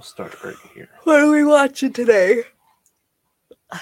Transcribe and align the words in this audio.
We'll 0.00 0.06
start 0.06 0.42
right 0.42 0.56
here. 0.72 0.88
What 1.04 1.20
are 1.20 1.30
we 1.30 1.44
watching 1.44 1.92
today? 1.92 2.44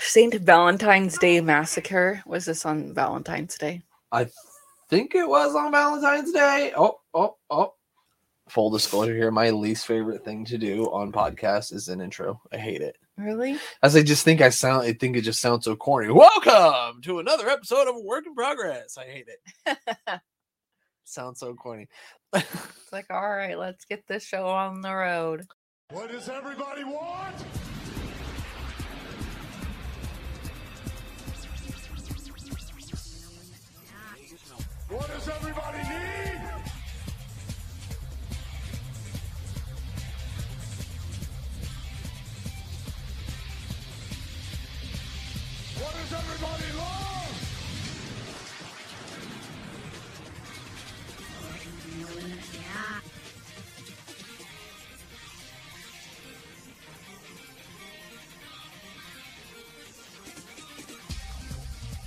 Saint 0.00 0.34
Valentine's 0.34 1.16
Day 1.16 1.40
Massacre. 1.40 2.24
Was 2.26 2.44
this 2.44 2.66
on 2.66 2.92
Valentine's 2.92 3.56
Day? 3.56 3.82
I 4.10 4.26
think 4.90 5.14
it 5.14 5.28
was 5.28 5.54
on 5.54 5.70
Valentine's 5.70 6.32
Day. 6.32 6.72
Oh, 6.76 6.98
oh, 7.14 7.36
oh. 7.50 7.74
Full 8.48 8.68
disclosure 8.70 9.14
here, 9.14 9.30
my 9.30 9.50
least 9.50 9.86
favorite 9.86 10.24
thing 10.24 10.44
to 10.46 10.58
do 10.58 10.86
on 10.86 11.12
podcasts 11.12 11.72
is 11.72 11.86
an 11.86 12.00
intro. 12.00 12.42
I 12.52 12.56
hate 12.56 12.82
it. 12.82 12.96
Really? 13.16 13.56
As 13.84 13.94
I 13.94 14.02
just 14.02 14.24
think 14.24 14.40
I 14.40 14.48
sound 14.48 14.82
I 14.82 14.94
think 14.94 15.16
it 15.16 15.20
just 15.20 15.40
sounds 15.40 15.66
so 15.66 15.76
corny. 15.76 16.10
Welcome 16.10 17.00
to 17.02 17.20
another 17.20 17.48
episode 17.48 17.86
of 17.86 17.94
Work 18.02 18.26
in 18.26 18.34
Progress. 18.34 18.98
I 18.98 19.04
hate 19.04 19.28
it. 19.28 19.78
sounds 21.04 21.38
so 21.38 21.54
corny. 21.54 21.86
It's 22.88 22.92
like, 22.92 23.10
all 23.10 23.28
right, 23.28 23.58
let's 23.58 23.84
get 23.84 24.06
this 24.06 24.24
show 24.24 24.46
on 24.48 24.80
the 24.80 24.94
road. 24.94 25.46
What 25.90 26.10
does 26.12 26.28
everybody 26.28 26.84
want? 26.84 27.34
What 34.90 35.08
does 35.08 35.28
everybody 35.28 35.78
need? 35.78 36.40
What 45.78 45.94
does 45.94 46.12
everybody 46.12 46.67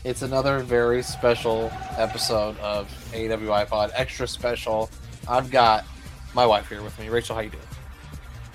It's 0.04 0.24
another 0.24 0.60
very 0.60 1.04
special 1.04 1.72
episode 1.96 2.58
of 2.60 2.88
AWI 3.14 3.68
Pod. 3.68 3.92
Extra 3.94 4.28
special. 4.28 4.90
I've 5.28 5.52
got 5.52 5.86
my 6.34 6.44
wife 6.44 6.70
here 6.70 6.82
with 6.82 6.98
me. 7.00 7.10
Rachel, 7.10 7.36
how 7.36 7.42
you 7.42 7.52
doing? 7.52 7.64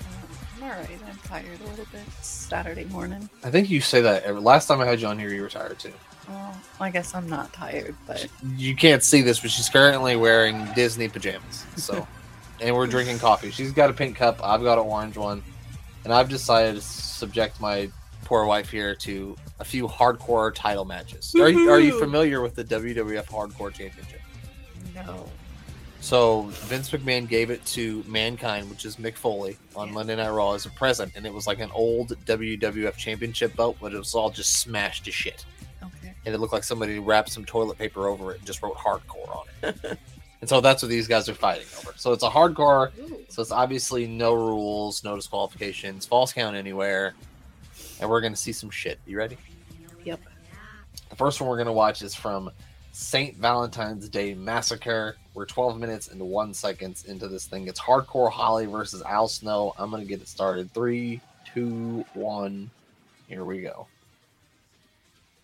Um, 0.01 0.37
I'm 0.57 0.63
all 0.63 0.69
right. 0.71 0.89
I'm 1.07 1.17
tired 1.19 1.59
a 1.61 1.69
little 1.69 1.85
bit. 1.85 2.01
It's 2.19 2.27
Saturday 2.27 2.83
morning. 2.85 3.29
I 3.45 3.49
think 3.49 3.69
you 3.69 3.79
say 3.79 4.01
that 4.01 4.23
every, 4.23 4.41
last 4.41 4.67
time 4.67 4.81
I 4.81 4.85
had 4.85 4.99
you 4.99 5.07
on 5.07 5.17
here, 5.17 5.29
you 5.33 5.41
were 5.41 5.47
tired 5.47 5.79
too. 5.79 5.93
Well, 6.27 6.57
I 6.81 6.89
guess 6.89 7.15
I'm 7.15 7.29
not 7.29 7.53
tired, 7.53 7.95
but 8.05 8.27
You 8.57 8.75
can't 8.75 9.01
see 9.01 9.21
this, 9.21 9.39
but 9.39 9.49
she's 9.49 9.69
currently 9.69 10.17
wearing 10.17 10.67
Disney 10.75 11.07
pajamas. 11.07 11.65
So, 11.77 12.05
and 12.61 12.75
we're 12.75 12.87
drinking 12.87 13.19
coffee. 13.19 13.51
She's 13.51 13.71
got 13.71 13.89
a 13.89 13.93
pink 13.93 14.17
cup. 14.17 14.41
I've 14.43 14.63
got 14.63 14.77
an 14.77 14.85
orange 14.85 15.15
one, 15.15 15.41
and 16.03 16.11
I've 16.11 16.27
decided 16.27 16.75
to 16.75 16.81
subject 16.81 17.61
my 17.61 17.89
poor 18.23 18.45
wife 18.45 18.69
here 18.69 18.95
to 18.95 19.35
a 19.59 19.65
few 19.65 19.87
hardcore 19.87 20.53
title 20.53 20.85
matches. 20.85 21.33
Are 21.35 21.49
you, 21.49 21.69
are 21.69 21.79
you 21.79 21.97
familiar 21.99 22.41
with 22.41 22.55
the 22.55 22.63
WWF 22.63 23.25
Hardcore 23.25 23.73
Championship? 23.73 24.21
no. 24.95 25.29
So 25.99 26.43
Vince 26.51 26.91
McMahon 26.91 27.27
gave 27.27 27.49
it 27.49 27.65
to 27.67 28.03
Mankind, 28.07 28.69
which 28.69 28.85
is 28.85 28.97
Mick 28.97 29.15
Foley, 29.15 29.57
on 29.75 29.87
Yeah. 29.87 29.93
Monday 29.95 30.15
Night 30.15 30.29
Raw 30.29 30.53
as 30.53 30.65
a 30.65 30.69
present, 30.69 31.11
and 31.15 31.25
it 31.25 31.33
was 31.33 31.47
like 31.47 31.59
an 31.59 31.71
old 31.73 32.09
WWF 32.25 32.95
Championship 32.97 33.55
belt, 33.55 33.77
but 33.81 33.93
it 33.93 33.97
was 33.97 34.13
all 34.13 34.29
just 34.29 34.57
smashed 34.59 35.05
to 35.05 35.11
shit, 35.11 35.43
Okay. 35.83 36.13
and 36.25 36.35
it 36.35 36.37
looked 36.39 36.53
like 36.53 36.63
somebody 36.63 36.99
wrapped 36.99 37.29
some 37.31 37.45
toilet 37.45 37.77
paper 37.79 38.07
over 38.07 38.31
it 38.31 38.37
and 38.37 38.45
just 38.45 38.61
wrote 38.61 38.75
"hardcore" 38.75 39.37
on 39.37 39.45
it. 39.63 39.97
and 40.41 40.47
so 40.49 40.61
that's 40.61 40.83
what 40.83 40.89
these 40.89 41.07
guys 41.07 41.27
are 41.29 41.33
fighting 41.33 41.65
over. 41.79 41.93
So 41.97 42.13
it's 42.13 42.23
a 42.23 42.29
hardcore. 42.29 42.91
Ooh. 42.99 43.25
So 43.29 43.41
it's 43.41 43.51
obviously 43.51 44.05
no 44.05 44.33
rules, 44.35 45.03
no 45.03 45.15
disqualifications, 45.15 46.05
false 46.05 46.31
count 46.31 46.55
anywhere, 46.55 47.15
and 47.99 48.09
we're 48.09 48.21
gonna 48.21 48.35
see 48.35 48.51
some 48.51 48.69
shit. 48.69 48.99
You 49.05 49.17
ready? 49.17 49.37
Yep. 50.03 50.19
The 51.09 51.15
first 51.15 51.39
one 51.39 51.49
we're 51.49 51.57
gonna 51.57 51.73
watch 51.73 52.01
is 52.01 52.15
from 52.15 52.51
Saint 52.91 53.37
Valentine's 53.37 54.09
Day 54.09 54.33
Massacre. 54.33 55.17
We're 55.33 55.45
12 55.45 55.79
minutes 55.79 56.07
and 56.07 56.19
one 56.19 56.53
seconds 56.53 57.05
into 57.05 57.27
this 57.27 57.45
thing. 57.45 57.67
It's 57.67 57.79
Hardcore 57.79 58.31
Holly 58.31 58.65
versus 58.65 59.01
Al 59.03 59.27
Snow. 59.27 59.73
I'm 59.77 59.91
gonna 59.91 60.05
get 60.05 60.21
it 60.21 60.27
started. 60.27 60.71
Three, 60.73 61.21
two, 61.53 62.03
one. 62.13 62.69
Here 63.27 63.43
we 63.43 63.61
go. 63.61 63.87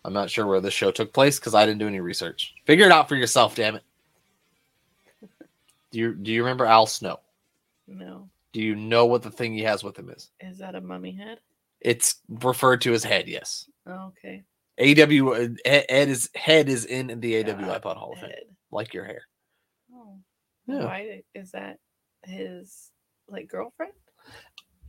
I'm 0.04 0.12
not 0.12 0.30
sure 0.30 0.46
where 0.46 0.60
this 0.60 0.74
show 0.74 0.90
took 0.90 1.12
place 1.12 1.38
because 1.38 1.54
I 1.54 1.64
didn't 1.64 1.78
do 1.78 1.86
any 1.86 2.00
research. 2.00 2.54
Figure 2.64 2.86
it 2.86 2.92
out 2.92 3.08
for 3.08 3.16
yourself, 3.16 3.54
damn 3.54 3.76
it. 3.76 3.82
Do 5.90 5.98
you 5.98 6.12
do 6.12 6.32
you 6.32 6.42
remember 6.42 6.66
Al 6.66 6.86
Snow? 6.86 7.20
No. 7.86 8.28
Do 8.52 8.60
you 8.60 8.74
know 8.74 9.06
what 9.06 9.22
the 9.22 9.30
thing 9.30 9.54
he 9.54 9.62
has 9.62 9.84
with 9.84 9.98
him 9.98 10.10
is? 10.10 10.30
Is 10.40 10.58
that 10.58 10.74
a 10.74 10.80
mummy 10.80 11.12
head? 11.12 11.38
It's 11.84 12.16
referred 12.28 12.80
to 12.82 12.94
as 12.94 13.04
head, 13.04 13.28
yes. 13.28 13.68
Oh, 13.86 14.12
okay. 14.24 14.42
AW 14.80 15.28
uh, 15.32 15.48
Ed 15.64 16.08
is 16.08 16.30
head 16.34 16.68
is 16.68 16.84
in 16.86 17.20
the 17.20 17.38
AW 17.40 17.52
God, 17.52 17.82
iPod 17.82 17.96
Hall 17.96 18.12
of 18.14 18.18
Fame, 18.18 18.30
like 18.72 18.92
your 18.92 19.04
hair. 19.04 19.22
Oh. 19.94 20.18
Yeah. 20.66 20.86
Why 20.86 21.22
is 21.34 21.52
that 21.52 21.78
his 22.24 22.90
like 23.28 23.48
girlfriend? 23.48 23.92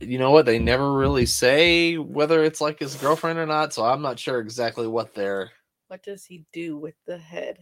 You 0.00 0.18
know 0.18 0.30
what? 0.30 0.46
They 0.46 0.58
never 0.58 0.92
really 0.92 1.26
say 1.26 1.96
whether 1.98 2.42
it's 2.42 2.60
like 2.60 2.78
his 2.80 2.96
girlfriend 2.96 3.38
or 3.38 3.46
not, 3.46 3.72
so 3.72 3.84
I'm 3.84 4.02
not 4.02 4.18
sure 4.18 4.40
exactly 4.40 4.86
what 4.86 5.14
they're. 5.14 5.50
What 5.88 6.02
does 6.02 6.24
he 6.24 6.44
do 6.52 6.76
with 6.76 6.94
the 7.06 7.18
head? 7.18 7.58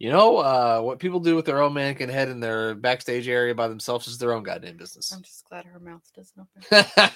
You 0.00 0.08
know, 0.10 0.38
uh, 0.38 0.80
what 0.80 0.98
people 0.98 1.20
do 1.20 1.36
with 1.36 1.44
their 1.44 1.60
own 1.60 1.74
mannequin 1.74 2.08
head 2.08 2.30
in 2.30 2.40
their 2.40 2.74
backstage 2.74 3.28
area 3.28 3.54
by 3.54 3.68
themselves 3.68 4.08
is 4.08 4.16
their 4.16 4.32
own 4.32 4.42
goddamn 4.42 4.78
business. 4.78 5.12
I'm 5.12 5.20
just 5.20 5.44
glad 5.46 5.66
her 5.66 5.78
mouth 5.78 6.02
doesn't 6.16 6.40
open. 6.40 7.10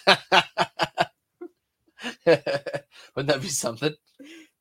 Wouldn't 3.17 3.33
that 3.33 3.41
be 3.41 3.49
something? 3.49 3.95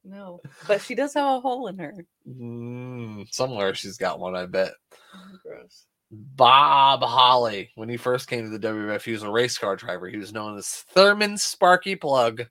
No, 0.06 0.40
but 0.68 0.82
she 0.82 0.96
does 0.96 1.14
have 1.16 1.26
a 1.26 1.40
hole 1.42 1.68
in 1.68 1.78
her. 1.80 1.94
Mm, 2.26 3.28
somewhere 3.34 3.76
she's 3.76 3.98
got 3.98 4.20
one, 4.20 4.38
I 4.38 4.46
bet. 4.46 4.72
Oh, 5.14 5.38
gross. 5.46 5.86
Bob 6.10 7.02
Holly, 7.04 7.72
when 7.76 7.90
he 7.90 7.98
first 7.98 8.30
came 8.30 8.50
to 8.50 8.58
the 8.58 8.68
WWF, 8.68 9.04
he 9.04 9.12
was 9.12 9.24
a 9.24 9.32
race 9.32 9.58
car 9.58 9.76
driver. 9.76 10.08
He 10.08 10.18
was 10.18 10.32
known 10.32 10.58
as 10.58 10.70
Thurman 10.70 11.38
Sparky 11.38 11.98
Plugg. 11.98 12.48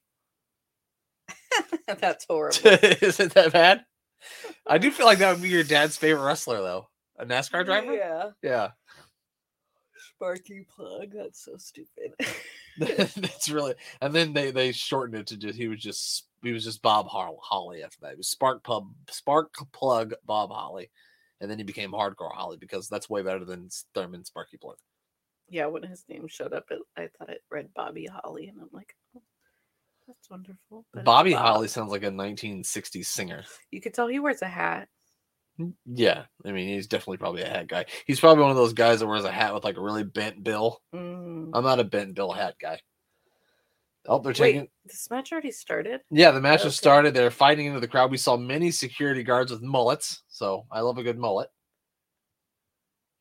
That's 1.86 2.26
horrible. 2.28 2.58
Isn't 3.00 3.32
that 3.34 3.52
bad? 3.52 3.84
I 4.66 4.78
do 4.78 4.90
feel 4.90 5.06
like 5.06 5.18
that 5.18 5.32
would 5.32 5.42
be 5.42 5.48
your 5.48 5.64
dad's 5.64 5.96
favorite 5.96 6.24
wrestler, 6.24 6.60
though. 6.60 6.88
A 7.18 7.26
NASCAR 7.26 7.64
driver? 7.64 7.94
Yeah. 7.94 8.30
Yeah. 8.42 8.70
Sparky 10.14 10.66
plug. 10.74 11.12
That's 11.14 11.44
so 11.44 11.56
stupid. 11.56 12.14
That's 12.78 13.48
really 13.50 13.74
and 14.00 14.14
then 14.14 14.32
they 14.32 14.50
they 14.50 14.72
shortened 14.72 15.18
it 15.18 15.26
to 15.28 15.36
just 15.36 15.58
he 15.58 15.68
was 15.68 15.80
just 15.80 16.26
he 16.42 16.52
was 16.52 16.64
just 16.64 16.80
Bob 16.82 17.06
Holly 17.08 17.82
after 17.82 17.98
that. 18.02 18.12
It 18.12 18.18
was 18.18 18.28
Spark 18.28 18.64
Pub 18.64 18.88
Spark 19.10 19.54
Plug 19.72 20.14
Bob 20.24 20.50
Holly. 20.50 20.90
And 21.40 21.50
then 21.50 21.58
he 21.58 21.64
became 21.64 21.90
Hardcore 21.92 22.32
Holly 22.32 22.56
because 22.56 22.88
that's 22.88 23.10
way 23.10 23.22
better 23.22 23.44
than 23.44 23.68
Thurman 23.94 24.24
Sparky 24.24 24.58
Plugg. 24.58 24.76
yeah, 25.48 25.66
when 25.66 25.82
his 25.82 26.04
name 26.08 26.28
showed 26.28 26.52
up, 26.52 26.66
it, 26.70 26.78
I 26.96 27.08
thought 27.18 27.30
it 27.30 27.42
read 27.50 27.68
Bobby 27.74 28.06
Holly, 28.06 28.46
and 28.46 28.58
I'm 28.60 28.68
like, 28.72 28.94
that's 30.06 30.30
wonderful. 30.30 30.84
Bobby 31.04 31.32
Bob. 31.32 31.42
Holly 31.46 31.68
sounds 31.68 31.90
like 31.90 32.02
a 32.02 32.10
1960s 32.10 33.06
singer. 33.06 33.44
You 33.70 33.80
could 33.80 33.94
tell 33.94 34.08
he 34.08 34.18
wears 34.18 34.42
a 34.42 34.48
hat. 34.48 34.88
Yeah, 35.86 36.24
I 36.44 36.52
mean 36.52 36.68
he's 36.68 36.86
definitely 36.86 37.18
probably 37.18 37.42
a 37.42 37.48
hat 37.48 37.68
guy. 37.68 37.84
He's 38.06 38.18
probably 38.20 38.42
one 38.42 38.50
of 38.50 38.56
those 38.56 38.72
guys 38.72 39.00
that 39.00 39.06
wears 39.06 39.24
a 39.24 39.30
hat 39.30 39.54
with 39.54 39.64
like 39.64 39.76
a 39.76 39.82
really 39.82 40.02
bent 40.02 40.42
bill. 40.42 40.80
Mm. 40.94 41.50
I'm 41.54 41.64
not 41.64 41.78
a 41.80 41.84
bent 41.84 42.14
bill 42.14 42.32
hat 42.32 42.54
guy. 42.60 42.80
Oh, 44.06 44.18
they're 44.18 44.30
Wait, 44.30 44.52
taking. 44.52 44.68
this 44.84 45.08
match 45.10 45.30
already 45.30 45.52
started. 45.52 46.00
Yeah, 46.10 46.32
the 46.32 46.40
match 46.40 46.64
has 46.64 46.74
started. 46.76 47.14
They're 47.14 47.30
fighting 47.30 47.66
into 47.66 47.78
the 47.78 47.86
crowd. 47.86 48.10
We 48.10 48.16
saw 48.16 48.36
many 48.36 48.72
security 48.72 49.22
guards 49.22 49.52
with 49.52 49.62
mullets, 49.62 50.22
so 50.28 50.66
I 50.72 50.80
love 50.80 50.98
a 50.98 51.04
good 51.04 51.18
mullet. 51.18 51.48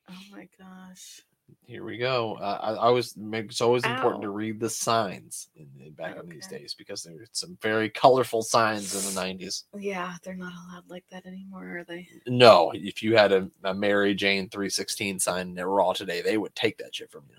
Oh 0.09 0.15
my 0.31 0.47
gosh. 0.57 1.21
Here 1.71 1.85
we 1.85 1.97
go. 1.97 2.33
Uh, 2.33 2.59
I, 2.61 2.71
I 2.73 2.87
always 2.87 3.15
make 3.15 3.45
it's 3.45 3.61
always 3.61 3.85
important 3.85 4.23
to 4.23 4.29
read 4.29 4.59
the 4.59 4.69
signs 4.69 5.47
in, 5.55 5.67
in- 5.79 5.93
back 5.93 6.17
in 6.21 6.27
these 6.27 6.45
days 6.45 6.73
because 6.77 7.01
there 7.01 7.13
were 7.13 7.25
some 7.31 7.57
very 7.61 7.89
colorful 7.89 8.41
signs 8.41 8.93
in 8.93 9.15
the 9.15 9.21
90s. 9.21 9.63
Yeah, 9.79 10.15
they're 10.21 10.35
not 10.35 10.51
allowed 10.51 10.89
like 10.89 11.05
that 11.11 11.25
anymore, 11.25 11.77
are 11.77 11.83
they? 11.85 12.09
No, 12.27 12.73
if 12.75 13.01
you 13.01 13.15
had 13.15 13.31
a, 13.31 13.49
a 13.63 13.73
Mary 13.73 14.13
Jane 14.13 14.49
316 14.49 15.19
sign 15.19 15.57
in 15.57 15.65
Raw 15.65 15.93
today, 15.93 16.21
they 16.21 16.37
would 16.37 16.53
take 16.55 16.77
that 16.79 16.93
shit 16.93 17.09
from 17.09 17.23
you. 17.29 17.37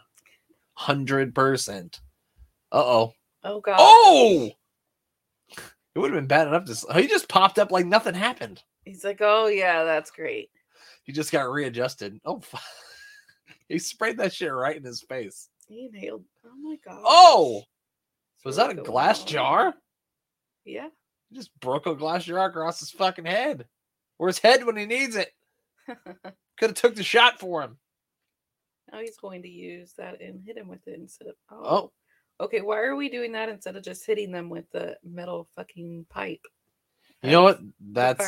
100%. 0.78 2.00
Uh 2.72 2.76
oh. 2.76 3.12
Oh 3.44 3.60
god. 3.60 3.76
Oh! 3.78 4.50
It 5.94 5.98
would 5.98 6.10
have 6.10 6.18
been 6.18 6.26
bad 6.26 6.48
enough 6.48 6.64
to. 6.64 6.94
He 6.98 7.06
just 7.06 7.28
popped 7.28 7.58
up 7.58 7.70
like 7.70 7.84
nothing 7.84 8.14
happened. 8.14 8.62
He's 8.86 9.04
like, 9.04 9.18
oh 9.20 9.48
yeah, 9.48 9.84
that's 9.84 10.10
great. 10.10 10.48
He 11.02 11.12
just 11.12 11.32
got 11.32 11.50
readjusted. 11.50 12.18
Oh, 12.24 12.40
he 13.68 13.78
sprayed 13.78 14.18
that 14.18 14.32
shit 14.32 14.52
right 14.52 14.76
in 14.76 14.84
his 14.84 15.02
face. 15.02 15.48
He 15.68 15.90
inhaled. 15.92 16.24
Oh 16.44 16.56
my 16.60 16.76
god. 16.84 17.02
Oh! 17.04 17.62
Was 18.44 18.56
that 18.56 18.70
a 18.70 18.74
glass 18.74 19.24
jar? 19.24 19.74
Yeah. 20.64 20.88
He 21.30 21.36
just 21.36 21.50
broke 21.60 21.86
a 21.86 21.94
glass 21.94 22.24
jar 22.24 22.46
across 22.46 22.80
his 22.80 22.90
fucking 22.90 23.24
head. 23.24 23.66
Where's 24.18 24.38
head 24.38 24.64
when 24.64 24.76
he 24.76 24.86
needs 24.86 25.16
it? 25.16 25.32
Could 25.86 26.70
have 26.70 26.74
took 26.74 26.94
the 26.94 27.02
shot 27.02 27.40
for 27.40 27.62
him. 27.62 27.78
Now 28.90 29.00
he's 29.00 29.16
going 29.16 29.42
to 29.42 29.48
use 29.48 29.94
that 29.96 30.20
and 30.20 30.42
hit 30.44 30.56
him 30.56 30.68
with 30.68 30.86
it 30.86 30.98
instead 30.98 31.28
of. 31.28 31.34
Oh. 31.50 31.62
Oh. 31.64 31.92
Okay, 32.40 32.60
why 32.60 32.80
are 32.80 32.96
we 32.96 33.08
doing 33.08 33.32
that 33.32 33.48
instead 33.48 33.76
of 33.76 33.84
just 33.84 34.04
hitting 34.04 34.32
them 34.32 34.48
with 34.48 34.68
the 34.72 34.96
metal 35.04 35.48
fucking 35.54 36.06
pipe? 36.10 36.44
You 37.22 37.30
know 37.30 37.42
what? 37.44 37.60
That's 37.80 38.18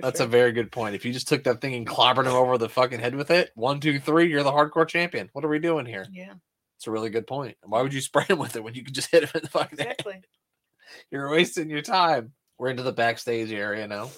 that's 0.00 0.18
a 0.20 0.26
very 0.26 0.50
good 0.52 0.72
point. 0.72 0.94
If 0.96 1.04
you 1.04 1.12
just 1.12 1.28
took 1.28 1.44
that 1.44 1.60
thing 1.60 1.74
and 1.74 1.86
clobbered 1.86 2.26
him 2.26 2.32
over 2.32 2.58
the 2.58 2.68
fucking 2.68 2.98
head 2.98 3.14
with 3.14 3.30
it, 3.30 3.52
one, 3.54 3.78
two, 3.78 4.00
three, 4.00 4.28
you're 4.28 4.42
the 4.42 4.50
hardcore 4.50 4.88
champion. 4.88 5.30
What 5.32 5.44
are 5.44 5.48
we 5.48 5.60
doing 5.60 5.86
here? 5.86 6.06
yeah, 6.12 6.34
It's 6.76 6.86
a 6.88 6.90
really 6.90 7.10
good 7.10 7.26
point. 7.28 7.56
Why 7.62 7.82
would 7.82 7.94
you 7.94 8.00
spray 8.00 8.24
him 8.28 8.38
with 8.40 8.56
it 8.56 8.64
when 8.64 8.74
you 8.74 8.82
could 8.84 8.94
just 8.94 9.10
hit 9.12 9.22
him 9.22 9.30
in 9.36 9.42
the 9.42 9.48
fucking 9.48 9.78
head? 9.78 9.86
exactly. 9.98 10.22
You're 11.12 11.30
wasting 11.30 11.70
your 11.70 11.82
time. 11.82 12.32
We're 12.58 12.70
into 12.70 12.82
the 12.82 12.92
backstage 12.92 13.52
area 13.52 13.86
now. 13.86 14.10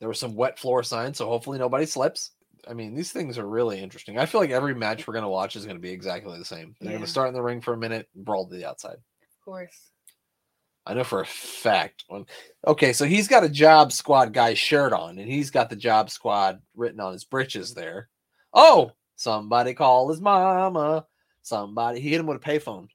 There 0.00 0.08
was 0.08 0.18
some 0.20 0.34
wet 0.34 0.58
floor 0.58 0.82
signs, 0.82 1.16
so 1.18 1.26
hopefully 1.26 1.58
nobody 1.58 1.86
slips. 1.86 2.32
I 2.68 2.74
mean, 2.74 2.94
these 2.94 3.12
things 3.12 3.38
are 3.38 3.46
really 3.46 3.80
interesting. 3.80 4.18
I 4.18 4.26
feel 4.26 4.40
like 4.40 4.50
every 4.50 4.74
match 4.74 5.06
we're 5.06 5.14
gonna 5.14 5.28
watch 5.28 5.56
is 5.56 5.64
gonna 5.64 5.78
be 5.78 5.90
exactly 5.90 6.38
the 6.38 6.44
same. 6.44 6.74
They're 6.80 6.90
Yeah. 6.92 6.98
gonna 6.98 7.06
start 7.06 7.28
in 7.28 7.34
the 7.34 7.42
ring 7.42 7.60
for 7.60 7.72
a 7.72 7.78
minute, 7.78 8.08
and 8.14 8.24
brawl 8.24 8.46
to 8.46 8.54
the 8.54 8.64
outside. 8.68 8.96
Of 8.96 9.44
course. 9.44 9.90
I 10.84 10.94
know 10.94 11.04
for 11.04 11.20
a 11.20 11.26
fact. 11.26 12.04
When 12.08 12.26
okay, 12.66 12.92
so 12.92 13.04
he's 13.04 13.28
got 13.28 13.44
a 13.44 13.48
job 13.48 13.92
squad 13.92 14.32
guy 14.32 14.54
shirt 14.54 14.92
on, 14.92 15.18
and 15.18 15.30
he's 15.30 15.50
got 15.50 15.70
the 15.70 15.76
job 15.76 16.10
squad 16.10 16.60
written 16.74 17.00
on 17.00 17.12
his 17.12 17.24
britches 17.24 17.74
there. 17.74 18.08
Oh, 18.52 18.92
somebody 19.16 19.74
call 19.74 20.08
his 20.10 20.20
mama. 20.20 21.06
Somebody 21.42 22.00
he 22.00 22.10
hit 22.10 22.20
him 22.20 22.26
with 22.26 22.44
a 22.44 22.48
payphone. 22.48 22.88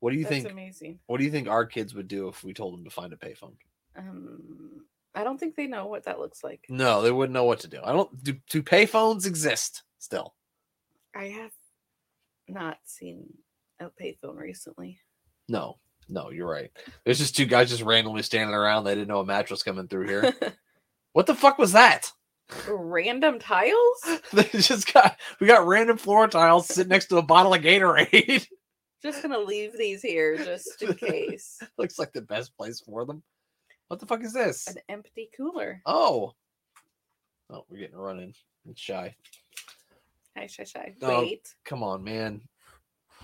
What 0.00 0.12
do 0.12 0.16
you 0.16 0.24
That's 0.24 0.42
think? 0.42 0.50
amazing. 0.50 0.98
What 1.06 1.18
do 1.18 1.24
you 1.24 1.30
think 1.30 1.48
our 1.48 1.66
kids 1.66 1.94
would 1.94 2.08
do 2.08 2.28
if 2.28 2.44
we 2.44 2.52
told 2.54 2.74
them 2.74 2.84
to 2.84 2.90
find 2.90 3.12
a 3.12 3.16
payphone? 3.16 3.54
Um, 3.96 4.84
I 5.14 5.24
don't 5.24 5.38
think 5.38 5.56
they 5.56 5.66
know 5.66 5.86
what 5.86 6.04
that 6.04 6.20
looks 6.20 6.44
like. 6.44 6.64
No, 6.68 7.02
they 7.02 7.10
wouldn't 7.10 7.34
know 7.34 7.44
what 7.44 7.60
to 7.60 7.68
do. 7.68 7.80
I 7.82 7.92
don't. 7.92 8.22
Do, 8.22 8.36
do 8.50 8.62
payphones 8.62 9.26
exist 9.26 9.82
still? 9.98 10.34
I 11.14 11.24
have 11.28 11.50
not 12.48 12.78
seen 12.84 13.26
a 13.80 13.86
payphone 13.86 14.36
recently. 14.36 15.00
No, 15.48 15.78
no, 16.08 16.30
you're 16.30 16.48
right. 16.48 16.70
There's 17.04 17.18
just 17.18 17.36
two 17.36 17.46
guys 17.46 17.70
just 17.70 17.82
randomly 17.82 18.22
standing 18.22 18.54
around. 18.54 18.84
They 18.84 18.94
didn't 18.94 19.08
know 19.08 19.20
a 19.20 19.26
match 19.26 19.50
was 19.50 19.62
coming 19.62 19.88
through 19.88 20.08
here. 20.08 20.34
what 21.12 21.26
the 21.26 21.34
fuck 21.34 21.58
was 21.58 21.72
that? 21.72 22.10
Random 22.68 23.38
tiles? 23.38 24.04
they 24.32 24.48
just 24.54 24.92
got 24.92 25.18
we 25.40 25.46
got 25.46 25.66
random 25.66 25.98
floor 25.98 26.26
tiles 26.28 26.66
sitting 26.66 26.88
next 26.88 27.06
to 27.06 27.18
a 27.18 27.22
bottle 27.22 27.54
of 27.54 27.62
Gatorade. 27.62 28.46
Just 29.00 29.22
gonna 29.22 29.38
leave 29.38 29.78
these 29.78 30.02
here 30.02 30.36
just 30.36 30.82
in 30.82 30.92
case. 30.94 31.60
Looks 31.76 32.00
like 32.00 32.12
the 32.12 32.20
best 32.20 32.56
place 32.56 32.80
for 32.80 33.04
them. 33.04 33.22
What 33.86 34.00
the 34.00 34.06
fuck 34.06 34.24
is 34.24 34.32
this? 34.32 34.66
An 34.66 34.78
empty 34.88 35.30
cooler. 35.36 35.80
Oh, 35.86 36.34
oh, 37.48 37.64
we're 37.68 37.78
getting 37.78 37.94
a 37.94 38.00
run. 38.00 38.34
It's 38.68 38.80
shy. 38.80 39.14
Hi, 40.36 40.48
shy, 40.48 40.64
shy. 40.64 40.94
No. 41.00 41.20
Wait. 41.20 41.54
Come 41.64 41.84
on, 41.84 42.02
man. 42.02 42.40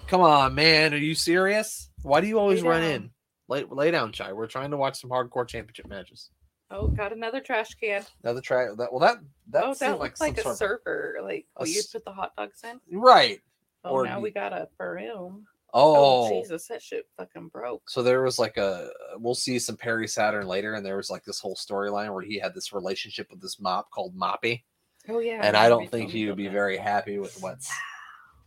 Come 0.09 0.21
on, 0.21 0.55
man. 0.55 0.95
Are 0.95 0.99
you 0.99 1.15
serious? 1.15 1.91
Why 2.03 2.21
do 2.21 2.27
you 2.27 2.39
always 2.39 2.63
run 2.63 2.83
in? 2.83 3.11
Lay, 3.49 3.65
lay 3.65 3.91
down, 3.91 4.13
Chai. 4.13 4.33
We're 4.33 4.47
trying 4.47 4.71
to 4.71 4.77
watch 4.77 5.01
some 5.01 5.11
hardcore 5.11 5.47
championship 5.49 5.87
matches. 5.89 6.31
Oh, 6.71 6.89
got 6.89 7.13
another 7.13 7.41
trash 7.41 7.75
can. 7.75 8.05
Another 8.23 8.41
try. 8.41 8.67
That 8.77 8.93
well, 8.93 9.01
that 9.01 9.17
that 9.51 9.65
oh, 9.65 9.75
that 9.75 9.99
like 9.99 10.01
looks 10.13 10.21
like, 10.21 10.41
some 10.41 10.53
a 10.53 10.57
server, 10.57 11.19
like 11.23 11.47
a 11.57 11.61
what 11.61 11.69
you 11.69 11.83
put 11.93 12.05
the 12.05 12.13
hot 12.13 12.33
dogs 12.37 12.63
in. 12.65 12.81
right. 12.99 13.41
Oh, 13.85 13.91
or 13.91 14.05
now 14.07 14.17
you- 14.17 14.23
we 14.23 14.31
got 14.31 14.53
a 14.53 14.69
broom. 14.79 15.47
Oh, 15.77 16.27
Oh, 16.27 16.41
Jesus, 16.43 16.69
that 16.69 16.81
shit 16.83 17.05
fucking 17.17 17.49
broke. 17.49 17.91
so 17.91 18.01
there 18.03 18.23
was 18.23 18.39
like 18.39 18.57
a 18.57 18.91
we'll 19.19 19.35
see 19.35 19.59
some 19.59 19.77
Perry 19.77 20.07
Saturn 20.07 20.47
later, 20.47 20.75
and 20.75 20.87
there 20.87 20.97
was 20.97 21.11
like 21.11 21.25
this 21.25 21.41
whole 21.41 21.57
storyline 21.57 22.15
where 22.15 22.23
he 22.23 22.39
had 22.39 22.55
this 22.55 22.73
relationship 22.73 23.29
with 23.31 23.41
this 23.43 23.61
mop 23.61 23.91
called 23.91 24.17
Moppy, 24.17 24.63
Oh 25.09 25.19
yeah. 25.19 25.41
and 25.43 25.57
I 25.57 25.65
remember 25.65 25.83
don't 25.83 25.91
think 25.91 26.11
he 26.11 26.27
would 26.29 26.37
be 26.37 26.45
that. 26.47 26.53
very 26.53 26.77
happy 26.77 27.19
with 27.19 27.37
what's 27.43 27.69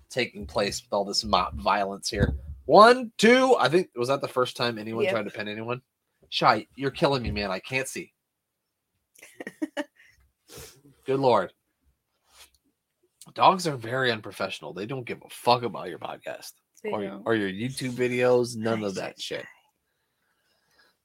taking 0.10 0.46
place 0.46 0.82
with 0.82 0.92
all 0.94 1.06
this 1.06 1.24
mob 1.24 1.60
violence 1.60 2.10
here. 2.10 2.36
One, 2.66 3.12
two. 3.18 3.56
I 3.60 3.70
think 3.70 3.90
was 3.96 4.10
that 4.10 4.22
the 4.22 4.28
first 4.28 4.58
time 4.58 4.78
anyone 4.78 5.04
Yep. 5.06 5.14
tried 5.14 5.24
to 5.24 5.30
pin 5.32 5.48
anyone. 5.48 5.82
Shy, 6.30 6.68
you're 6.76 6.92
killing 6.92 7.24
me, 7.24 7.32
man. 7.32 7.52
I 7.52 7.60
can't 7.60 7.88
see. 7.88 8.14
Good 11.06 11.20
lord. 11.20 11.54
Dogs 13.34 13.68
are 13.68 13.76
very 13.78 14.12
unprofessional. 14.12 14.74
They 14.74 14.86
don't 14.86 15.06
give 15.06 15.20
a 15.26 15.30
fuck 15.30 15.64
about 15.64 15.90
your 15.90 16.00
podcast 16.00 16.54
or, 16.86 17.04
don't. 17.04 17.24
or 17.26 17.36
your 17.36 17.50
YouTube 17.50 17.92
videos. 17.92 18.56
None 18.56 18.84
of 18.84 18.96
that 18.96 19.20
shit. 19.22 19.46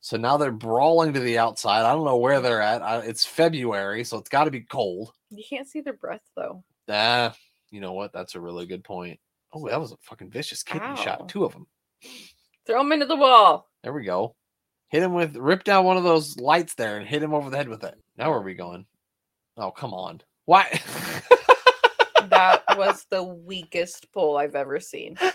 So 0.01 0.17
now 0.17 0.37
they're 0.37 0.51
brawling 0.51 1.13
to 1.13 1.21
the 1.21 1.39
outside. 1.39 1.85
I 1.85 1.93
don't 1.93 2.05
know 2.05 2.17
where 2.17 2.41
they're 2.41 2.61
at. 2.63 2.83
I, 2.83 2.99
it's 3.01 3.25
February, 3.25 4.03
so 4.03 4.19
it's 4.19 4.29
got 4.29 4.45
to 4.45 4.51
be 4.51 4.63
cold. 4.63 5.13
You 5.31 5.45
can't 5.49 5.69
see 5.69 5.81
their 5.81 5.93
breath 5.93 6.23
though. 6.37 6.65
Ah, 6.89 7.35
you 7.73 7.81
know 7.81 7.93
what? 7.95 8.13
That's 8.13 8.37
a 8.37 8.41
really 8.41 8.67
good 8.67 8.85
point. 8.85 9.19
Oh, 9.53 9.69
that 9.69 9.81
was 9.81 9.91
a 9.93 9.97
fucking 10.03 10.31
vicious 10.31 10.63
kidney 10.63 10.87
Ow. 10.87 10.95
shot. 10.95 11.29
Two 11.29 11.45
of 11.45 11.53
them. 11.53 11.67
Throw 12.67 12.79
them 12.79 12.93
into 12.93 13.07
the 13.07 13.17
wall. 13.17 13.69
There 13.83 13.93
we 13.93 14.05
go. 14.05 14.37
Hit 14.91 15.03
him 15.03 15.15
with 15.15 15.37
rip 15.37 15.65
down 15.65 15.85
one 15.85 15.97
of 15.97 16.05
those 16.05 16.37
lights 16.39 16.75
there 16.75 16.99
and 16.99 17.07
hit 17.09 17.23
him 17.23 17.35
over 17.35 17.51
the 17.51 17.57
head 17.57 17.69
with 17.69 17.83
it. 17.83 17.97
Now 18.17 18.31
where 18.31 18.39
are 18.39 18.43
we 18.43 18.55
going? 18.55 18.87
Oh, 19.57 19.71
come 19.73 19.93
on. 19.93 20.21
Why? 20.45 20.81
That 22.31 22.63
was 22.79 23.05
the 23.11 23.23
weakest 23.23 24.07
pull 24.13 24.37
I've 24.37 24.55
ever 24.55 24.79
seen. 24.81 25.17
and 25.21 25.33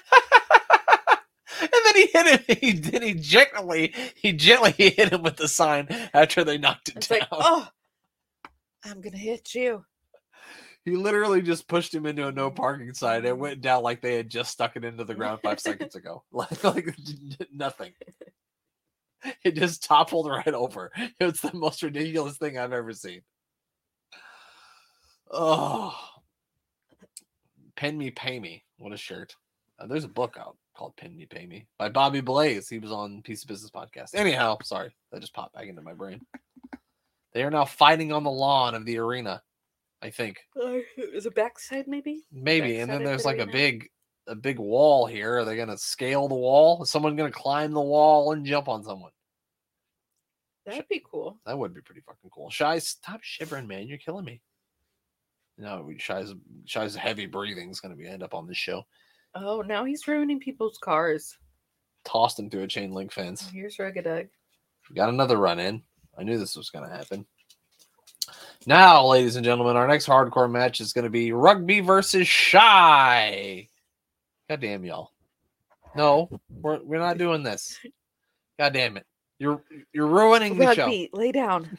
then 1.62 1.95
he 1.95 2.07
hit 2.07 2.28
him. 2.50 2.57
He 2.60 2.72
then 2.74 3.01
he 3.01 3.13
gently 3.13 3.94
he 4.16 4.31
gently 4.34 4.72
hit 4.72 5.10
him 5.12 5.22
with 5.22 5.36
the 5.36 5.48
sign 5.50 5.88
after 6.13 6.44
they 6.44 6.57
knocked 6.57 6.89
it 6.89 6.95
It's 6.98 7.07
down. 7.07 7.19
like, 7.19 7.28
oh, 7.31 7.68
I'm 8.86 9.01
gonna 9.01 9.18
hit 9.18 9.54
you. 9.54 9.84
He 10.88 10.95
literally 10.95 11.42
just 11.42 11.68
pushed 11.68 11.94
him 11.94 12.06
into 12.06 12.28
a 12.28 12.31
no 12.31 12.50
parking 12.50 12.94
sign. 12.94 13.25
It 13.25 13.38
went 13.38 13.60
down 13.60 13.84
like 13.84 14.00
they 14.00 14.16
had 14.16 14.30
just 14.30 14.51
stuck 14.51 14.78
it 14.78 14.86
into 14.86 15.04
the 15.04 15.16
ground 15.16 15.42
five 15.44 15.60
seconds 15.60 15.95
ago. 15.95 16.24
Like, 16.31 16.63
like 16.63 16.95
nothing. 17.54 17.92
It 19.44 19.56
just 19.56 19.84
toppled 19.84 20.30
right 20.30 20.48
over. 20.48 20.94
It 21.19 21.25
was 21.25 21.42
the 21.42 21.54
most 21.54 21.84
ridiculous 21.84 22.38
thing 22.38 22.57
I've 22.57 22.72
ever 22.72 22.94
seen. 22.94 23.19
Oh, 25.30 25.94
Pin 27.75 27.98
Me 27.98 28.10
Pay 28.10 28.39
Me. 28.39 28.63
What 28.78 28.94
a 28.94 28.98
shirt. 28.98 29.36
Uh, 29.78 29.88
there's 29.88 30.06
a 30.06 30.07
book 30.07 30.38
out 30.39 30.56
called 30.74 30.95
Pin 30.95 31.18
Me 31.18 31.25
Pay 31.25 31.48
Me 31.48 31.68
by 31.78 31.89
Bobby 31.89 32.22
Blaze. 32.22 32.69
He 32.69 32.80
was 32.80 32.94
on 32.94 33.24
Piece 33.24 33.44
of 33.44 33.50
Business 33.50 33.72
podcast. 33.72 34.16
Anyhow, 34.16 34.60
sorry. 34.63 34.95
That 35.12 35.19
just 35.19 35.34
popped 35.34 35.54
back 35.54 35.68
into 35.68 35.81
my 35.81 35.94
brain. 35.94 36.22
They 37.34 37.44
are 37.44 37.51
now 37.51 37.66
fighting 37.66 38.13
on 38.13 38.24
the 38.24 38.31
lawn 38.31 38.74
of 38.74 38.86
the 38.86 39.00
arena. 39.00 39.42
I 40.02 40.10
think. 40.10 40.38
Uh, 40.56 40.78
is 40.98 41.26
it 41.26 41.36
backside 41.36 41.88
maybe? 41.88 42.24
Maybe, 42.32 42.78
and 42.80 42.90
then 42.92 43.04
there's 43.04 43.26
like 43.26 43.40
a 43.40 43.48
big, 43.48 43.90
a 44.28 44.36
big 44.36 44.60
wall 44.60 45.06
here. 45.08 45.40
Are 45.40 45.46
they 45.46 45.56
gonna 45.58 45.78
scale 45.78 46.28
the 46.28 46.36
wall? 46.36 46.84
Is 46.84 46.89
someone 46.89 47.16
gonna 47.16 47.32
climb 47.32 47.74
the 47.74 47.82
wall 47.82 48.32
and 48.32 48.46
jump 48.46 48.68
on 48.68 48.84
someone? 48.84 49.12
That'd 50.66 50.88
be 50.89 51.01
cool. 51.10 51.39
That 51.46 51.58
would 51.58 51.74
be 51.74 51.82
pretty 51.82 52.01
fucking 52.01 52.30
cool. 52.30 52.50
Shy, 52.50 52.77
stop 52.80 53.22
shivering, 53.24 53.68
man. 53.68 53.88
You're 53.88 53.98
killing 53.98 54.25
me. 54.25 54.42
No, 55.58 55.82
we- 55.82 55.98
Shy's 55.98 56.34
Shy's 56.66 56.94
heavy 56.96 57.25
breathing 57.25 57.70
is 57.72 57.80
gonna 57.80 57.96
be 57.96 58.08
end 58.08 58.22
up 58.22 58.34
on 58.34 58.48
this 58.48 58.58
show. 58.58 58.84
Oh, 59.34 59.62
now 59.62 59.84
he's 59.86 60.08
ruining 60.08 60.39
people's 60.39 60.77
cars. 60.77 61.38
Tossed 62.06 62.39
him 62.39 62.50
through 62.50 62.63
a 62.63 62.68
chain 62.68 62.92
link 62.92 63.12
fence. 63.12 63.50
Here's 63.50 63.77
Rugadug. 63.77 64.30
We 64.89 64.96
got 64.96 65.10
another 65.10 65.38
run 65.38 65.60
in. 65.60 65.84
I 66.18 66.24
knew 66.24 66.38
this 66.38 66.56
was 66.56 66.70
gonna 66.70 66.89
happen. 66.89 67.25
Now, 68.67 69.05
ladies 69.07 69.38
and 69.38 69.45
gentlemen, 69.45 69.77
our 69.77 69.88
next 69.88 70.07
hardcore 70.07 70.51
match 70.51 70.81
is 70.81 70.91
gonna 70.91 71.09
be 71.09 71.31
Rugby 71.31 71.79
versus 71.79 72.27
Shy. 72.27 73.69
God 74.50 74.59
damn 74.59 74.83
y'all. 74.83 75.12
No, 75.95 76.29
we're 76.50 76.83
we're 76.83 77.00
not 77.00 77.17
doing 77.17 77.43
this. 77.43 77.79
God 78.59 78.74
damn 78.74 78.97
it. 78.97 79.05
You're 79.39 79.63
you're 79.93 80.07
ruining 80.07 80.57
the 80.57 80.75
show. 80.75 80.81
Rugby, 80.83 81.09
lay 81.13 81.31
down. 81.31 81.77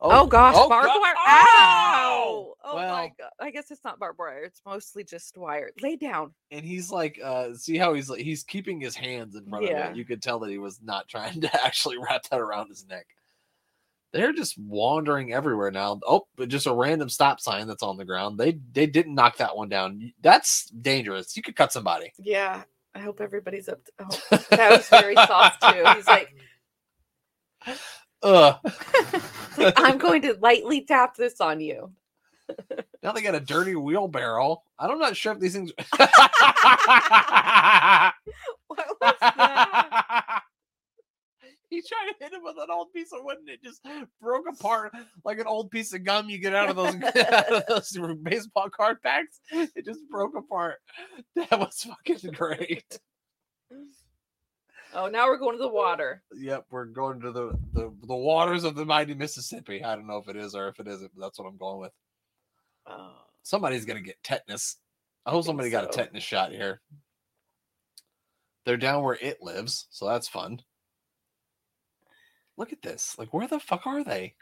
Oh, 0.00 0.26
gosh, 0.26 0.54
oh, 0.56 0.68
barbed 0.68 0.86
wire. 0.88 1.14
Ow! 1.16 1.24
Ow! 1.48 2.54
Oh 2.62 2.76
Well- 2.76 2.94
my 2.96 3.12
god. 3.18 3.30
I 3.40 3.50
guess 3.50 3.72
it's 3.72 3.82
not 3.82 3.98
barbed 3.98 4.20
wire. 4.20 4.44
It's 4.44 4.60
mostly 4.64 5.02
just 5.02 5.36
wire. 5.36 5.70
Lay 5.82 5.96
down. 5.96 6.32
and 6.52 6.64
he's 6.64 6.92
like 6.92 7.18
uh 7.22 7.54
see 7.54 7.76
how 7.76 7.92
he's 7.94 8.08
like 8.08 8.20
he's 8.20 8.44
keeping 8.44 8.80
his 8.80 8.94
hands 8.94 9.34
in 9.34 9.46
front 9.48 9.64
of 9.64 9.70
it 9.70 9.96
you 9.96 10.04
could 10.04 10.22
tell 10.22 10.38
that 10.40 10.50
he 10.50 10.58
was 10.58 10.78
not 10.80 11.08
trying 11.08 11.40
to 11.40 11.64
actually 11.64 11.98
wrap 11.98 12.22
that 12.30 12.40
around 12.40 12.68
his 12.68 12.86
neck 12.86 13.06
they're 14.14 14.32
just 14.32 14.56
wandering 14.56 15.32
everywhere 15.34 15.70
now 15.72 16.00
oh 16.06 16.26
but 16.36 16.48
just 16.48 16.66
a 16.68 16.72
random 16.72 17.08
stop 17.10 17.40
sign 17.40 17.66
that's 17.66 17.82
on 17.82 17.98
the 17.98 18.04
ground 18.04 18.38
they 18.38 18.58
they 18.72 18.86
didn't 18.86 19.14
knock 19.14 19.36
that 19.36 19.56
one 19.56 19.68
down 19.68 20.12
that's 20.22 20.70
dangerous 20.70 21.36
you 21.36 21.42
could 21.42 21.56
cut 21.56 21.72
somebody 21.72 22.12
Yeah. 22.18 22.62
I 22.94 23.00
hope 23.00 23.20
everybody's 23.20 23.68
up 23.68 23.84
to 23.84 23.92
oh, 24.00 24.38
that 24.50 24.70
was 24.70 24.88
very 24.88 25.16
soft 25.16 25.60
too. 25.62 25.84
He's 25.96 26.06
like, 26.06 26.32
Ugh. 28.22 28.56
I'm 29.76 29.98
going 29.98 30.22
to 30.22 30.38
lightly 30.40 30.82
tap 30.82 31.16
this 31.16 31.40
on 31.40 31.60
you. 31.60 31.90
now 33.02 33.10
they 33.12 33.22
got 33.22 33.34
a 33.34 33.40
dirty 33.40 33.74
wheelbarrow 33.74 34.62
i'm 34.78 34.98
not 34.98 35.16
sure 35.16 35.32
if 35.32 35.40
these 35.40 35.54
things 35.54 35.72
What 38.68 38.86
was 39.00 39.14
that? 39.36 40.23
He 41.74 41.82
tried 41.82 42.12
to 42.12 42.14
hit 42.20 42.32
him 42.32 42.42
with 42.42 42.56
an 42.58 42.68
old 42.70 42.92
piece 42.92 43.12
of 43.12 43.24
wood 43.24 43.38
and 43.38 43.48
it 43.48 43.62
just 43.62 43.80
broke 44.20 44.46
apart 44.48 44.92
like 45.24 45.38
an 45.38 45.46
old 45.46 45.70
piece 45.70 45.92
of 45.92 46.04
gum 46.04 46.30
you 46.30 46.38
get 46.38 46.54
out 46.54 46.68
of 46.68 46.76
those, 46.76 46.94
out 47.32 47.52
of 47.52 47.64
those 47.66 47.98
baseball 48.22 48.70
card 48.70 49.02
packs. 49.02 49.40
It 49.50 49.84
just 49.84 50.00
broke 50.10 50.36
apart. 50.36 50.76
That 51.34 51.58
was 51.58 51.86
fucking 51.86 52.32
great. 52.32 52.98
Oh, 54.94 55.08
now 55.08 55.26
we're 55.26 55.38
going 55.38 55.56
to 55.56 55.62
the 55.62 55.68
water. 55.68 56.22
Yep, 56.34 56.66
we're 56.70 56.84
going 56.84 57.20
to 57.20 57.32
the, 57.32 57.58
the 57.72 57.92
the 58.06 58.14
waters 58.14 58.62
of 58.62 58.76
the 58.76 58.84
mighty 58.84 59.14
Mississippi. 59.14 59.82
I 59.82 59.96
don't 59.96 60.06
know 60.06 60.18
if 60.18 60.28
it 60.28 60.36
is 60.36 60.54
or 60.54 60.68
if 60.68 60.78
it 60.78 60.86
isn't, 60.86 61.10
but 61.16 61.22
that's 61.22 61.38
what 61.38 61.48
I'm 61.48 61.56
going 61.56 61.80
with. 61.80 61.92
Oh, 62.86 63.16
Somebody's 63.42 63.84
gonna 63.84 64.00
get 64.00 64.22
tetanus. 64.22 64.76
I 65.26 65.30
hope 65.30 65.40
think 65.40 65.46
somebody 65.48 65.70
got 65.70 65.84
a 65.84 65.88
tetanus 65.88 66.22
shot 66.22 66.52
here. 66.52 66.80
They're 68.64 68.76
down 68.76 69.02
where 69.02 69.18
it 69.20 69.42
lives, 69.42 69.86
so 69.90 70.08
that's 70.08 70.28
fun. 70.28 70.62
Look 72.56 72.72
at 72.72 72.82
this. 72.82 73.16
Like, 73.18 73.32
where 73.34 73.48
the 73.48 73.58
fuck 73.60 73.86
are 73.86 74.04
they? 74.04 74.34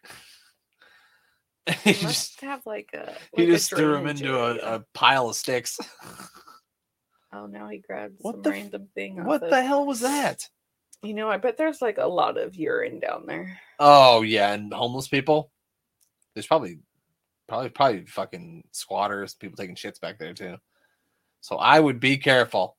he 1.84 1.92
he 1.92 2.00
just 2.00 2.40
have 2.40 2.64
like 2.66 2.90
a. 2.92 3.12
he 3.36 3.42
like 3.42 3.48
a 3.48 3.52
just 3.52 3.70
threw 3.70 3.94
him 3.94 4.06
into 4.06 4.36
a, 4.36 4.76
a 4.76 4.84
pile 4.94 5.28
of 5.28 5.36
sticks. 5.36 5.78
Oh, 7.32 7.46
now 7.46 7.68
he 7.68 7.78
grabbed 7.78 8.16
What 8.18 8.34
some 8.34 8.42
the 8.42 8.50
random 8.50 8.88
thing. 8.94 9.24
what 9.24 9.42
it. 9.42 9.50
the 9.50 9.62
hell 9.62 9.86
was 9.86 10.00
that? 10.00 10.46
You 11.02 11.14
know, 11.14 11.30
I 11.30 11.38
bet 11.38 11.56
there's 11.56 11.80
like 11.80 11.98
a 11.98 12.06
lot 12.06 12.36
of 12.36 12.54
urine 12.56 13.00
down 13.00 13.24
there. 13.26 13.58
Oh 13.78 14.22
yeah, 14.22 14.52
and 14.52 14.72
homeless 14.72 15.08
people. 15.08 15.50
There's 16.34 16.46
probably, 16.46 16.80
probably, 17.48 17.70
probably 17.70 18.04
fucking 18.04 18.64
squatters, 18.72 19.34
people 19.34 19.56
taking 19.56 19.74
shits 19.76 20.00
back 20.00 20.18
there 20.18 20.34
too. 20.34 20.56
So 21.40 21.56
I 21.56 21.80
would 21.80 22.00
be 22.00 22.18
careful. 22.18 22.76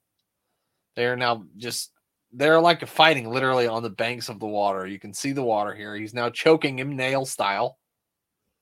They're 0.95 1.17
now 1.17 1.45
just 1.57 1.91
they're 2.33 2.59
like 2.59 2.85
fighting 2.87 3.29
literally 3.29 3.67
on 3.67 3.83
the 3.83 3.89
banks 3.89 4.29
of 4.29 4.39
the 4.39 4.47
water. 4.47 4.87
You 4.87 4.99
can 4.99 5.13
see 5.13 5.31
the 5.31 5.43
water 5.43 5.73
here. 5.73 5.95
He's 5.95 6.13
now 6.13 6.29
choking 6.29 6.79
him 6.79 6.95
nail 6.95 7.25
style. 7.25 7.77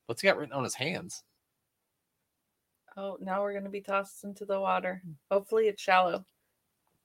What's 0.05 0.21
he 0.21 0.27
got 0.27 0.37
written 0.37 0.53
on 0.53 0.63
his 0.63 0.75
hands? 0.75 1.23
Oh, 2.97 3.17
now 3.21 3.41
we're 3.41 3.53
gonna 3.53 3.69
be 3.69 3.81
tossed 3.81 4.23
into 4.23 4.45
the 4.45 4.59
water. 4.59 5.01
Hmm. 5.05 5.11
Hopefully, 5.31 5.67
it's 5.67 5.81
shallow. 5.81 6.25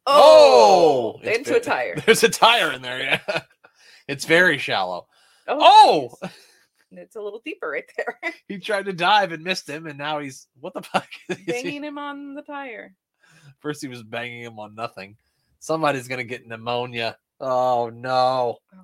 Oh, 0.07 1.17
oh 1.17 1.21
it's 1.23 1.39
into 1.39 1.57
a 1.57 1.61
tire. 1.65 1.97
There's 2.05 2.25
a 2.25 2.29
tire 2.29 2.73
in 2.73 2.83
there. 2.83 2.99
Yeah, 3.01 3.41
it's 4.09 4.25
very 4.25 4.59
shallow. 4.59 5.07
Oh, 5.49 6.11
Oh, 6.21 6.29
it's 6.91 7.15
a 7.17 7.21
little 7.21 7.41
deeper 7.45 7.71
right 7.71 7.85
there. 7.97 8.33
he 8.49 8.59
tried 8.59 8.87
to 8.87 8.93
dive 8.93 9.31
and 9.33 9.45
missed 9.45 9.69
him, 9.69 9.87
and 9.87 9.97
now 9.99 10.19
he's 10.19 10.49
what 10.61 10.75
the 10.75 10.83
fuck? 10.83 11.07
is 11.29 11.39
he- 11.39 11.45
Banging 11.53 11.85
him 11.85 11.99
on 11.99 12.35
the 12.35 12.43
tire. 12.43 12.95
First, 13.61 13.81
he 13.81 13.89
was 13.89 14.03
banging 14.03 14.43
him 14.43 14.59
on 14.59 14.75
nothing. 14.75 15.17
Somebody's 15.59 16.09
gonna 16.09 16.25
get 16.25 16.47
pneumonia. 16.47 17.17
Oh 17.41 17.91
no! 17.95 18.59
Oh. 18.75 18.81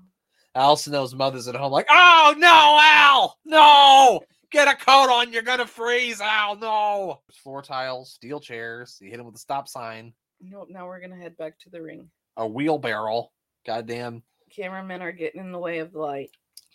Al 0.55 0.77
Snow's 0.77 1.15
mother's 1.15 1.49
at 1.49 1.55
home, 1.55 1.73
like, 1.73 1.87
oh 1.91 2.35
no, 2.37 2.79
Al, 2.83 3.39
no, 3.47 4.21
get 4.51 4.69
a 4.69 4.75
coat 4.77 5.11
on. 5.11 5.33
You're 5.33 5.43
gonna 5.43 5.67
freeze, 5.67 6.21
Al. 6.21 6.57
No. 6.57 7.21
Floor 7.43 7.63
tiles, 7.63 8.13
steel 8.13 8.39
chairs. 8.41 8.99
You 9.01 9.11
hit 9.11 9.19
him 9.21 9.27
with 9.27 9.35
a 9.37 9.39
stop 9.39 9.69
sign, 9.69 10.13
Nope. 10.41 10.69
Now 10.71 10.87
we're 10.87 11.01
gonna 11.01 11.17
head 11.17 11.37
back 11.39 11.59
to 11.61 11.71
the 11.71 11.81
ring. 11.81 12.11
a 12.37 12.47
wheelbarrow. 12.47 13.31
Goddamn! 13.65 14.23
Cameramen 14.55 15.01
are 15.01 15.13
getting 15.13 15.41
in 15.41 15.53
the 15.53 15.59
way 15.59 15.79
of 15.79 15.93
the 15.93 16.01
light. 16.01 16.31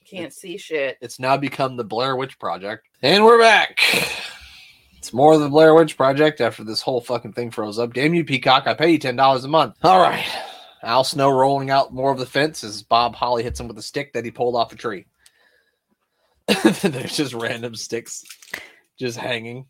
Can't 0.10 0.34
see 0.34 0.58
shit. 0.58 0.98
It's 1.01 1.20
now 1.20 1.36
become 1.38 1.75
the 1.75 1.84
Blair 1.84 2.16
Witch 2.16 2.39
Project, 2.39 2.88
and 3.04 3.24
we're 3.25 3.39
back. 3.39 3.77
It's 4.98 5.13
more 5.13 5.34
of 5.34 5.42
the 5.42 5.50
Blair 5.50 5.74
Witch 5.74 5.96
Project 5.96 6.42
after 6.42 6.63
this 6.63 6.82
whole 6.82 7.01
fucking 7.01 7.34
thing 7.34 7.51
froze 7.51 7.80
up. 7.80 7.94
Damn 7.94 8.13
you, 8.13 8.25
Peacock! 8.25 8.68
I 8.68 8.74
pay 8.74 8.92
you 8.92 8.98
ten 8.98 9.16
dollars 9.16 9.44
a 9.44 9.48
month. 9.48 9.75
All 9.84 10.00
right. 10.00 10.25
Al 10.84 11.04
Snow 11.04 11.30
rolling 11.30 11.70
out 11.70 11.94
more 11.94 12.12
of 12.12 12.20
the 12.20 12.25
fence 12.25 12.63
as 12.63 12.84
Bob 12.84 13.16
Holly 13.16 13.44
hits 13.44 13.60
him 13.60 13.68
with 13.68 13.77
a 13.77 13.82
stick 13.84 14.13
that 14.13 14.25
he 14.25 14.32
pulled 14.32 14.56
off 14.56 14.72
a 14.72 14.75
tree. 14.75 15.06
There's 16.82 17.18
just 17.18 17.34
random 17.34 17.75
sticks 17.75 18.24
just 18.98 19.18
hanging. 19.18 19.66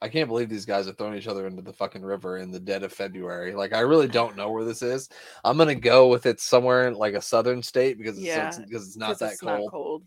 I 0.00 0.08
can't 0.08 0.28
believe 0.28 0.48
these 0.48 0.66
guys 0.66 0.86
are 0.88 0.92
throwing 0.92 1.16
each 1.16 1.26
other 1.26 1.46
into 1.46 1.62
the 1.62 1.72
fucking 1.72 2.02
river 2.02 2.38
in 2.38 2.50
the 2.50 2.60
dead 2.60 2.82
of 2.82 2.92
February. 2.92 3.54
Like, 3.54 3.72
I 3.72 3.80
really 3.80 4.08
don't 4.08 4.36
know 4.36 4.50
where 4.50 4.64
this 4.64 4.82
is. 4.82 5.08
I'm 5.42 5.56
gonna 5.56 5.74
go 5.74 6.08
with 6.08 6.26
it 6.26 6.40
somewhere 6.40 6.86
in 6.86 6.94
like 6.94 7.14
a 7.14 7.22
southern 7.22 7.62
state 7.62 7.98
because 7.98 8.16
it's, 8.16 8.26
Yeah, 8.26 8.50
because 8.56 8.86
it's 8.86 8.96
not 8.96 9.18
that 9.18 9.32
it's 9.32 9.40
cold. 9.40 9.60
Not 9.60 9.70
cold. 9.70 10.02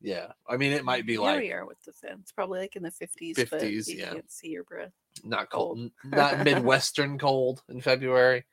Yeah, 0.00 0.32
I 0.48 0.56
mean, 0.56 0.72
it 0.72 0.84
might 0.84 1.06
be 1.06 1.12
Here 1.12 1.20
like 1.20 1.40
we 1.40 1.52
are 1.52 1.66
with 1.66 1.82
the 1.84 1.92
fence. 1.92 2.32
Probably 2.32 2.60
like 2.60 2.76
in 2.76 2.82
the 2.82 2.90
fifties. 2.90 3.36
but 3.36 3.60
50s, 3.60 3.86
you 3.88 3.98
yeah. 3.98 4.12
can't 4.12 4.30
see 4.30 4.48
your 4.48 4.64
breath. 4.64 4.92
not 5.24 5.50
cold. 5.50 5.78
cold, 5.78 5.92
not 6.04 6.44
midwestern 6.44 7.18
cold 7.18 7.62
in 7.68 7.80
February. 7.80 8.44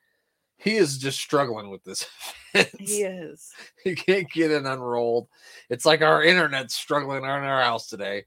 He 0.58 0.75
is 0.75 0.98
just 0.98 1.20
struggling 1.20 1.70
with 1.70 1.84
this. 1.84 2.04
fence. 2.51 2.70
He 2.80 3.04
is. 3.04 3.51
he 3.84 3.96
can't 3.96 4.30
get 4.32 4.51
it 4.51 4.66
unrolled. 4.66 5.27
It's 5.70 5.86
like 5.86 6.01
our 6.01 6.24
internet's 6.24 6.75
struggling 6.75 7.24
on 7.24 7.44
our 7.44 7.62
house 7.62 7.88
today. 7.88 8.25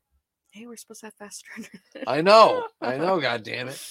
Hey, 0.52 0.66
we're 0.66 0.76
supposed 0.76 1.00
to 1.00 1.06
have 1.06 1.14
faster. 1.14 1.46
internet. 1.56 2.08
I 2.08 2.20
know, 2.22 2.66
I 2.80 2.96
know. 2.98 3.20
God 3.20 3.42
damn 3.42 3.68
it! 3.68 3.84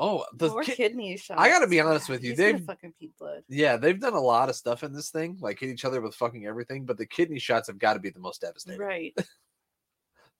Oh, 0.00 0.24
the 0.34 0.48
More 0.48 0.62
ki- 0.62 0.76
kidney 0.76 1.16
shots. 1.16 1.40
I 1.40 1.48
gotta 1.48 1.66
be 1.66 1.80
honest 1.80 2.08
with 2.08 2.22
you, 2.22 2.30
He's 2.30 2.38
they've- 2.38 2.64
fucking 2.64 2.94
pee 3.00 3.10
blood. 3.18 3.42
yeah, 3.48 3.76
they've 3.76 3.98
done 3.98 4.14
a 4.14 4.20
lot 4.20 4.48
of 4.48 4.54
stuff 4.54 4.84
in 4.84 4.92
this 4.92 5.10
thing, 5.10 5.36
like 5.40 5.58
hit 5.58 5.70
each 5.70 5.84
other 5.84 6.00
with 6.00 6.14
fucking 6.14 6.46
everything. 6.46 6.84
But 6.84 6.98
the 6.98 7.06
kidney 7.06 7.40
shots 7.40 7.66
have 7.66 7.78
got 7.80 7.94
to 7.94 7.98
be 8.00 8.10
the 8.10 8.20
most 8.20 8.40
devastating. 8.40 8.80
Right. 8.80 9.14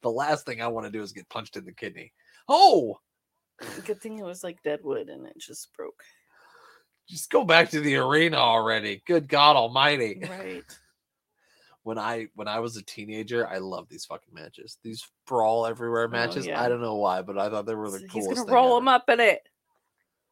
The 0.03 0.11
last 0.13 0.47
thing 0.47 0.63
I 0.63 0.69
want 0.69 0.87
to 0.87 0.93
do 0.93 1.03
is 1.03 1.11
get 1.11 1.29
punched 1.29 1.57
in 1.57 1.65
the 1.65 1.73
kidney. 1.73 2.13
Oh, 2.49 3.01
Good 3.85 4.01
thing 4.01 4.17
it 4.21 4.25
was 4.25 4.45
like 4.45 4.63
dead 4.63 4.79
wood 4.85 5.09
and 5.09 5.27
it 5.27 5.37
just 5.39 5.73
broke. 5.75 6.01
just 7.09 7.31
go 7.33 7.43
back 7.45 7.71
to 7.71 7.81
the 7.81 7.97
arena 7.97 8.37
already. 8.37 9.03
Good 9.09 9.27
God 9.29 9.57
Almighty! 9.57 10.23
Right. 10.23 10.63
When 11.89 11.99
I 11.99 12.27
when 12.35 12.49
I 12.49 12.59
was 12.61 12.77
a 12.77 12.83
teenager, 12.83 13.49
I 13.49 13.57
loved 13.57 13.89
these 13.91 14.05
fucking 14.05 14.35
matches. 14.35 14.77
These 14.85 15.09
brawl 15.27 15.65
everywhere 15.65 16.05
oh, 16.05 16.09
matches. 16.09 16.47
Oh, 16.47 16.51
yeah. 16.51 16.63
I 16.63 16.69
don't 16.69 16.83
know 16.83 16.97
why, 16.97 17.23
but 17.23 17.39
I 17.39 17.49
thought 17.49 17.65
they 17.65 17.75
were 17.75 17.91
the 17.91 18.01
So 18.01 18.05
he's 18.05 18.13
coolest. 18.13 18.29
gonna 18.29 18.45
thing 18.45 18.55
roll 18.55 18.73
ever. 18.77 18.79
him 18.83 18.89
up 18.89 19.09
in 19.09 19.21
it. 19.21 19.41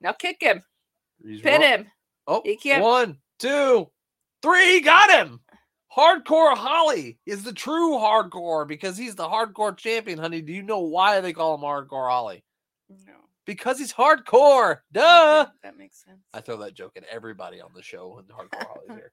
Now 0.03 0.13
kick 0.13 0.37
him. 0.43 0.63
He's 1.25 1.41
Pin 1.41 1.63
ro- 1.63 1.67
him. 1.67 1.87
Oh, 2.27 2.43
He 2.45 2.57
can't- 2.59 2.83
one, 2.83 3.17
two, 3.39 3.91
three. 4.43 4.75
He 4.75 4.81
got 4.83 5.11
him. 5.11 5.41
Hardcore 5.97 6.55
Holly 6.55 7.19
is 7.25 7.43
the 7.43 7.55
true 7.55 7.93
hardcore 7.93 8.69
because 8.69 8.99
he's 8.99 9.15
the 9.15 9.27
hardcore 9.27 9.75
champion, 9.75 10.19
honey. 10.19 10.43
Do 10.43 10.53
you 10.53 10.63
know 10.63 10.81
why 10.81 11.23
they 11.23 11.33
call 11.33 11.55
him 11.55 11.63
Hardcore 11.63 12.11
Holly? 12.11 12.45
No. 12.91 13.15
Because 13.47 13.79
he's 13.79 13.95
hardcore. 13.95 14.81
Duh. 14.93 15.47
That 15.63 15.79
makes 15.79 16.05
sense. 16.05 16.21
I 16.35 16.43
throw 16.43 16.59
that 16.59 16.75
joke 16.75 16.99
at 16.99 17.05
everybody 17.11 17.63
on 17.63 17.71
the 17.75 17.83
show 17.83 18.17
when 18.17 18.25
Hardcore 18.25 18.67
Holly's 18.67 18.91
here. 18.91 19.13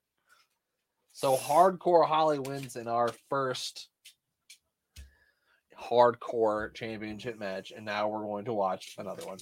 So 1.14 1.36
Hardcore 1.36 2.04
Holly 2.06 2.40
wins 2.40 2.74
in 2.74 2.88
our 2.88 3.08
first 3.30 3.88
hardcore 5.80 6.74
championship 6.74 7.38
match, 7.38 7.72
and 7.74 7.84
now 7.84 8.08
we're 8.08 8.22
going 8.22 8.44
to 8.46 8.52
watch 8.52 8.96
another 8.98 9.24
one. 9.24 9.38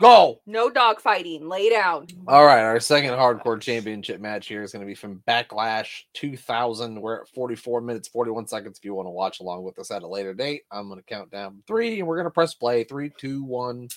Go! 0.00 0.40
No 0.46 0.70
dog 0.70 1.00
fighting. 1.00 1.48
Lay 1.48 1.70
down. 1.70 2.06
All 2.28 2.44
right, 2.44 2.62
our 2.62 2.78
second 2.78 3.10
hardcore 3.14 3.60
championship 3.60 4.20
match 4.20 4.46
here 4.46 4.62
is 4.62 4.70
going 4.70 4.82
to 4.82 4.86
be 4.86 4.94
from 4.94 5.22
Backlash 5.28 6.02
2000. 6.14 7.00
We're 7.00 7.22
at 7.22 7.28
44 7.30 7.80
minutes, 7.80 8.06
41 8.06 8.46
seconds. 8.46 8.78
If 8.78 8.84
you 8.84 8.94
want 8.94 9.06
to 9.06 9.10
watch 9.10 9.40
along 9.40 9.64
with 9.64 9.80
us 9.80 9.90
at 9.90 10.04
a 10.04 10.08
later 10.08 10.34
date, 10.34 10.62
I'm 10.70 10.88
going 10.88 11.00
to 11.00 11.06
count 11.06 11.32
down 11.32 11.64
three, 11.66 11.98
and 11.98 12.06
we're 12.06 12.16
going 12.16 12.26
to 12.26 12.30
press 12.30 12.54
play. 12.54 12.84
Three, 12.84 13.10
two, 13.18 13.42
one, 13.42 13.88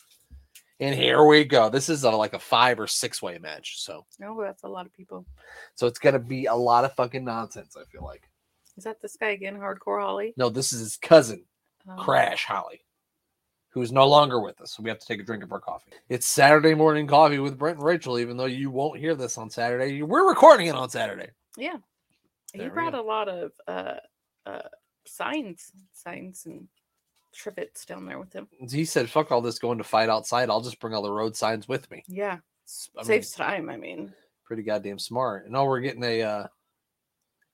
and 0.80 0.94
here 0.96 1.24
we 1.26 1.44
go. 1.46 1.70
This 1.70 1.90
is 1.90 2.04
a, 2.04 2.12
like 2.12 2.34
a 2.34 2.40
five 2.40 2.80
or 2.80 2.88
six 2.88 3.22
way 3.22 3.38
match, 3.38 3.82
so 3.82 4.06
No, 4.20 4.40
that's 4.42 4.64
a 4.64 4.68
lot 4.68 4.86
of 4.86 4.94
people. 4.94 5.26
so 5.76 5.88
it's 5.88 6.00
going 6.00 6.14
to 6.14 6.20
be 6.20 6.46
a 6.46 6.56
lot 6.56 6.86
of 6.86 6.94
fucking 6.96 7.24
nonsense. 7.24 7.76
I 7.80 7.84
feel 7.86 8.04
like. 8.04 8.30
Is 8.78 8.84
that 8.84 9.02
this 9.02 9.16
guy 9.16 9.30
again? 9.30 9.56
Hardcore 9.58 10.02
Holly? 10.02 10.34
No, 10.36 10.50
this 10.50 10.74
is 10.74 10.80
his 10.82 10.98
cousin, 10.98 11.46
Um, 11.88 11.98
Crash 11.98 12.44
Holly, 12.44 12.82
who 13.70 13.82
is 13.82 13.92
no 13.94 14.06
longer 14.06 14.42
with 14.42 14.60
us. 14.60 14.74
So 14.76 14.84
we 14.84 14.90
have 14.90 15.00
to 15.00 15.06
take 15.08 15.22
a 15.22 15.24
drink 15.24 15.44
of 15.44 15.54
our 15.54 15.62
coffee. 15.62 15.92
It's 16.10 16.26
Saturday 16.26 16.74
morning 16.74 17.08
coffee 17.08 17.40
with 17.40 17.58
Brent 17.58 17.78
and 17.78 17.86
Rachel, 17.86 18.20
even 18.20 18.36
though 18.36 18.46
you 18.46 18.70
won't 18.70 19.00
hear 19.00 19.16
this 19.16 19.38
on 19.38 19.50
Saturday. 19.50 20.02
We're 20.02 20.28
recording 20.28 20.68
it 20.68 20.76
on 20.76 20.90
Saturday. 20.90 21.30
Yeah. 21.58 21.78
There 22.54 22.64
he 22.64 22.70
we 22.70 22.74
brought 22.74 22.92
go. 22.94 23.02
a 23.02 23.06
lot 23.06 23.30
of 23.30 23.52
uh 23.68 23.94
uh 24.46 24.62
signs, 25.08 25.72
signs 25.94 26.46
and 26.46 26.68
trivets 27.36 27.86
down 27.86 28.06
there 28.06 28.20
with 28.20 28.34
him. 28.34 28.48
He 28.70 28.86
said, 28.86 29.10
"Fuck 29.10 29.32
all 29.32 29.42
this 29.42 29.60
going 29.60 29.78
to 29.78 29.84
fight 29.84 30.10
outside. 30.10 30.50
I'll 30.50 30.62
just 30.62 30.80
bring 30.80 30.94
all 30.94 31.02
the 31.04 31.12
road 31.12 31.36
signs 31.36 31.68
with 31.68 31.90
me." 31.92 32.04
Yeah. 32.08 32.38
I 32.96 33.00
mean, 33.00 33.06
Saves 33.06 33.32
time, 33.32 33.70
I 33.70 33.78
mean. 33.78 34.14
pretty 34.46 34.64
goddamn 34.64 34.98
smart. 35.00 35.46
And 35.46 35.56
oh, 35.56 35.66
we're 35.66 35.82
getting 35.82 36.04
a 36.04 36.22
uh, 36.24 36.48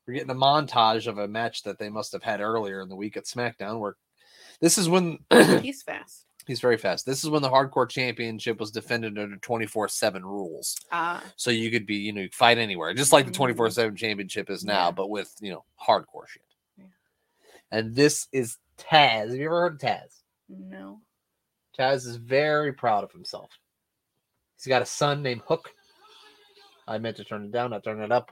we're 0.08 0.14
getting 0.14 0.30
a 0.30 0.36
montage 0.36 1.08
of 1.08 1.18
a 1.18 1.28
match 1.28 1.64
that 1.64 1.78
they 1.80 1.90
must 1.90 2.12
have 2.14 2.24
had 2.24 2.40
earlier 2.42 2.82
in 2.82 2.90
the 2.90 2.96
week 2.96 3.18
at 3.18 3.26
SmackDown. 3.26 3.80
Where 3.80 3.96
this 4.62 4.78
is 4.78 4.88
when 4.88 5.20
He's 5.62 5.84
fast. 5.84 6.26
he's 6.48 6.60
very 6.62 6.78
fast. 6.78 7.06
This 7.06 7.24
is 7.24 7.30
when 7.30 7.42
the 7.42 7.50
Hardcore 7.50 7.90
Championship 7.90 8.60
was 8.60 8.72
defended 8.72 9.18
under 9.20 9.36
twenty 9.38 9.66
four 9.66 9.88
seven 9.88 10.24
rules. 10.26 10.78
Ah, 10.92 11.24
So 11.36 11.52
you 11.52 11.70
could 11.72 11.86
be, 11.86 11.96
you 11.96 12.14
know, 12.14 12.28
fight 12.32 12.58
anywhere, 12.58 12.94
just 12.94 13.12
like 13.12 13.26
the 13.26 13.32
Mhm. 13.32 13.36
24 13.36 13.70
7 13.72 13.96
championship 13.96 14.50
is 14.50 14.64
now, 14.64 14.86
Yeah. 14.88 14.92
but 14.92 15.10
with, 15.10 15.34
you 15.42 15.52
know, 15.52 15.66
hardcore 15.86 16.28
shit. 16.28 16.44
Yeah. 16.78 16.86
And 17.72 17.96
this 17.96 18.28
is 18.32 18.58
Taz. 18.90 19.30
Have 19.30 19.36
you 19.36 19.46
ever 19.46 19.62
heard 19.62 19.74
of 19.74 19.80
Taz? 19.80 20.22
no. 20.50 21.02
Taz 21.78 22.06
is 22.06 22.18
very 22.18 22.74
proud 22.74 23.04
of 23.06 23.12
himself. 23.14 23.50
He's 24.58 24.68
got 24.68 24.82
a 24.82 24.86
son 24.86 25.24
named 25.24 25.42
Hook. 25.48 25.72
I 26.88 26.98
meant 26.98 27.16
to 27.18 27.24
turn 27.24 27.46
it 27.46 27.52
down, 27.52 27.72
I 27.72 27.80
turned 27.80 28.02
it 28.02 28.12
up. 28.12 28.32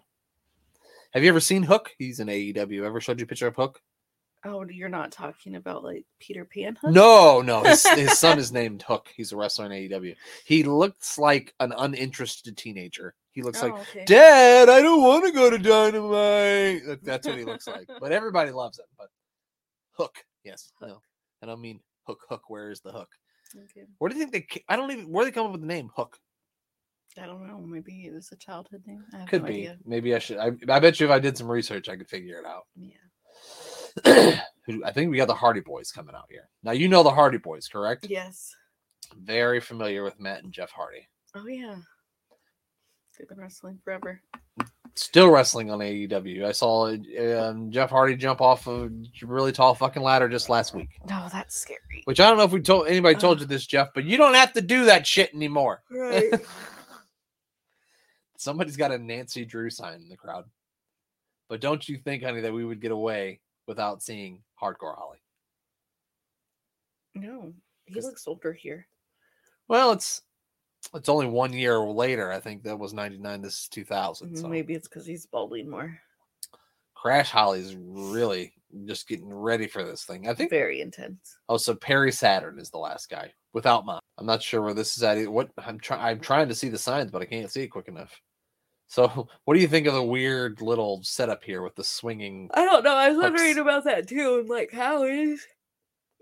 Have 1.13 1.23
you 1.23 1.29
ever 1.29 1.39
seen 1.39 1.63
Hook? 1.63 1.91
He's 1.97 2.19
in 2.19 2.27
AEW. 2.27 2.83
Ever 2.83 2.99
showed 2.99 3.19
you 3.19 3.23
a 3.23 3.27
picture 3.27 3.47
of 3.47 3.55
Hook? 3.55 3.79
Oh, 4.45 4.63
you're 4.69 4.89
not 4.89 5.11
talking 5.11 5.55
about 5.55 5.83
like 5.83 6.05
Peter 6.19 6.45
Pan? 6.45 6.75
Hook? 6.81 6.91
No, 6.91 7.41
no. 7.41 7.63
His, 7.63 7.87
his 7.89 8.19
son 8.19 8.37
is 8.39 8.51
named 8.51 8.81
Hook. 8.83 9.07
He's 9.15 9.31
a 9.31 9.37
wrestler 9.37 9.65
in 9.65 9.71
AEW. 9.71 10.15
He 10.45 10.63
looks 10.63 11.17
like 11.17 11.53
an 11.61 11.73
uninterested 11.77 12.57
teenager. 12.57 13.15
He 13.31 13.41
looks 13.41 13.63
Oh, 13.63 13.67
like, 13.67 13.81
okay. 13.89 14.03
Dad, 14.05 14.69
I 14.69 14.81
don't 14.81 15.01
want 15.01 15.25
to 15.25 15.31
go 15.31 15.49
to 15.49 15.57
Dynamite. 15.57 17.03
That's 17.03 17.25
what 17.25 17.37
he 17.37 17.45
looks 17.45 17.67
like. 17.67 17.87
But 18.01 18.11
everybody 18.11 18.51
loves 18.51 18.79
him. 18.79 18.85
But 18.97 19.07
Hook, 19.93 20.15
yes, 20.49 20.71
no. 20.81 21.01
I 21.41 21.45
don't 21.45 21.61
mean 21.61 21.79
Hook. 22.05 22.25
Hook. 22.29 22.49
Where 22.49 22.71
is 22.71 22.81
the 22.81 22.91
hook? 22.91 23.09
Okay. 23.55 23.85
Where 23.97 24.09
do 24.09 24.17
you 24.17 24.25
think 24.25 24.51
they? 24.51 24.63
I 24.67 24.75
don't 24.75 24.91
even. 24.91 25.09
Where 25.11 25.23
do 25.23 25.31
they 25.31 25.35
come 25.35 25.45
up 25.45 25.51
with 25.51 25.61
the 25.61 25.67
name 25.67 25.89
Hook? 25.95 26.17
I 27.21 27.25
don't 27.25 27.47
know. 27.47 27.59
Maybe 27.59 28.05
it 28.05 28.13
was 28.13 28.31
a 28.31 28.35
childhood 28.35 28.83
name. 28.85 29.03
Could 29.27 29.41
no 29.41 29.47
be. 29.47 29.53
idea. 29.53 29.77
Maybe 29.85 30.15
I 30.15 30.19
should. 30.19 30.37
I, 30.37 30.51
I 30.69 30.79
bet 30.79 30.99
you 30.99 31.07
if 31.07 31.11
I 31.11 31.19
did 31.19 31.37
some 31.37 31.49
research, 31.49 31.89
I 31.89 31.95
could 31.95 32.07
figure 32.07 32.39
it 32.39 32.45
out. 32.45 32.65
Yeah. 32.75 34.39
I 34.85 34.91
think 34.91 35.09
we 35.09 35.17
got 35.17 35.27
the 35.27 35.33
Hardy 35.33 35.61
Boys 35.61 35.91
coming 35.91 36.15
out 36.15 36.27
here. 36.29 36.49
Now 36.63 36.71
you 36.71 36.87
know 36.87 37.01
the 37.01 37.09
Hardy 37.09 37.39
Boys, 37.39 37.67
correct? 37.67 38.05
Yes. 38.09 38.53
Very 39.17 39.59
familiar 39.59 40.03
with 40.03 40.19
Matt 40.19 40.43
and 40.43 40.53
Jeff 40.53 40.71
Hardy. 40.71 41.07
Oh 41.35 41.47
yeah. 41.47 41.75
They've 43.17 43.27
been 43.27 43.39
wrestling 43.39 43.79
forever. 43.83 44.21
Still 44.95 45.29
wrestling 45.29 45.71
on 45.71 45.79
AEW. 45.79 46.45
I 46.45 46.51
saw 46.51 46.87
um, 46.87 47.71
Jeff 47.71 47.89
Hardy 47.89 48.15
jump 48.15 48.41
off 48.41 48.67
a 48.67 48.89
really 49.21 49.51
tall 49.51 49.73
fucking 49.73 50.01
ladder 50.01 50.27
just 50.27 50.49
last 50.49 50.73
week. 50.73 50.89
No, 51.07 51.27
that's 51.31 51.55
scary. 51.55 51.79
Which 52.05 52.19
I 52.19 52.27
don't 52.27 52.37
know 52.37 52.43
if 52.43 52.51
we 52.51 52.61
told 52.61 52.87
anybody 52.87 53.15
told 53.15 53.37
Ugh. 53.37 53.41
you 53.41 53.47
this, 53.47 53.65
Jeff, 53.65 53.89
but 53.93 54.03
you 54.03 54.17
don't 54.17 54.33
have 54.33 54.53
to 54.53 54.61
do 54.61 54.85
that 54.85 55.07
shit 55.07 55.33
anymore. 55.33 55.81
Right. 55.89 56.33
Somebody's 58.37 58.77
got 58.77 58.91
a 58.91 58.97
Nancy 58.97 59.45
Drew 59.45 59.69
sign 59.69 60.01
in 60.01 60.09
the 60.09 60.17
crowd. 60.17 60.45
But 61.49 61.61
don't 61.61 61.87
you 61.87 61.97
think, 61.97 62.23
honey, 62.23 62.41
that 62.41 62.53
we 62.53 62.63
would 62.63 62.81
get 62.81 62.91
away 62.91 63.39
without 63.67 64.03
seeing 64.03 64.41
Hardcore 64.61 64.97
Holly? 64.97 65.19
no, 67.15 67.53
he 67.85 67.99
looks 67.99 68.27
older 68.27 68.53
here. 68.53 68.87
Well, 69.67 69.91
it's 69.91 70.21
it's 70.93 71.09
only 71.09 71.27
one 71.27 71.53
year 71.53 71.79
later. 71.79 72.31
I 72.31 72.39
think 72.39 72.63
that 72.63 72.77
was 72.77 72.93
ninety 72.93 73.17
nine. 73.17 73.41
This 73.41 73.61
is 73.61 73.67
two 73.67 73.83
thousand. 73.83 74.31
Mm, 74.31 74.41
so 74.41 74.47
Maybe 74.47 74.73
it's 74.73 74.87
because 74.87 75.05
he's 75.05 75.25
balding 75.25 75.69
more. 75.69 75.99
Crash 76.93 77.29
Holly's 77.29 77.75
really 77.77 78.53
just 78.85 79.07
getting 79.07 79.33
ready 79.33 79.67
for 79.67 79.83
this 79.83 80.03
thing. 80.03 80.27
I 80.27 80.33
think. 80.33 80.49
Very 80.49 80.81
intense. 80.81 81.37
Oh, 81.47 81.57
so 81.57 81.75
Perry 81.75 82.11
Saturn 82.11 82.59
is 82.59 82.69
the 82.69 82.77
last 82.77 83.09
guy 83.09 83.33
without 83.53 83.85
mine. 83.85 83.99
I'm 84.17 84.25
not 84.25 84.43
sure 84.43 84.61
where 84.61 84.73
this 84.73 84.97
is 84.97 85.03
at. 85.03 85.27
What 85.31 85.49
I'm 85.57 85.79
trying. 85.79 86.01
I'm 86.01 86.19
trying 86.19 86.49
to 86.49 86.55
see 86.55 86.69
the 86.69 86.77
signs, 86.77 87.11
but 87.11 87.21
I 87.21 87.25
can't 87.25 87.51
see 87.51 87.63
it 87.63 87.69
quick 87.69 87.87
enough. 87.87 88.19
So, 88.87 89.27
what 89.45 89.53
do 89.53 89.61
you 89.61 89.67
think 89.67 89.87
of 89.87 89.93
the 89.93 90.03
weird 90.03 90.61
little 90.61 91.01
setup 91.03 91.43
here 91.43 91.61
with 91.61 91.75
the 91.75 91.83
swinging? 91.83 92.49
I 92.53 92.65
don't 92.65 92.83
know. 92.83 92.95
I 92.95 93.09
was 93.09 93.15
Hooks. 93.15 93.23
wondering 93.23 93.57
about 93.59 93.85
that 93.85 94.07
too. 94.07 94.41
I'm 94.41 94.47
like, 94.47 94.71
how 94.71 95.03
is, 95.03 95.45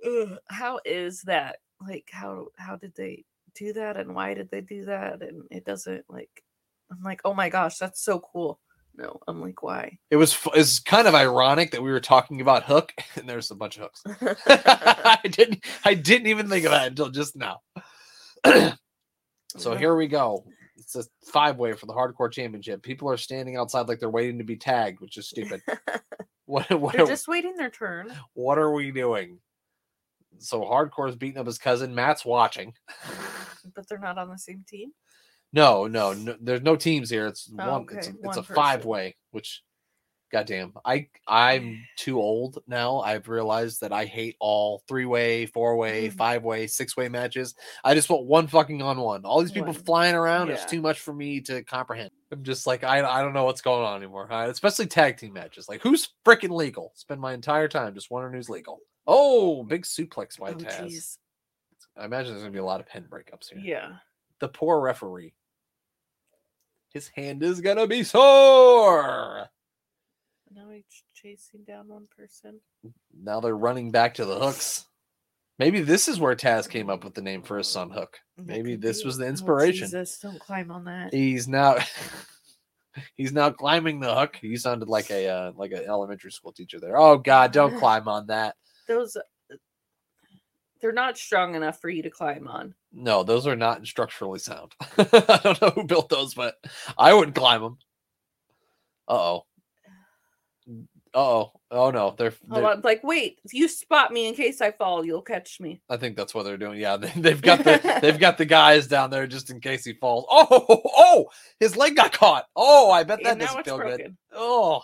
ugh, 0.06 0.38
how 0.50 0.80
is 0.86 1.22
that? 1.24 1.58
Like, 1.82 2.10
how 2.12 2.48
how 2.58 2.76
did 2.76 2.94
they 2.96 3.24
do 3.58 3.74
that, 3.74 3.98
and 3.98 4.14
why 4.14 4.34
did 4.34 4.50
they 4.52 4.62
do 4.62 4.86
that? 4.86 5.22
And 5.22 5.44
it 5.52 5.66
doesn't 5.66 6.06
like. 6.10 6.44
I'm 6.92 7.04
like, 7.04 7.22
oh 7.26 7.34
my 7.34 7.50
gosh, 7.50 7.78
that's 7.78 8.02
so 8.02 8.20
cool. 8.20 8.60
No, 8.96 9.20
I'm 9.28 9.42
like, 9.42 9.62
why? 9.62 10.00
It 10.10 10.16
was 10.16 10.38
it's 10.56 10.80
kind 10.80 11.08
of 11.08 11.14
ironic 11.14 11.72
that 11.72 11.84
we 11.84 11.92
were 11.92 12.00
talking 12.00 12.42
about 12.42 12.64
Hook, 12.64 12.94
and 13.16 13.30
there's 13.30 13.52
a 13.52 13.56
bunch 13.56 13.78
of 13.78 13.84
hooks. 13.84 14.04
I 14.48 15.20
didn't 15.24 15.64
I 15.86 15.94
didn't 15.94 16.28
even 16.28 16.50
think 16.50 16.66
of 16.66 16.72
that 16.72 16.88
until 16.88 17.10
just 17.10 17.36
now. 17.36 17.62
so 19.58 19.76
here 19.76 19.96
we 19.96 20.08
go. 20.08 20.46
It's 20.78 20.96
a 20.96 21.04
five 21.26 21.58
way 21.58 21.74
for 21.74 21.86
the 21.86 21.94
hardcore 21.94 22.32
championship. 22.32 22.82
People 22.82 23.10
are 23.10 23.18
standing 23.18 23.58
outside 23.58 23.88
like 23.88 24.00
they're 24.00 24.10
waiting 24.10 24.38
to 24.38 24.44
be 24.44 24.56
tagged, 24.56 25.02
which 25.02 25.18
is 25.18 25.28
stupid. 25.28 25.62
What 26.48 26.70
what 26.80 26.94
They're 26.94 27.04
are, 27.04 27.08
just 27.08 27.28
waiting 27.28 27.58
their 27.58 27.70
turn. 27.70 28.12
what 28.34 28.58
are 28.58 28.72
we 28.72 28.92
doing? 28.92 29.40
So 30.40 30.62
hardcore's 30.62 31.16
beating 31.16 31.38
up 31.40 31.46
his 31.46 31.58
cousin. 31.58 31.94
Matt's 31.96 32.26
watching. 32.26 32.74
But 33.76 33.88
they're 33.90 34.00
not 34.00 34.18
on 34.18 34.30
the 34.30 34.38
same 34.38 34.64
team. 34.68 34.92
No, 35.52 35.88
no, 35.88 36.14
no 36.14 36.36
there's 36.40 36.62
no 36.62 36.76
teams 36.78 37.10
here. 37.10 37.28
It's 37.28 37.52
Oh, 37.60 37.70
one. 37.70 37.82
It's, 37.92 38.08
okay, 38.08 38.18
it's 38.18 38.26
one 38.26 38.38
a 38.38 38.42
person. 38.42 38.56
five 38.56 38.86
way. 38.86 39.16
Which, 39.32 39.62
goddamn, 40.32 40.74
I 40.86 41.10
I'm 41.28 41.84
too 41.98 42.20
old 42.22 42.60
now. 42.66 43.00
I've 43.02 43.28
realized 43.28 43.82
that 43.82 43.92
I 43.92 44.06
hate 44.06 44.38
all 44.40 44.84
three 44.88 45.04
way, 45.06 45.48
four 45.48 45.76
way, 45.76 46.08
Mhm. 46.10 46.14
five 46.14 46.44
way, 46.44 46.66
six 46.68 46.96
way 46.96 47.10
matches. 47.10 47.56
I 47.84 47.94
just 47.94 48.10
want 48.10 48.26
one 48.26 48.48
fucking 48.48 48.82
on 48.82 49.00
one. 49.02 49.26
All 49.26 49.42
these 49.42 49.52
people 49.52 49.74
One. 49.74 49.84
flying 49.84 50.16
around 50.16 50.50
is 50.50 50.60
Yeah. 50.62 50.66
too 50.68 50.82
much 50.82 51.00
for 51.02 51.14
me 51.14 51.42
to 51.42 51.64
comprehend. 51.64 52.12
I'm 52.32 52.44
just 52.44 52.68
like 52.68 52.84
I 52.86 53.00
I 53.06 53.22
don't 53.22 53.34
know 53.34 53.44
what's 53.46 53.62
going 53.62 53.86
on 53.86 53.98
anymore. 53.98 54.28
Especially 54.32 54.86
tag 54.86 55.18
team 55.18 55.34
matches. 55.34 55.68
Like 55.68 55.82
who's 55.82 56.10
freaking 56.26 56.52
legal? 56.52 56.94
Spend 56.96 57.20
my 57.20 57.34
entire 57.34 57.68
time 57.68 57.94
just 57.96 58.12
wondering 58.12 58.34
who's 58.34 58.50
legal. 58.50 58.80
Oh, 59.08 59.64
big 59.64 59.84
suplex 59.84 60.38
by 60.38 60.52
Oh, 60.52 60.56
Taz. 60.56 60.82
jeez. 60.86 61.18
I 61.96 62.06
imagine 62.06 62.32
there's 62.34 62.44
gonna 62.44 62.52
be 62.52 62.60
a 62.60 62.64
lot 62.66 62.80
of 62.82 62.88
pin 62.88 63.06
breakups 63.10 63.50
here 63.52 63.60
Yeah. 63.60 63.98
the 64.40 64.48
poor 64.50 64.80
referee. 64.82 65.34
His 66.94 67.08
hand 67.10 67.42
is 67.44 67.62
gonna 67.62 67.88
be 67.88 68.04
sore. 68.04 69.48
Now 70.54 70.70
he's 70.70 70.86
chasing 71.14 71.64
down 71.66 71.88
one 71.88 72.08
person. 72.16 72.60
Now 73.14 73.40
they're 73.40 73.56
running 73.58 73.92
back 73.92 74.14
to 74.16 74.26
the 74.26 74.40
hooks. 74.40 74.86
Maybe 75.60 75.82
this 75.82 76.08
is 76.08 76.20
where 76.20 76.36
Taz 76.36 76.70
came 76.70 76.90
up 76.90 77.04
with 77.04 77.16
the 77.16 77.22
name 77.22 77.42
for 77.42 77.58
his 77.58 77.68
son 77.68 77.90
Hook. 77.90 78.20
Maybe 78.38 78.76
this 78.76 79.04
was 79.04 79.18
the 79.18 79.26
Oh, 79.26 79.30
inspiration. 79.30 79.88
Jesus, 79.88 80.20
don't 80.20 80.40
climb 80.40 80.70
on 80.72 80.86
that. 80.86 81.14
He's 81.14 81.48
now 81.48 81.78
he's 83.16 83.32
now 83.32 83.50
climbing 83.52 84.00
the 84.00 84.14
hook. 84.14 84.36
He 84.40 84.56
sounded 84.58 84.88
like 84.88 85.10
a 85.10 85.28
uh, 85.28 85.52
like 85.56 85.72
an 85.72 85.84
elementary 85.88 86.32
school 86.32 86.52
teacher 86.52 86.80
there. 86.80 86.98
Oh 86.98 87.18
God, 87.18 87.52
don't 87.52 87.76
climb 87.80 88.08
on 88.08 88.28
that. 88.28 88.56
Those, 88.88 89.18
they're 90.82 90.92
not 90.92 91.18
strong 91.18 91.56
enough 91.56 91.80
for 91.82 91.90
you 91.90 92.04
to 92.04 92.10
climb 92.10 92.48
on. 92.48 92.74
No, 92.94 93.24
those 93.24 93.48
are 93.48 93.56
not 93.56 93.86
structurally 93.86 94.40
sound. 94.40 94.74
I 94.98 95.40
don't 95.44 95.62
know 95.62 95.70
who 95.70 95.84
built 95.84 96.10
those, 96.10 96.34
but 96.34 96.56
I 96.98 97.14
wouldn't 97.14 97.36
climb 97.36 97.62
them. 97.62 97.78
Uh 99.08 99.14
oh. 99.14 99.46
Oh. 101.14 101.52
Oh 101.70 101.92
no, 101.92 102.16
they're, 102.18 102.34
they're 102.48 102.66
on, 102.66 102.82
like, 102.82 103.04
wait, 103.04 103.40
if 103.44 103.54
you 103.54 103.68
spot 103.68 104.14
me 104.14 104.28
in 104.28 104.36
case 104.36 104.62
I 104.62 104.72
fall, 104.72 105.06
you'll 105.06 105.22
catch 105.22 105.60
me. 105.60 105.82
I 105.90 105.98
think 105.98 106.16
that's 106.16 106.34
what 106.34 106.44
they're 106.44 106.56
doing. 106.56 106.80
Yeah, 106.80 106.96
they, 106.96 107.10
they've 107.18 107.42
got 107.42 107.60
the 107.60 108.00
they've 108.02 108.20
got 108.20 108.38
the 108.38 108.46
guys 108.46 108.88
down 108.88 109.10
there 109.10 109.28
just 109.28 109.50
in 109.50 109.60
case 109.60 109.84
he 109.84 109.94
falls. 109.94 110.26
Oh, 110.30 110.66
oh, 110.96 111.26
his 111.60 111.76
leg 111.76 111.98
got 111.98 112.14
caught. 112.14 112.46
Oh, 112.56 112.90
I 112.90 113.04
bet 113.04 113.20
that 113.24 113.32
and 113.32 113.42
doesn't 113.42 113.66
feel 113.66 113.80
good. 113.80 114.16
Oh, 114.34 114.82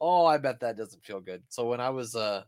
oh, 0.00 0.24
I 0.24 0.38
bet 0.38 0.60
that 0.60 0.78
doesn't 0.78 1.04
feel 1.04 1.20
good. 1.20 1.42
So 1.50 1.66
when 1.68 1.80
I 1.80 1.90
was 1.90 2.16
uh 2.16 2.44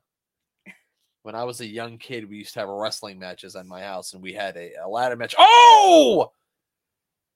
when 1.26 1.34
I 1.34 1.42
was 1.42 1.60
a 1.60 1.66
young 1.66 1.98
kid, 1.98 2.30
we 2.30 2.36
used 2.36 2.54
to 2.54 2.60
have 2.60 2.68
wrestling 2.68 3.18
matches 3.18 3.56
at 3.56 3.66
my 3.66 3.82
house, 3.82 4.12
and 4.14 4.22
we 4.22 4.32
had 4.32 4.56
a, 4.56 4.70
a 4.84 4.88
ladder 4.88 5.16
match. 5.16 5.34
Oh, 5.36 6.30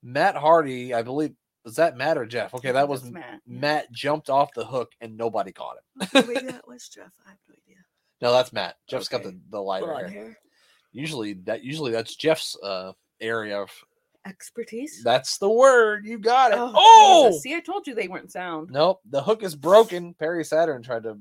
Matt 0.02 0.36
Hardy, 0.36 0.94
I 0.94 1.02
believe 1.02 1.32
was 1.64 1.74
that 1.76 1.96
Matt 1.96 2.16
or 2.16 2.24
Jeff? 2.24 2.54
Okay, 2.54 2.70
that 2.72 2.88
was 2.88 3.04
Matt. 3.10 3.40
Matt 3.46 3.90
jumped 3.92 4.30
off 4.30 4.54
the 4.54 4.64
hook 4.64 4.92
and 5.00 5.16
nobody 5.16 5.52
caught 5.52 5.76
him. 6.00 6.08
Maybe 6.14 6.46
that 6.46 6.66
was 6.66 6.88
Jeff. 6.88 7.10
I 7.26 7.30
have 7.30 7.38
no 7.48 7.54
idea. 7.66 7.76
No, 8.22 8.32
that's 8.32 8.52
Matt. 8.52 8.76
Jeff's 8.88 9.08
got 9.08 9.22
the 9.24 9.38
the 9.50 9.60
lighter 9.60 9.86
Blonde 9.86 10.10
hair. 10.10 10.22
hair. 10.24 10.38
Usually 10.92 11.34
that 11.44 11.62
usually 11.64 11.90
that's 11.92 12.16
Jeff's 12.16 12.56
uh 12.62 12.92
area 13.20 13.60
of 13.60 13.70
Expertise. 14.26 15.02
that's 15.04 15.36
the 15.38 15.50
word. 15.50 16.06
You 16.06 16.18
got 16.18 16.52
it. 16.52 16.58
Oh, 16.58 16.72
Oh, 17.32 17.38
see, 17.40 17.54
I 17.54 17.60
told 17.60 17.86
you 17.86 17.94
they 17.94 18.08
weren't 18.08 18.32
sound. 18.32 18.70
nope, 18.70 19.00
the 19.10 19.22
hook 19.22 19.42
is 19.42 19.54
broken. 19.54 20.14
Perry 20.14 20.44
Saturn 20.44 20.82
tried 20.82 21.02
to 21.02 21.18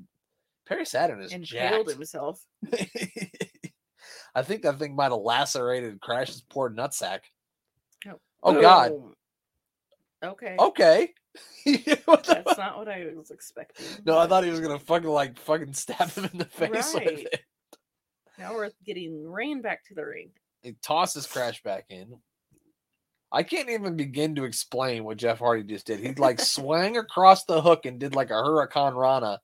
Perry 0.70 0.86
Saturn 0.86 1.22
is 1.22 1.34
and 1.34 1.44
jacked. 1.44 1.74
killed 1.74 1.90
himself. 1.90 2.42
I 4.36 4.44
think 4.44 4.62
that 4.62 4.78
thing 4.80 4.96
might 4.96 5.12
have 5.12 5.20
lacerated 5.22 6.00
Crash's 6.00 6.44
poor 6.50 6.70
nutsack. 6.70 7.20
Oh. 8.08 8.20
Oh 8.44 8.62
god. 8.62 8.92
Oh, 8.92 9.14
okay. 10.24 10.56
Okay. 10.60 11.14
The 11.66 12.00
That's 12.46 12.58
not 12.58 12.78
what 12.78 12.88
I 12.88 13.06
was 13.16 13.30
expecting. 13.32 13.86
no, 14.06 14.18
I 14.18 14.28
thought 14.28 14.44
he 14.44 14.50
was 14.50 14.60
gonna 14.60 14.80
fucking 14.80 15.10
like 15.10 15.38
fucking 15.40 15.74
stab 15.74 16.10
him 16.12 16.26
in 16.32 16.38
the 16.40 16.46
face 16.46 16.70
with 16.94 17.04
Right. 17.06 17.28
it. 17.32 17.42
Now 18.38 18.54
we're 18.54 18.70
getting 18.86 19.30
rain 19.30 19.62
back 19.62 19.84
to 19.86 19.94
the 19.96 20.06
ring. 20.06 20.30
He 20.64 20.74
tosses 20.82 21.28
Crash 21.28 21.62
back 21.64 21.86
in. 21.90 22.16
I 23.32 23.44
can't 23.44 23.70
even 23.70 23.96
begin 23.96 24.36
to 24.36 24.46
explain 24.46 25.04
what 25.04 25.18
Jeff 25.18 25.40
Hardy 25.40 25.64
just 25.64 25.86
did. 25.88 26.00
He 26.00 26.14
like 26.14 26.40
swung 26.40 26.98
across 26.98 27.46
the 27.46 27.62
hook 27.62 27.86
and 27.86 28.00
did 28.00 28.16
like 28.16 28.30
a 28.32 28.34
hurricanrana 28.34 29.38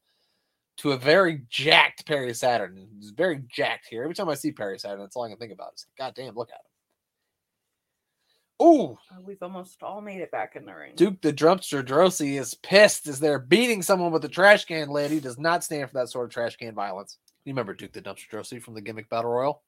to 0.77 0.91
a 0.91 0.97
very 0.97 1.43
jacked 1.49 2.05
Perry 2.05 2.33
Saturn. 2.33 2.87
He's 2.99 3.11
very 3.11 3.41
jacked 3.49 3.87
here. 3.89 4.03
Every 4.03 4.15
time 4.15 4.29
I 4.29 4.35
see 4.35 4.51
Perry 4.51 4.77
Saturn, 4.79 4.99
that's 4.99 5.15
all 5.15 5.23
I 5.23 5.29
can 5.29 5.37
think 5.37 5.53
about. 5.53 5.73
Is 5.75 5.85
God 5.97 6.13
damn, 6.15 6.35
look 6.35 6.49
at 6.49 6.55
him. 6.55 6.61
Ooh, 8.61 8.97
Uh, 9.11 9.19
we've 9.21 9.41
almost 9.43 9.83
all 9.83 9.99
made 9.99 10.21
it 10.21 10.31
back 10.31 10.55
in 10.55 10.65
the 10.65 10.73
ring. 10.73 10.93
Duke 10.95 11.19
the 11.21 11.33
Dumpster 11.33 11.83
Droese 11.85 12.39
is 12.39 12.53
pissed 12.53 13.05
as 13.07 13.19
they're 13.19 13.39
beating 13.39 13.81
someone 13.81 14.11
with 14.13 14.23
a 14.23 14.29
trash 14.29 14.63
can 14.65 14.89
lid. 14.89 15.11
He 15.11 15.19
does 15.19 15.37
not 15.37 15.63
stand 15.63 15.89
for 15.89 15.95
that 15.95 16.09
sort 16.09 16.25
of 16.25 16.31
trash 16.31 16.55
can 16.55 16.73
violence. 16.73 17.17
You 17.43 17.51
remember 17.51 17.73
Duke 17.73 17.91
the 17.91 18.01
Dumpster 18.01 18.29
Droese 18.31 18.61
from 18.61 18.73
the 18.73 18.81
gimmick 18.81 19.09
battle 19.09 19.31
royal? 19.31 19.61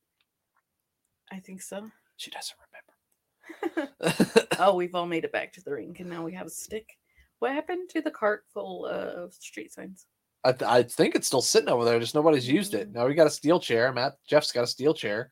I 1.31 1.39
think 1.39 1.61
so. 1.61 1.89
She 2.15 2.31
doesn't 2.31 2.55
remember. 2.57 3.91
Oh, 4.59 4.73
we've 4.75 4.95
all 4.95 5.05
made 5.05 5.23
it 5.23 5.31
back 5.31 5.53
to 5.53 5.61
the 5.63 5.71
ring, 5.71 5.95
and 5.99 6.09
now 6.09 6.23
we 6.25 6.33
have 6.33 6.47
a 6.47 6.49
stick. 6.49 6.97
What 7.39 7.51
happened 7.53 7.89
to 7.91 8.01
the 8.01 8.09
cart 8.09 8.43
full 8.51 8.87
of 8.87 9.31
street 9.35 9.71
signs? 9.71 10.07
I, 10.47 10.51
th- 10.53 10.69
I 10.71 10.83
think 10.83 11.15
it's 11.15 11.27
still 11.27 11.41
sitting 11.41 11.69
over 11.69 11.83
there. 11.85 11.99
Just 11.99 12.15
nobody's 12.15 12.47
used 12.47 12.73
it. 12.73 12.89
Mm. 12.89 12.95
Now 12.95 13.07
we 13.07 13.13
got 13.13 13.27
a 13.27 13.31
steel 13.31 13.59
chair. 13.59 13.91
Matt 13.91 14.13
Jeff's 14.27 14.51
got 14.51 14.63
a 14.63 14.67
steel 14.67 14.93
chair. 14.93 15.29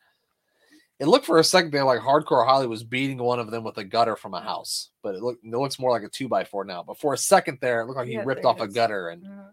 It 0.99 1.07
looked 1.07 1.25
for 1.25 1.39
a 1.39 1.43
second 1.43 1.71
there 1.71 1.83
like 1.83 1.99
Hardcore 1.99 2.45
Holly 2.45 2.67
was 2.67 2.83
beating 2.83 3.17
one 3.17 3.39
of 3.39 3.51
them 3.51 3.63
with 3.65 3.77
a 3.77 3.83
gutter 3.83 4.15
from 4.15 4.33
a 4.33 4.39
house, 4.41 4.91
but 5.03 5.15
it 5.15 5.21
look 5.21 5.37
it 5.43 5.49
looks 5.57 5.77
more 5.79 5.91
like 5.91 6.03
a 6.03 6.09
two 6.09 6.27
by 6.29 6.43
four 6.45 6.63
now. 6.63 6.83
But 6.83 6.97
for 6.99 7.13
a 7.13 7.17
second 7.17 7.57
there, 7.61 7.81
it 7.81 7.85
looked 7.87 7.97
like 7.97 8.07
he 8.07 8.13
Yeah, 8.13 8.23
ripped 8.25 8.45
off 8.45 8.61
a 8.61 8.67
gutter 8.67 9.09
and 9.09 9.25
Uh, 9.25 9.49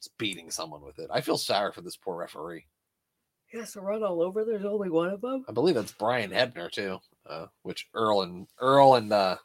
is 0.00 0.08
beating 0.18 0.50
someone 0.50 0.82
with 0.82 0.98
it. 0.98 1.08
I 1.12 1.20
feel 1.20 1.38
sorry 1.38 1.72
for 1.72 1.82
this 1.82 1.96
poor 1.96 2.16
referee. 2.16 2.66
he 3.46 3.58
has 3.58 3.72
to 3.74 3.80
run 3.80 4.02
all 4.02 4.20
over. 4.22 4.44
There's 4.44 4.64
only 4.64 4.90
one 4.90 5.10
of 5.10 5.20
them. 5.20 5.44
I 5.48 5.52
believe 5.52 5.76
that's 5.76 5.92
Brian 5.92 6.30
Hebner 6.30 6.70
too, 6.70 6.98
uh, 7.26 7.46
which 7.62 7.88
Earl 7.94 8.22
and 8.22 8.46
Earl 8.58 8.94
and 8.96 9.12
uh, 9.12 9.36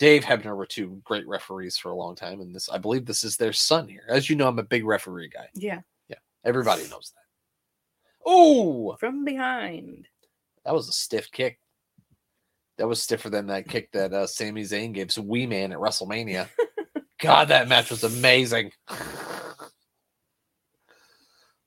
Dave 0.00 0.24
Hebner 0.24 0.56
were 0.56 0.64
two 0.64 0.98
great 1.04 1.28
referees 1.28 1.76
for 1.76 1.90
a 1.90 1.94
long 1.94 2.16
time, 2.16 2.40
and 2.40 2.54
this 2.56 2.70
I 2.70 2.78
believe 2.78 3.04
this 3.04 3.22
is 3.22 3.36
their 3.36 3.52
son 3.52 3.86
here. 3.86 4.04
As 4.08 4.30
you 4.30 4.34
know, 4.34 4.48
I'm 4.48 4.58
a 4.58 4.62
big 4.62 4.86
referee 4.86 5.28
guy. 5.28 5.48
Yeah, 5.54 5.82
Yeah. 6.08 6.16
Everybody 6.42 6.88
knows 6.88 7.12
that. 7.14 7.20
Oh, 8.24 8.96
from 8.98 9.26
behind. 9.26 10.08
that 10.64 10.72
was 10.72 10.88
a 10.88 10.92
stiff 10.92 11.30
kick. 11.30 11.60
That 12.78 12.88
was 12.88 13.02
stiffer 13.02 13.28
than 13.28 13.48
that 13.48 13.68
kick 13.68 13.92
that 13.92 14.14
uh, 14.14 14.26
Sami 14.26 14.62
Zayn 14.62 14.94
gave 14.94 15.08
to 15.08 15.22
Wee 15.22 15.46
Man 15.46 15.70
at 15.70 15.78
WrestleMania. 15.78 16.48
God, 17.20 17.48
that 17.48 17.68
match 17.68 17.90
was 17.90 18.02
amazing. 18.02 18.72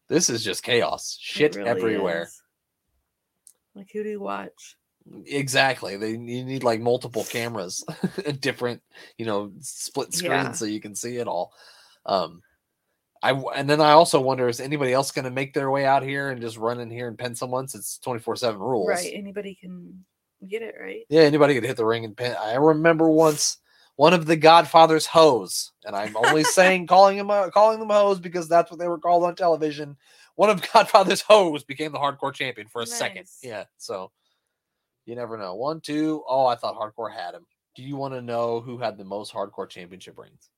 This 0.10 0.32
is 0.32 0.44
just 0.44 0.64
chaos. 0.64 1.18
Shit 1.22 1.56
really 1.56 1.70
everywhere. 1.70 2.24
is. 2.24 2.42
Like 3.76 3.92
who 3.94 4.02
do 4.02 4.10
you 4.10 4.22
watch? 4.22 4.76
Exactly. 5.26 5.98
They 5.98 6.12
you 6.12 6.18
need 6.18 6.64
like 6.64 6.80
multiple 6.80 7.24
cameras, 7.24 7.84
different, 8.40 8.82
you 9.18 9.26
know, 9.26 9.52
split 9.60 10.14
screens 10.14 10.32
Yeah. 10.32 10.52
so 10.54 10.66
you 10.66 10.80
can 10.80 10.96
see 10.96 11.18
it 11.18 11.28
all. 11.28 11.54
Um, 12.06 12.42
I 13.22 13.32
and 13.56 13.70
then 13.70 13.80
I 13.80 13.92
also 13.92 14.20
wonder 14.20 14.48
is 14.50 14.60
anybody 14.60 14.92
else 14.92 15.12
going 15.12 15.26
to 15.26 15.32
make 15.32 15.54
their 15.54 15.72
way 15.72 15.86
out 15.86 16.04
here 16.04 16.30
and 16.30 16.42
just 16.42 16.58
run 16.58 16.80
in 16.80 16.90
here 16.90 17.08
and 17.08 17.18
pin 17.18 17.36
someone 17.36 17.68
since 17.68 17.98
twenty 17.98 18.20
four 18.20 18.36
seven 18.36 18.60
rules? 18.60 18.90
Right. 18.90 19.12
Anybody 19.14 19.56
can 19.56 20.04
get 20.48 20.62
it 20.62 20.76
right. 20.80 21.06
Yeah, 21.10 21.22
anybody 21.22 21.54
could 21.54 21.64
hit 21.64 21.78
the 21.78 21.86
ring 21.86 22.06
and 22.06 22.18
pin. 22.18 22.36
I 22.42 22.56
remember 22.56 23.10
once 23.10 23.58
one 23.96 24.14
of 24.14 24.26
the 24.26 24.36
Godfather's 24.36 25.06
hoes, 25.06 25.72
and 25.86 25.96
I'm 25.96 26.18
only 26.18 26.44
saying 26.44 26.88
calling 26.88 27.18
him 27.18 27.30
uh, 27.30 27.50
calling 27.50 27.80
them 27.80 27.90
hoes 27.90 28.20
because 28.20 28.50
that's 28.50 28.72
what 28.72 28.80
they 28.80 28.88
were 28.88 29.00
called 29.00 29.24
on 29.24 29.36
television. 29.36 29.96
One 30.36 30.50
of 30.50 30.62
Godfather's 30.74 31.22
hoes 31.22 31.64
became 31.64 31.92
the 31.92 32.00
hardcore 32.00 32.34
champion 32.34 32.68
for 32.68 32.82
a 32.82 32.88
second. 32.88 33.28
Yeah, 33.42 33.66
so 33.78 34.12
you 35.06 35.16
never 35.16 35.38
know. 35.38 35.56
One, 35.56 35.82
two. 35.82 36.24
Oh, 36.28 36.46
I 36.46 36.56
thought 36.56 36.76
hardcore 36.76 37.12
had 37.14 37.34
him. 37.34 37.46
Do 37.76 37.84
you 37.84 37.96
want 37.96 38.14
to 38.14 38.22
know 38.22 38.62
who 38.62 38.78
had 38.78 38.98
the 38.98 39.04
most 39.04 39.34
hardcore 39.34 39.70
championship 39.70 40.18
reigns? 40.18 40.50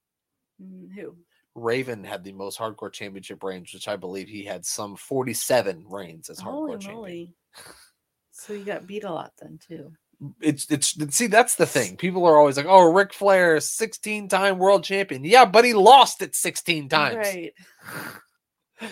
Mm, 0.61 0.93
Who? 0.93 1.15
Raven 1.55 2.03
had 2.03 2.23
the 2.23 2.33
most 2.33 2.59
hardcore 2.59 2.91
championship 2.91 3.41
reigns, 3.41 3.73
which 3.73 3.87
I 3.87 3.95
believe 3.95 4.27
he 4.27 4.43
had 4.43 4.65
some 4.65 4.95
47 4.97 5.85
reigns 5.89 6.29
as 6.29 6.39
hardcore 6.39 6.43
Holy 6.43 6.77
champion. 6.79 7.33
So 8.31 8.53
he 8.53 8.63
got 8.63 8.85
beat 8.85 9.05
a 9.05 9.11
lot 9.11 9.31
then 9.41 9.57
too. 9.65 9.93
it's 10.41 10.69
it's 10.69 10.93
see 11.15 11.27
that's 11.27 11.55
the 11.55 11.65
thing. 11.65 11.95
People 11.95 12.25
are 12.25 12.37
always 12.37 12.57
like, 12.57 12.65
"Oh, 12.67 12.91
Ric 12.91 13.13
Flair, 13.13 13.61
sixteen 13.61 14.27
time 14.27 14.57
world 14.57 14.83
champion." 14.83 15.23
Yeah, 15.23 15.45
but 15.45 15.63
he 15.63 15.73
lost 15.73 16.21
it 16.21 16.35
sixteen 16.35 16.89
times. 16.89 17.15
Right. 17.15 17.53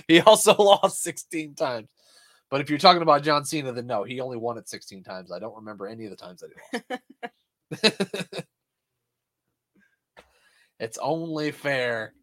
He 0.07 0.21
also 0.21 0.55
lost 0.59 1.03
sixteen 1.03 1.55
times. 1.55 1.89
But 2.53 2.61
if 2.61 2.69
you're 2.69 2.77
talking 2.77 3.01
about 3.01 3.23
John 3.23 3.43
Cena, 3.45 3.71
then 3.71 3.87
no, 3.87 4.03
he 4.03 4.21
only 4.21 4.37
won 4.37 4.59
it 4.59 4.69
sixteen 4.69 5.03
times. 5.03 5.31
I 5.31 5.39
don't 5.39 5.55
remember 5.55 5.87
any 5.87 6.05
of 6.05 6.11
the 6.11 6.15
times 6.15 6.43
that 6.43 6.51
he 7.71 7.81
lost. 7.81 8.45
it's 10.79 10.99
only 10.99 11.49
fair. 11.49 12.13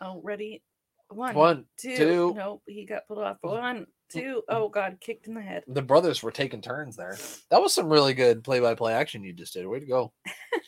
Oh, 0.00 0.22
ready? 0.24 0.62
One, 1.10 1.34
One, 1.34 1.64
two. 1.78 1.96
two. 1.98 2.34
Nope, 2.34 2.62
he 2.66 2.86
got 2.86 3.06
pulled 3.06 3.18
off. 3.18 3.36
One, 3.42 3.86
two. 4.10 4.42
Oh 4.48 4.70
God, 4.70 4.96
kicked 5.02 5.26
in 5.26 5.34
the 5.34 5.42
head. 5.42 5.64
The 5.66 5.82
brothers 5.82 6.22
were 6.22 6.30
taking 6.30 6.62
turns 6.62 6.96
there. 6.96 7.18
That 7.50 7.60
was 7.60 7.74
some 7.74 7.90
really 7.90 8.14
good 8.14 8.42
play-by-play 8.42 8.94
action 8.94 9.22
you 9.22 9.34
just 9.34 9.52
did. 9.52 9.66
Way 9.66 9.80
to 9.80 9.86
go! 9.86 10.14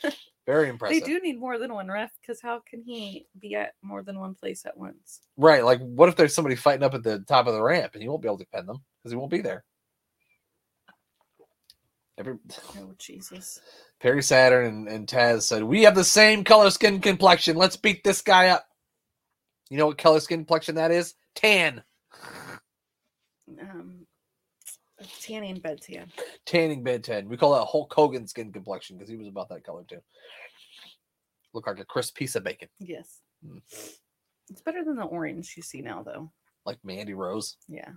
Very 0.46 0.68
impressive. 0.68 1.00
They 1.00 1.06
do 1.06 1.20
need 1.20 1.40
more 1.40 1.56
than 1.56 1.72
one 1.72 1.88
ref 1.88 2.10
because 2.20 2.42
how 2.42 2.60
can 2.68 2.82
he 2.82 3.28
be 3.40 3.54
at 3.54 3.72
more 3.82 4.02
than 4.02 4.20
one 4.20 4.34
place 4.34 4.66
at 4.66 4.76
once? 4.76 5.20
Right. 5.38 5.64
Like, 5.64 5.80
what 5.80 6.10
if 6.10 6.16
there's 6.16 6.34
somebody 6.34 6.54
fighting 6.54 6.82
up 6.82 6.92
at 6.92 7.02
the 7.02 7.20
top 7.20 7.46
of 7.46 7.54
the 7.54 7.62
ramp 7.62 7.92
and 7.94 8.02
he 8.02 8.08
won't 8.08 8.20
be 8.20 8.28
able 8.28 8.38
to 8.38 8.46
pin 8.52 8.66
them 8.66 8.82
because 9.02 9.12
he 9.12 9.16
won't 9.16 9.30
be 9.30 9.40
there? 9.40 9.64
Every 12.18 12.34
Oh 12.76 12.94
Jesus! 12.98 13.60
Perry 14.00 14.22
Saturn 14.22 14.66
and, 14.66 14.88
and 14.88 15.06
Taz 15.06 15.42
said, 15.42 15.62
We 15.62 15.82
have 15.84 15.94
the 15.94 16.04
same 16.04 16.44
color 16.44 16.70
skin 16.70 17.00
complexion. 17.00 17.56
Let's 17.56 17.76
beat 17.76 18.04
this 18.04 18.20
guy 18.20 18.48
up. 18.48 18.66
You 19.70 19.78
know 19.78 19.86
what 19.86 19.98
color 19.98 20.20
skin 20.20 20.40
complexion 20.40 20.74
that 20.74 20.90
is? 20.90 21.14
Tan. 21.34 21.82
Um, 23.60 24.06
tanning 25.22 25.60
bed 25.60 25.80
tan. 25.80 26.12
Tanning 26.44 26.82
bed 26.82 27.04
tan. 27.04 27.28
We 27.28 27.36
call 27.36 27.54
that 27.54 27.66
Hulk 27.66 27.92
Hogan 27.92 28.26
skin 28.26 28.52
complexion 28.52 28.96
because 28.96 29.10
he 29.10 29.16
was 29.16 29.28
about 29.28 29.48
that 29.48 29.64
color 29.64 29.84
too. 29.88 30.00
Look 31.54 31.66
like 31.66 31.78
a 31.78 31.84
crisp 31.84 32.16
piece 32.16 32.36
of 32.36 32.44
bacon. 32.44 32.68
Yes. 32.78 33.20
Mm. 33.44 33.60
It's 34.50 34.62
better 34.62 34.84
than 34.84 34.96
the 34.96 35.04
orange 35.04 35.54
you 35.56 35.62
see 35.62 35.80
now, 35.80 36.02
though. 36.02 36.30
Like 36.66 36.78
Mandy 36.84 37.14
Rose. 37.14 37.56
Yeah. 37.68 37.90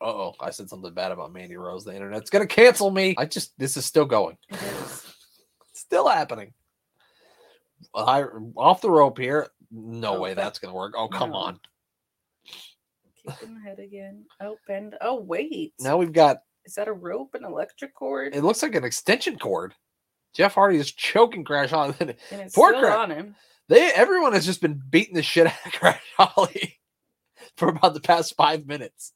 Uh 0.00 0.04
oh. 0.08 0.34
I 0.40 0.50
said 0.50 0.68
something 0.68 0.92
bad 0.92 1.12
about 1.12 1.32
Mandy 1.32 1.56
Rose. 1.56 1.84
The 1.84 1.94
internet's 1.94 2.30
gonna 2.30 2.46
cancel 2.46 2.90
me. 2.90 3.14
I 3.18 3.24
just 3.24 3.58
this 3.58 3.76
is 3.76 3.84
still 3.86 4.04
going. 4.04 4.36
It 4.50 4.62
is. 4.62 5.14
Still 5.74 6.08
happening. 6.08 6.52
I 7.94 8.24
off 8.56 8.80
the 8.80 8.90
rope 8.90 9.18
here. 9.18 9.48
No 9.70 10.16
Oh, 10.16 10.20
way 10.20 10.34
that- 10.34 10.42
that's 10.42 10.58
gonna 10.58 10.74
work. 10.74 10.94
Oh 10.96 11.08
come 11.08 11.30
no. 11.30 11.36
on. 11.36 11.60
Kick 13.26 13.42
in 13.42 13.54
the 13.54 13.60
head 13.60 13.78
again. 13.80 14.24
Oh, 14.40 14.56
bend. 14.68 14.94
Oh, 15.00 15.20
wait. 15.20 15.74
Now 15.80 15.96
we've 15.96 16.12
got 16.12 16.38
Is 16.64 16.74
that 16.74 16.86
a 16.88 16.92
rope, 16.92 17.34
an 17.34 17.44
electric 17.44 17.94
cord? 17.94 18.34
it 18.36 18.42
looks 18.44 18.62
like 18.62 18.74
an 18.74 18.84
extension 18.84 19.38
cord. 19.38 19.74
Jeff 20.34 20.54
Hardy 20.54 20.76
is 20.78 20.92
choking 20.92 21.42
Crash 21.44 21.70
Holly. 21.70 21.94
and 22.00 22.10
it's 22.30 22.54
poor 22.54 22.70
still 22.70 22.82
crap. 22.82 22.98
on 22.98 23.10
him. 23.10 23.34
They 23.68 23.90
everyone 23.92 24.32
has 24.34 24.46
just 24.46 24.60
been 24.60 24.80
beating 24.90 25.14
the 25.14 25.22
shit 25.22 25.46
out 25.46 25.54
of 25.66 25.72
Crash 25.80 26.02
Holly 26.16 26.78
for 27.56 27.68
about 27.68 27.94
the 27.94 28.00
past 28.00 28.36
five 28.36 28.66
minutes. 28.66 29.12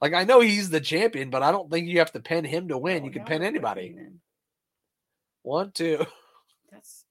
Like 0.00 0.14
I 0.14 0.24
know 0.24 0.40
he's 0.40 0.70
the 0.70 0.80
champion, 0.80 1.30
but 1.30 1.42
I 1.42 1.52
don't 1.52 1.70
think 1.70 1.88
you 1.88 1.98
have 1.98 2.12
to 2.12 2.20
pin 2.20 2.44
him 2.44 2.68
to 2.68 2.78
win. 2.78 3.02
Oh, 3.02 3.06
you 3.06 3.10
can 3.10 3.22
now 3.22 3.28
pin 3.28 3.42
anybody. 3.42 3.96
One, 5.42 5.72
two. 5.72 6.04
That's 6.72 7.04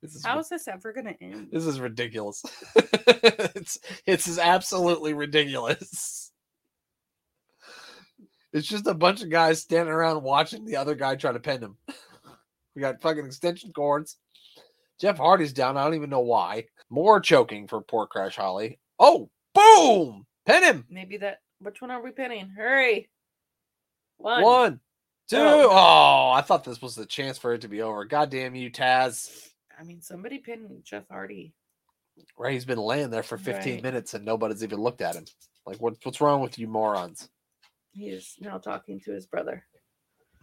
This 0.00 0.14
is 0.14 0.24
how 0.24 0.38
is 0.38 0.48
this 0.48 0.68
ever 0.68 0.92
gonna 0.92 1.14
end? 1.20 1.48
This 1.52 1.66
is 1.66 1.80
ridiculous. 1.80 2.42
it's 2.76 3.78
it's 4.06 4.38
absolutely 4.38 5.14
ridiculous. 5.14 6.32
It's 8.52 8.68
just 8.68 8.86
a 8.86 8.94
bunch 8.94 9.22
of 9.22 9.30
guys 9.30 9.62
standing 9.62 9.92
around 9.92 10.22
watching 10.22 10.66
the 10.66 10.76
other 10.76 10.94
guy 10.94 11.16
try 11.16 11.32
to 11.32 11.40
pin 11.40 11.62
him. 11.62 11.76
We 12.74 12.80
got 12.80 13.00
fucking 13.00 13.24
extension 13.24 13.72
cords. 13.72 14.18
Jeff 15.00 15.16
Hardy's 15.16 15.52
down. 15.52 15.76
I 15.76 15.84
don't 15.84 15.94
even 15.94 16.10
know 16.10 16.20
why. 16.20 16.66
More 16.90 17.18
choking 17.20 17.66
for 17.66 17.80
poor 17.80 18.06
Crash 18.06 18.36
Holly. 18.36 18.78
Oh, 18.98 19.30
boom! 19.54 20.26
Pin 20.46 20.62
him. 20.62 20.86
Maybe 20.88 21.16
that. 21.18 21.38
Which 21.62 21.80
one 21.80 21.90
are 21.90 22.02
we 22.02 22.10
pinning? 22.10 22.48
Hurry! 22.56 23.08
One. 24.18 24.42
One, 24.42 24.80
two. 25.28 25.36
Oh. 25.38 25.68
Oh, 25.70 26.30
I 26.30 26.42
thought 26.42 26.64
this 26.64 26.80
was 26.82 26.94
the 26.94 27.06
chance 27.06 27.38
for 27.38 27.54
it 27.54 27.62
to 27.62 27.68
be 27.68 27.82
over. 27.82 28.04
God 28.04 28.30
damn 28.30 28.54
you, 28.54 28.70
Taz. 28.70 29.48
I 29.78 29.84
mean, 29.84 30.00
somebody 30.00 30.38
pinned 30.38 30.70
Jeff 30.84 31.04
Hardy. 31.10 31.54
Right, 32.38 32.52
he's 32.52 32.64
been 32.64 32.78
laying 32.78 33.10
there 33.10 33.22
for 33.22 33.38
15 33.38 33.74
Right. 33.74 33.82
minutes 33.82 34.14
and 34.14 34.24
nobody's 34.24 34.62
even 34.62 34.80
looked 34.80 35.00
at 35.00 35.14
him. 35.16 35.24
Like, 35.66 35.80
what, 35.80 35.94
what's 36.02 36.20
wrong 36.20 36.40
with 36.42 36.58
you 36.58 36.68
morons? 36.68 37.28
He 37.92 38.08
is 38.10 38.36
now 38.40 38.58
talking 38.58 39.00
to 39.00 39.12
his 39.12 39.26
brother. 39.26 39.64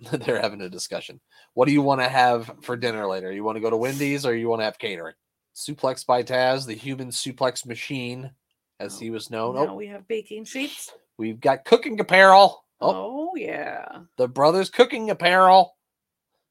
They're 0.12 0.41
having 0.41 0.62
a 0.62 0.69
discussion. 0.69 1.19
What 1.53 1.67
do 1.67 1.73
you 1.73 1.82
want 1.82 2.01
to 2.01 2.08
have 2.10 2.51
for 2.63 2.75
dinner 2.75 3.05
later? 3.08 3.32
You 3.32 3.43
want 3.43 3.58
to 3.58 3.62
go 3.62 3.69
to 3.69 3.77
Wendy's 3.77 4.25
or 4.25 4.36
you 4.36 4.49
want 4.49 4.62
to 4.62 4.65
have 4.65 4.79
catering? 4.79 5.15
Suplex 5.55 6.05
by 6.05 6.23
Taz, 6.23 6.65
the 6.65 6.73
human 6.75 7.10
suplex 7.10 7.65
machine, 7.65 8.32
as 8.79 8.95
Oh, 8.95 8.99
he 8.99 9.10
was 9.12 9.29
known. 9.29 9.58
Oh. 9.58 9.65
now 9.65 9.71
Oh, 9.73 9.75
we 9.75 9.88
have 9.88 10.08
baking 10.08 10.45
sheets. 10.45 10.91
We've 11.19 11.39
got 11.39 11.65
cooking 11.65 11.99
apparel. 11.99 12.65
Oh, 12.82 13.29
Oh, 13.32 13.36
yeah. 13.36 13.86
the 14.17 14.27
brothers 14.27 14.71
cooking 14.71 15.12
apparel. 15.12 15.75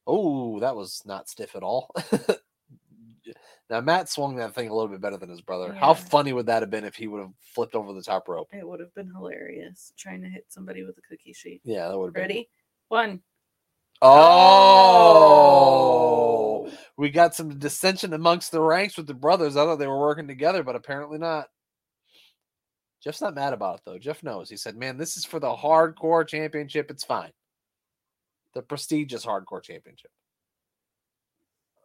Oh, 0.07 0.61
that 0.61 0.76
was 0.76 1.02
not 1.04 1.28
stiff 1.28 1.57
at 1.57 1.64
all. 1.64 1.92
now 3.70 3.81
Matt 3.81 4.09
swung 4.09 4.37
that 4.37 4.54
thing 4.54 4.68
a 4.68 4.74
little 4.74 4.88
bit 4.88 5.00
better 5.00 5.16
than 5.16 5.28
his 5.31 5.40
brother. 5.40 5.72
How 5.72 5.94
funny 5.94 6.33
would 6.33 6.46
that 6.46 6.62
have 6.62 6.70
been 6.70 6.85
if 6.85 6.94
he 6.94 7.09
would 7.09 7.20
have 7.20 7.33
flipped 7.40 7.74
over 7.74 7.92
the 7.92 8.02
top 8.02 8.28
rope? 8.28 8.48
It 8.52 8.66
would 8.66 8.81
have 8.81 8.94
been 8.94 9.11
hilarious 9.12 9.92
trying 9.98 10.22
to 10.22 10.28
hit 10.28 10.44
somebody 10.48 10.85
with 10.85 10.96
a 10.98 11.02
cookie 11.02 11.33
sheet. 11.33 11.61
Yeah, 11.64 11.88
that 11.88 11.98
would 11.98 12.07
have 12.07 12.14
been. 12.14 12.22
Ready? 12.22 12.48
One. 12.88 13.20
Oh! 14.00 16.68
oh, 16.68 16.72
we 16.96 17.11
got 17.11 17.35
some 17.35 17.59
dissension 17.59 18.12
amongst 18.12 18.52
the 18.52 18.61
ranks 18.61 18.96
with 18.96 19.07
the 19.07 19.14
brothers. 19.14 19.57
I 19.57 19.64
thought 19.64 19.76
they 19.76 19.87
were 19.87 19.98
working 19.98 20.28
together, 20.28 20.62
but 20.62 20.76
apparently 20.76 21.18
not. 21.18 21.48
Jeff's 23.03 23.21
not 23.21 23.35
mad 23.35 23.53
about 23.53 23.77
it 23.77 23.83
though. 23.85 23.99
Jeff 23.99 24.23
knows. 24.23 24.51
He 24.51 24.57
said, 24.57 24.77
"Man, 24.77 24.97
this 24.97 25.17
is 25.17 25.25
for 25.25 25.39
the 25.39 25.55
hardcore 25.55 26.27
championship. 26.27 26.91
It's 26.91 27.05
fine. 27.05 27.33
The 28.55 28.63
prestigious 28.63 29.25
hardcore 29.25 29.63
championship." 29.63 30.11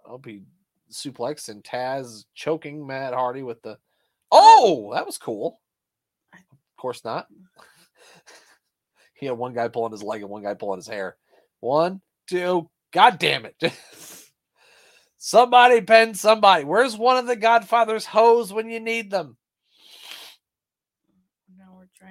I'll 0.06 0.17
be 0.17 0.43
suplex 0.91 1.49
and 1.49 1.63
Taz 1.63 2.26
choking 2.34 2.86
Matt 2.86 3.13
Hardy 3.13 3.43
with 3.43 3.62
the. 3.62 3.78
Oh, 4.32 4.91
that 4.93 5.06
was 5.06 5.17
cool. 5.17 5.60
Of 6.34 6.78
course 6.78 7.04
not. 7.06 7.28
he 9.13 9.26
had 9.28 9.38
one 9.38 9.54
guy 9.54 9.67
pulling 9.67 9.91
his 9.91 10.04
leg 10.04 10.21
and 10.21 10.30
one 10.30 10.43
guy 10.43 10.54
pulling 10.54 10.80
his 10.80 10.88
hair. 10.88 11.17
One, 11.60 12.02
two. 12.28 12.69
God 12.91 13.17
damn 13.17 13.45
it! 13.45 13.56
somebody 15.17 15.82
pen 15.82 16.13
somebody. 16.13 16.63
Where's 16.63 16.97
one 16.97 17.17
of 17.17 17.26
the 17.26 17.36
Godfather's 17.36 18.06
hoes 18.06 18.54
when 18.54 18.69
you 18.69 18.80
need 18.80 19.10
them? 19.10 19.38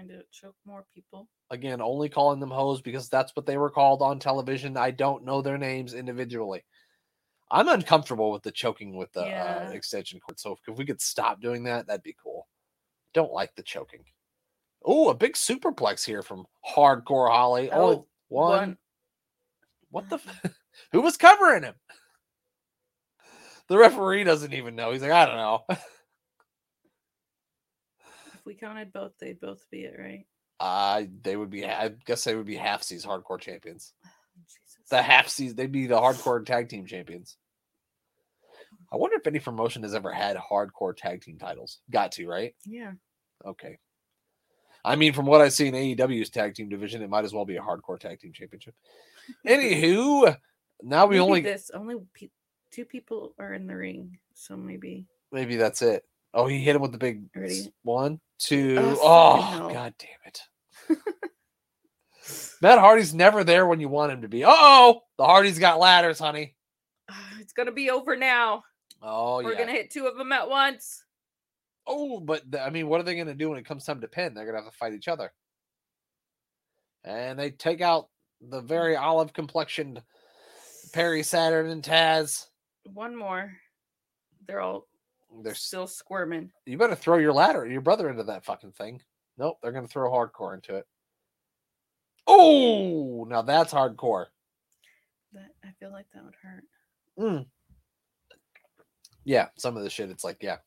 Trying 0.07 0.19
to 0.19 0.25
choke 0.33 0.57
more 0.65 0.85
people. 0.93 1.29
Again, 1.51 1.81
only 1.81 2.09
calling 2.09 2.41
them 2.41 2.51
hoes 2.51 2.81
because 2.81 3.09
that's 3.09 3.37
what 3.37 3.47
they 3.47 3.57
were 3.57 3.71
called 3.71 4.03
on 4.03 4.19
television. 4.19 4.77
I 4.77 4.91
don't 4.91 5.25
know 5.25 5.43
their 5.43 5.59
names 5.59 5.95
individually. 5.95 6.65
I'm 7.51 7.69
uncomfortable 7.69 8.33
with 8.33 8.43
the 8.43 8.51
choking 8.51 8.97
with 8.97 9.13
the 9.13 9.25
uh, 9.27 9.71
extension 9.71 10.19
cord. 10.19 10.41
So 10.41 10.53
if, 10.53 10.59
if 10.67 10.77
we 10.79 10.87
could 10.87 11.01
stop 11.01 11.41
doing 11.41 11.65
that, 11.65 11.87
that'd 11.87 12.03
be 12.03 12.17
cool. 12.21 12.49
Don't 13.15 13.33
like 13.33 13.55
the 13.55 13.63
choking. 13.63 14.05
Oh, 14.85 15.11
a 15.11 15.15
big 15.15 15.35
superplex 15.35 16.05
here 16.05 16.23
from 16.23 16.47
Hardcore 16.75 17.31
Holly. 17.31 17.71
Only 17.71 17.97
Oh, 17.97 18.07
one. 18.29 18.51
one. 18.51 18.79
What 19.91 20.09
the? 20.09 20.17
f- 20.17 20.53
Who 20.93 21.03
was 21.03 21.17
covering 21.17 21.63
him? 21.63 21.75
The 23.69 23.77
referee 23.79 24.25
doesn't 24.25 24.55
even 24.55 24.75
know. 24.75 24.91
He's 24.91 25.03
like, 25.03 25.13
I 25.13 25.27
don't 25.27 25.37
know. 25.37 25.65
If 28.43 28.47
we 28.47 28.55
counted 28.55 28.93
both, 28.93 29.13
they'd 29.21 29.41
both 29.41 29.65
be 29.71 29.85
it, 29.85 29.95
right? 29.97 30.27
Uh, 30.59 31.05
they 31.23 31.37
would 31.37 31.51
be. 31.51 31.65
I 31.65 31.91
guess 32.07 32.25
they 32.25 32.35
would 32.35 32.47
be 32.47 32.57
half 32.57 32.83
seas 32.83 33.07
hardcore 33.07 33.41
champions. 33.41 33.93
Jesus. 34.49 34.89
the 34.91 35.01
half 35.01 35.29
season 35.29 35.57
they'd 35.57 35.71
be 35.71 35.87
the 35.87 36.01
hardcore 36.01 36.45
tag 36.45 36.69
team 36.69 36.87
champions. 36.87 37.37
I 38.93 38.97
wonder 38.97 39.17
if 39.17 39.27
any 39.27 39.39
promotion 39.39 39.85
has 39.85 39.95
ever 39.95 40.13
had 40.13 40.37
hardcore 40.37 40.97
tag 40.97 41.23
team 41.23 41.39
titles. 41.39 41.79
Got 41.91 42.13
to, 42.13 42.27
right? 42.27 42.55
Yeah. 42.67 42.93
Okay. 43.47 43.79
I 44.85 44.97
mean, 44.97 45.13
from 45.13 45.27
what 45.27 45.41
I 45.41 45.49
see 45.49 45.69
in 45.69 45.75
AEW's 45.75 46.31
tag 46.31 46.55
team 46.55 46.69
division, 46.69 47.03
it 47.03 47.11
might 47.11 47.25
as 47.25 47.33
well 47.33 47.45
be 47.45 47.57
a 47.57 47.63
hardcore 47.63 48.01
tag 48.01 48.19
team 48.19 48.33
championship. 48.33 48.75
Anywho, 49.47 50.37
now 50.83 51.07
we 51.07 51.17
Maybe 51.17 51.21
only 51.21 51.41
this 51.43 51.71
only 51.73 51.95
pe- 52.13 52.31
two 52.73 52.85
people 52.85 53.35
are 53.39 53.55
in 53.55 53.69
the 53.69 53.77
ring, 53.77 54.19
so 54.35 54.57
maybe 54.57 55.07
maybe 55.31 55.57
that's 55.57 55.83
it. 55.83 56.05
Oh, 56.35 56.47
he 56.47 56.59
hit 56.61 56.75
him 56.77 56.83
with 56.83 56.93
the 56.93 56.99
big 56.99 57.25
s- 57.37 57.41
Ready? 57.41 57.73
one, 57.83 58.21
two. 58.39 58.77
Oh, 58.79 58.99
Oh, 59.03 59.43
fucking 59.43 59.75
god 59.75 59.95
damn 59.99 60.09
it. 60.27 60.41
Matt 62.63 62.79
Hardy's 62.79 63.13
never 63.13 63.43
there 63.45 63.67
when 63.67 63.81
you 63.81 63.89
want 63.89 64.13
him 64.13 64.23
to 64.23 64.29
be. 64.29 64.45
Oh, 64.47 65.01
the 65.19 65.25
Hardy's 65.25 65.59
got 65.59 65.79
ladders, 65.81 66.19
honey. 66.19 66.55
Ah, 67.11 67.31
it's 67.41 67.53
gonna 67.53 67.73
be 67.73 67.91
over 67.91 68.17
now. 68.17 68.63
Oh, 69.03 69.43
We're 69.43 69.53
yeah. 69.53 69.59
gonna 69.59 69.73
hit 69.73 69.91
two 69.91 70.07
of 70.07 70.17
them 70.17 70.31
at 70.33 70.49
once. 70.49 71.05
Oh, 71.87 72.21
but 72.21 72.51
th- 72.51 72.63
I 72.63 72.71
mean, 72.71 72.87
what 72.87 73.01
are 73.01 73.03
they 73.05 73.17
going 73.17 73.27
to 73.27 73.35
do 73.35 73.49
when 73.51 73.59
it 73.59 73.67
comes 73.67 73.85
time 73.85 74.01
to 74.03 74.07
pin? 74.07 74.35
They're 74.35 74.45
going 74.45 74.57
to 74.57 74.63
have 74.63 74.71
to 74.71 74.79
fight 74.79 74.93
each 74.95 75.09
other. 75.09 75.33
And 77.03 77.37
they 77.37 77.51
take 77.51 77.81
out 77.81 78.09
the 78.41 78.61
very 78.61 78.95
olive 78.95 79.33
complexioned 79.33 80.01
Perry 80.93 81.25
Saturn 81.25 81.69
and 81.71 81.83
Taz. 81.83 82.47
One 82.85 83.17
more. 83.17 83.53
They're 84.47 84.61
all 84.61 84.87
They're 85.43 85.55
still 85.55 85.87
squirming. 85.87 86.51
you 86.67 86.77
better 86.77 86.95
throw 86.95 87.19
your 87.19 87.33
ladder, 87.33 87.67
your 87.67 87.81
brother 87.81 88.09
into 88.11 88.25
that 88.25 88.45
fucking 88.45 88.73
thing. 88.73 89.01
Nope, 89.39 89.59
they're 89.63 89.73
to 89.73 89.87
throw 89.87 90.11
hardcore 90.11 90.55
into 90.55 90.77
it. 90.77 90.87
Oh, 92.27 93.25
now 93.29 93.43
that's 93.43 93.73
hardcore. 93.73 94.27
That 95.33 95.51
I 95.65 95.69
feel 95.81 95.91
like 95.91 96.07
that 96.15 96.25
would 96.25 96.35
hurt. 96.43 96.65
Mm. 97.19 97.47
Yeah, 99.25 99.49
some 99.57 99.77
of 99.77 99.83
the 99.83 99.91
shit, 99.91 100.11
it's 100.11 100.25
like, 100.25 100.39
yeah, 100.43 100.59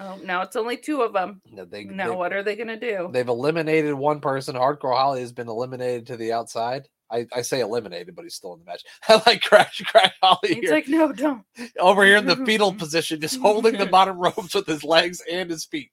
Oh, 0.00 0.18
now 0.22 0.42
it's 0.42 0.54
only 0.56 0.76
two 0.76 1.02
of 1.02 1.12
them. 1.12 1.42
no, 1.50 1.64
they, 1.64 1.84
Now 1.84 2.10
they, 2.10 2.14
what 2.16 2.32
are 2.32 2.42
they 2.42 2.54
gonna 2.56 2.78
do? 2.78 3.08
they've 3.12 3.26
eliminated 3.28 3.94
one 3.94 4.20
person. 4.20 4.54
Hardcore 4.54 4.94
Holly 4.96 5.20
has 5.20 5.32
been 5.32 5.48
eliminated 5.48 6.06
to 6.08 6.16
the 6.16 6.32
outside. 6.32 6.88
I, 7.10 7.26
I 7.34 7.42
say 7.42 7.60
eliminated, 7.60 8.14
but 8.14 8.24
he's 8.24 8.34
still 8.34 8.52
in 8.54 8.60
the 8.60 8.64
match. 8.66 8.84
I 9.08 9.22
like 9.26 9.42
Crash 9.42 9.80
Crash 9.86 10.14
Holly 10.22 10.56
here. 10.56 10.70
like 10.72 10.88
no, 10.88 11.10
don't. 11.12 11.44
over 11.78 12.04
here 12.04 12.16
in 12.18 12.26
the 12.26 12.36
fetal 12.44 12.72
position, 12.74 13.20
just 13.20 13.40
holding 13.40 13.76
the 13.78 13.86
bottom 13.86 14.18
ropes 14.18 14.54
with 14.54 14.66
his 14.66 14.84
legs 14.84 15.22
and 15.30 15.48
his 15.50 15.64
feet. 15.64 15.90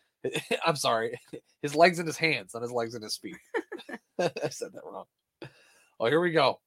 I'm 0.66 0.76
sorry, 0.76 1.18
his 1.62 1.74
legs 1.76 1.98
and 1.98 2.06
his 2.08 2.16
hands, 2.16 2.54
not 2.54 2.62
his 2.62 2.72
legs 2.72 2.94
and 2.94 3.04
his 3.04 3.16
feet. 3.16 3.36
I 4.18 4.48
said 4.50 4.72
that 4.72 4.82
wrong. 4.84 5.04
Oh, 6.00 6.06
here 6.06 6.20
we 6.20 6.32
go. 6.32 6.60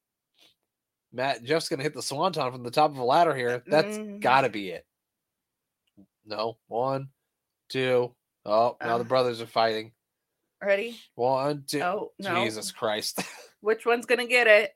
Matt 1.12 1.43
Jeff's 1.43 1.67
gonna 1.69 1.82
hit 1.84 1.95
the 1.95 2.02
swanton 2.04 2.52
from 2.52 2.63
the 2.63 2.69
top 2.71 2.91
of 2.91 2.97
a 2.99 3.04
ladder 3.04 3.36
here. 3.36 3.63
That's 3.65 3.97
Mm. 3.97 4.19
gotta 4.19 4.49
be 4.49 4.69
it. 4.69 4.86
No, 6.25 6.58
one, 6.67 7.10
two. 7.69 8.13
Oh, 8.45 8.78
now 8.82 8.99
the 8.99 9.04
Uh. 9.04 9.08
brothers 9.08 9.41
are 9.41 9.47
fighting. 9.47 9.91
Ready? 10.62 10.97
One, 11.15 11.63
two. 11.67 11.82
Oh 11.82 12.12
no. 12.19 12.36
Jesus 12.43 12.71
Christ. 12.71 13.21
Which 13.62 13.86
one's 13.86 14.06
gonna 14.06 14.28
get 14.28 14.48
it? 14.48 14.72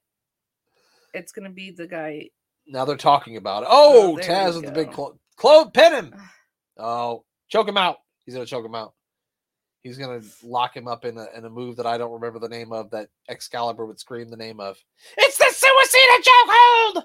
It's 1.14 1.32
gonna 1.32 1.50
be 1.50 1.72
the 1.72 1.88
guy. 1.88 2.30
now 2.68 2.86
they're 2.86 2.98
talking 2.98 3.38
about 3.38 3.64
it. 3.64 3.70
Oh, 3.72 4.14
oh 4.14 4.16
there 4.18 4.26
Taz 4.26 4.56
with 4.56 4.66
the 4.66 4.72
big 4.72 4.92
clo- 4.92 5.20
clove, 5.36 5.74
pin 5.74 5.94
him. 5.94 6.16
Oh, 6.78 7.24
choke 7.50 7.68
him 7.68 7.78
out. 7.78 7.98
He's 8.26 8.34
gonna 8.34 8.46
choke 8.46 8.66
him 8.66 8.76
out. 8.76 8.94
He's 9.84 9.98
gonna 9.98 10.22
lock 10.44 10.76
him 10.76 10.88
up 10.88 11.04
in 11.06 11.18
a, 11.18 11.28
in 11.36 11.46
a 11.46 11.50
move 11.50 11.76
that 11.76 11.86
I 11.86 11.98
don't 11.98 12.14
remember 12.14 12.40
the 12.40 12.50
name 12.50 12.72
of. 12.72 12.90
That 12.92 13.10
Excalibur 13.30 13.86
would 13.86 14.00
scream 14.00 14.30
the 14.30 14.38
name 14.38 14.60
of. 14.60 14.78
It's 15.18 15.38
the 15.38 15.46
Suicida 15.46 16.96
chokehold. 16.96 17.04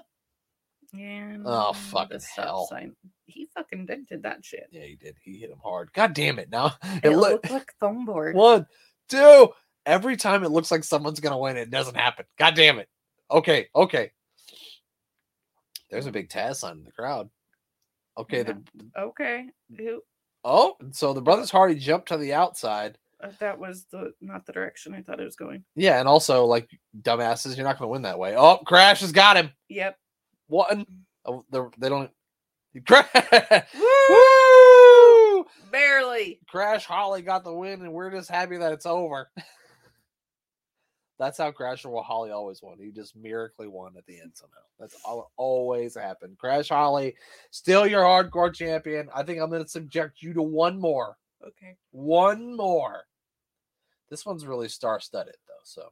Yeah. 0.93 1.37
Oh, 1.45 1.73
fucking 1.73 2.21
hell. 2.35 2.67
sign. 2.67 2.95
He 3.25 3.47
fucking 3.53 3.85
dented 3.85 4.23
that 4.23 4.43
shit. 4.43 4.67
Yeah, 4.71 4.83
he 4.83 4.95
did. 4.95 5.17
He 5.23 5.37
hit 5.37 5.51
him 5.51 5.59
hard. 5.63 5.91
God 5.93 6.13
damn 6.13 6.39
it! 6.39 6.49
Now 6.49 6.73
It, 7.03 7.05
it 7.05 7.09
look 7.11 7.31
looked 7.31 7.51
like 7.51 7.73
foam 7.79 8.05
board. 8.05 8.35
one, 8.35 8.65
two. 9.07 9.49
Every 9.89 10.15
time 10.17 10.43
it 10.43 10.51
looks 10.51 10.69
like 10.71 10.83
someone's 10.83 11.19
gonna 11.19 11.37
win, 11.37 11.57
it 11.57 11.71
doesn't 11.71 11.95
happen. 11.97 12.25
God 12.37 12.55
damn 12.55 12.77
it. 12.79 12.87
Okay, 13.31 13.67
okay. 13.75 14.11
There's 15.89 16.05
a 16.05 16.11
big 16.11 16.29
Taz 16.29 16.57
sign 16.57 16.77
in 16.77 16.83
the 16.83 16.91
crowd. 16.91 17.29
Okay, 18.17 18.43
the 18.43 18.61
Okay. 18.97 19.45
Who? 19.77 20.01
oh, 20.43 20.75
so 20.91 21.13
the 21.13 21.21
brothers 21.21 21.49
Hardy 21.49 21.75
jumped 21.75 22.09
to 22.09 22.17
the 22.17 22.33
outside. 22.33 22.97
uh, 23.23 23.29
That 23.39 23.57
was 23.59 23.85
the 23.91 24.13
not 24.21 24.45
the 24.45 24.53
direction 24.53 24.93
I 24.93 25.01
thought 25.01 25.19
it 25.19 25.25
was 25.25 25.35
going. 25.35 25.63
Yeah, 25.75 25.99
and 25.99 26.07
also 26.07 26.45
like 26.45 26.69
dumbasses, 27.01 27.55
you're 27.57 27.65
not 27.65 27.79
going 27.79 27.87
to 27.87 27.91
win 27.91 28.03
that 28.03 28.19
way. 28.19 28.35
Oh, 28.37 28.57
Crash 28.57 29.01
has 29.01 29.11
got 29.11 29.37
him. 29.37 29.51
Yep. 29.69 29.97
One. 30.47 30.85
Oh, 31.25 31.43
they 31.51 31.89
don't. 31.89 32.11
Crash. 32.87 33.65
Woo! 33.77 35.45
Barely. 35.71 36.39
Crash 36.47 36.85
Holly 36.85 37.21
got 37.21 37.43
the 37.43 37.53
win, 37.53 37.81
and 37.81 37.91
we're 37.93 38.11
just 38.11 38.29
happy 38.29 38.57
that 38.57 38.73
it's 38.73 38.85
over. 38.85 39.29
That's 41.19 41.37
how 41.37 41.51
Crash 41.51 41.83
or 41.83 42.01
Holly 42.01 42.31
always 42.31 42.61
won. 42.63 42.77
He 42.79 42.91
just 42.91 43.15
miraculously 43.15 43.67
won 43.67 43.93
at 43.97 44.05
the 44.05 44.19
end 44.21 44.31
somehow. 44.33 44.55
That's 44.79 44.95
all 45.03 45.29
always 45.35 45.95
happened. 45.95 46.37
Crash 46.37 46.69
Holly, 46.69 47.15
still 47.51 47.85
your 47.85 48.03
hardcore 48.03 48.53
champion. 48.53 49.09
I 49.13 49.23
think 49.23 49.41
I'm 49.41 49.49
going 49.49 49.63
to 49.63 49.69
subject 49.69 50.21
you 50.21 50.33
to 50.33 50.41
one 50.41 50.79
more. 50.79 51.17
Okay. 51.45 51.75
One 51.91 52.55
more. 52.55 53.03
This 54.09 54.25
one's 54.25 54.45
really 54.45 54.69
star 54.69 54.99
studded 55.01 55.35
though. 55.47 55.53
So 55.65 55.89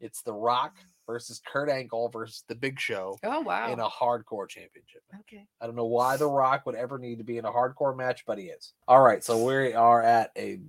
it's 0.00 0.22
The 0.22 0.32
Rock 0.32 0.76
versus 1.06 1.40
Kurt 1.44 1.68
Angle 1.68 2.08
versus 2.10 2.44
The 2.48 2.54
Big 2.54 2.78
Show 2.78 3.18
Oh 3.24 3.40
wow. 3.40 3.72
in 3.72 3.80
a 3.80 3.88
hardcore 3.88 4.48
championship. 4.48 5.02
okay. 5.20 5.46
I 5.60 5.66
don't 5.66 5.74
know 5.74 5.86
why 5.86 6.16
The 6.16 6.28
Rock 6.28 6.64
would 6.66 6.76
ever 6.76 6.98
need 6.98 7.18
to 7.18 7.24
be 7.24 7.38
in 7.38 7.44
a 7.44 7.50
hardcore 7.50 7.96
match, 7.96 8.24
but 8.24 8.38
he 8.38 8.44
is. 8.46 8.72
All 8.86 9.02
right, 9.02 9.24
so 9.24 9.44
we 9.44 9.72
are 9.74 10.02
at 10.02 10.30
a 10.36 10.60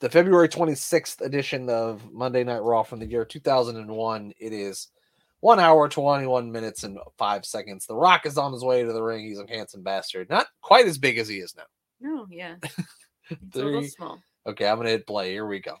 the 0.00 0.10
February 0.10 0.48
26th 0.48 1.20
edition 1.20 1.70
of 1.70 2.12
Monday 2.12 2.44
Night 2.44 2.62
Raw 2.62 2.82
from 2.82 2.98
the 2.98 3.06
year 3.06 3.24
2001. 3.24 4.32
It 4.38 4.52
is 4.52 4.88
one 5.40 5.60
hour, 5.60 5.88
21 5.88 6.50
minutes, 6.50 6.84
and 6.84 6.98
five 7.16 7.44
seconds. 7.44 7.86
The 7.86 7.94
Rock 7.94 8.26
is 8.26 8.38
on 8.38 8.52
his 8.52 8.64
way 8.64 8.82
to 8.82 8.92
the 8.92 9.02
ring. 9.02 9.24
He's 9.26 9.38
a 9.38 9.46
handsome 9.48 9.82
bastard. 9.82 10.28
Not 10.28 10.46
quite 10.60 10.86
as 10.86 10.98
big 10.98 11.18
as 11.18 11.28
he 11.28 11.36
is 11.36 11.54
now. 11.56 11.64
No. 12.00 12.26
Yeah. 12.30 12.56
A 13.30 13.36
little 13.58 13.82
small. 13.84 14.22
Okay, 14.46 14.68
I'm 14.68 14.76
gonna 14.76 14.90
hit 14.90 15.06
play. 15.06 15.32
Here 15.32 15.46
we 15.46 15.58
go. 15.58 15.76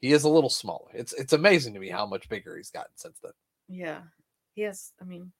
He 0.00 0.12
is 0.12 0.24
a 0.24 0.28
little 0.30 0.48
smaller. 0.48 0.88
It's 0.94 1.12
it's 1.12 1.34
amazing 1.34 1.74
to 1.74 1.80
me 1.80 1.90
how 1.90 2.06
much 2.06 2.30
bigger 2.30 2.56
he's 2.56 2.70
gotten 2.70 2.92
since 2.94 3.18
then. 3.22 3.32
Yeah. 3.68 4.00
Yes. 4.54 4.92
I 5.02 5.04
mean, 5.04 5.30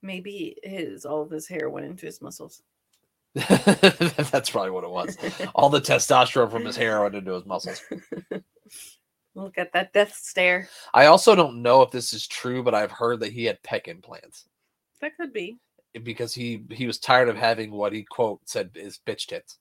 maybe 0.00 0.56
his 0.62 1.04
all 1.04 1.20
of 1.20 1.30
his 1.30 1.46
hair 1.46 1.68
went 1.68 1.84
into 1.84 2.06
his 2.06 2.22
muscles. 2.22 2.62
That's 3.34 4.50
probably 4.50 4.70
what 4.70 4.84
it 4.84 4.90
was. 4.90 5.16
All 5.54 5.70
the 5.70 5.80
testosterone 5.80 6.50
from 6.50 6.64
his 6.64 6.76
hair 6.76 7.00
went 7.02 7.14
into 7.14 7.32
his 7.32 7.46
muscles. 7.46 7.80
Look 9.34 9.56
at 9.58 9.72
that 9.72 9.92
death 9.92 10.14
stare. 10.14 10.68
I 10.92 11.06
also 11.06 11.36
don't 11.36 11.62
know 11.62 11.82
if 11.82 11.90
this 11.92 12.12
is 12.12 12.26
true, 12.26 12.62
but 12.64 12.74
I've 12.74 12.90
heard 12.90 13.20
that 13.20 13.32
he 13.32 13.44
had 13.44 13.62
pec 13.62 13.86
implants 13.86 14.46
That 15.00 15.16
could 15.16 15.32
be. 15.32 15.58
because 16.02 16.34
he 16.34 16.64
he 16.70 16.86
was 16.86 16.98
tired 16.98 17.28
of 17.28 17.36
having 17.36 17.70
what 17.70 17.92
he 17.92 18.02
quote 18.02 18.40
said 18.46 18.70
is 18.74 18.98
bitch 19.06 19.26
tits. 19.26 19.58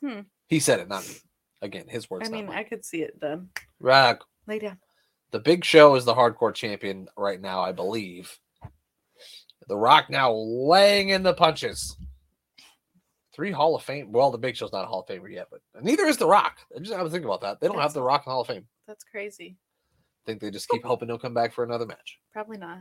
Hmm. 0.00 0.20
He 0.48 0.60
said 0.60 0.80
it, 0.80 0.88
not 0.88 1.08
me. 1.08 1.14
Again, 1.62 1.86
his 1.88 2.10
words. 2.10 2.28
I 2.28 2.32
mean, 2.32 2.50
I 2.50 2.62
could 2.62 2.84
see 2.84 3.00
it 3.02 3.18
done. 3.18 3.48
Right. 3.80 4.18
Lay 4.46 4.58
down. 4.58 4.78
The 5.30 5.40
Big 5.40 5.64
Show 5.64 5.94
is 5.94 6.04
the 6.04 6.14
hardcore 6.14 6.54
champion 6.54 7.08
right 7.16 7.40
now, 7.40 7.62
I 7.62 7.72
believe. 7.72 8.38
The 9.66 9.76
Rock 9.76 10.10
now 10.10 10.32
laying 10.34 11.08
in 11.08 11.22
the 11.22 11.32
punches. 11.32 11.96
Three 13.34 13.50
Hall 13.50 13.74
of 13.74 13.82
Fame. 13.82 14.12
Well, 14.12 14.30
the 14.30 14.38
Big 14.38 14.56
Show's 14.56 14.72
not 14.72 14.84
a 14.84 14.86
Hall 14.86 15.00
of 15.00 15.06
Famer 15.06 15.30
yet, 15.32 15.48
but 15.50 15.60
neither 15.82 16.04
is 16.04 16.16
The 16.16 16.26
Rock. 16.26 16.58
I 16.74 16.78
just 16.78 16.92
I 16.92 17.02
was 17.02 17.12
thinking 17.12 17.28
about 17.28 17.40
that. 17.40 17.60
They 17.60 17.66
don't 17.66 17.80
have 17.80 17.92
The 17.92 18.02
Rock 18.02 18.22
in 18.26 18.30
the 18.30 18.32
Hall 18.32 18.42
of 18.42 18.46
Fame. 18.46 18.66
That's 18.86 19.04
crazy. 19.04 19.56
I 20.24 20.30
think 20.30 20.40
they 20.40 20.50
just 20.50 20.68
keep 20.68 20.84
hoping 20.84 21.08
he'll 21.08 21.18
come 21.18 21.34
back 21.34 21.52
for 21.52 21.64
another 21.64 21.84
match. 21.86 22.18
Probably 22.32 22.56
not. 22.56 22.78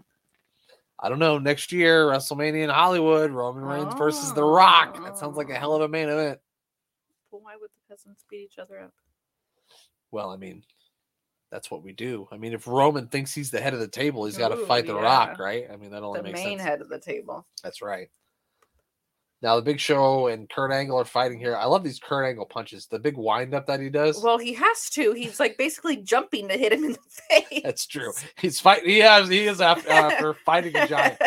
I 1.00 1.10
don't 1.10 1.20
know. 1.20 1.40
Next 1.40 1.72
year, 1.72 2.06
WrestleMania 2.06 2.64
in 2.64 2.70
Hollywood, 2.70 3.32
Roman 3.32 3.64
Reigns 3.66 3.94
versus 3.96 4.32
The 4.34 4.44
Rock. 4.44 5.04
That 5.04 5.18
sounds 5.18 5.36
like 5.36 5.50
a 5.50 5.56
hell 5.56 5.74
of 5.74 5.82
a 5.82 5.88
main 5.88 6.08
event. 6.08 6.40
Well, 7.32 7.42
why 7.42 7.56
would 7.60 7.72
the 7.72 7.94
peasants 7.94 8.24
beat 8.30 8.42
each 8.52 8.60
other 8.60 8.80
up? 8.80 8.94
Well, 10.12 10.30
I 10.30 10.38
mean, 10.38 10.64
that's 11.52 11.72
what 11.72 11.84
we 11.84 11.92
do. 11.92 12.28
I 12.32 12.38
mean, 12.38 12.54
if 12.54 12.68
Roman 12.68 13.08
thinks 13.08 13.34
he's 13.34 13.50
the 13.52 13.60
head 13.60 13.74
of 13.74 13.80
the 13.80 13.88
table, 13.88 14.26
he's 14.26 14.38
got 14.38 14.50
to 14.50 14.58
fight 14.68 14.86
The 14.86 14.96
Rock, 14.96 15.40
right? 15.40 15.66
I 15.74 15.76
mean, 15.76 15.90
that 15.92 16.04
only 16.04 16.20
The 16.20 16.24
makes 16.28 16.40
main 16.40 16.60
sense. 16.60 16.62
head 16.70 16.82
of 16.82 16.90
the 16.90 17.00
table. 17.00 17.46
That's 17.64 17.82
right. 17.82 18.10
Now 19.44 19.58
the 19.58 19.62
Big 19.62 19.78
Show 19.78 20.28
and 20.28 20.50
Kurt 20.50 20.72
Angle 20.72 20.98
are 20.98 21.04
fighting 21.04 21.38
here. 21.38 21.58
I 21.58 21.66
love 21.66 21.84
these 21.84 22.00
Kurt 22.00 22.26
Angle 22.26 22.46
punches. 22.46 22.88
The 22.88 22.98
big 22.98 23.18
wind 23.18 23.54
up 23.54 23.66
that 23.68 23.82
he 23.82 23.90
does. 23.90 24.24
Well, 24.24 24.38
he 24.38 24.54
has 24.54 24.90
to. 24.92 25.12
He's 25.12 25.38
like 25.38 25.58
basically 25.58 25.98
jumping 25.98 26.48
to 26.48 26.58
hit 26.58 26.72
him 26.72 26.86
in 26.86 26.94
the 26.94 27.00
face. 27.30 27.62
that's 27.64 27.86
true. 27.86 28.14
He's 28.40 28.62
fighting. 28.62 28.90
He 28.90 29.00
has. 29.00 29.28
He 29.28 29.46
is 29.46 29.60
after, 29.60 29.90
after 29.92 30.34
fighting 30.34 30.78
a 30.78 30.88
giant. 30.88 31.22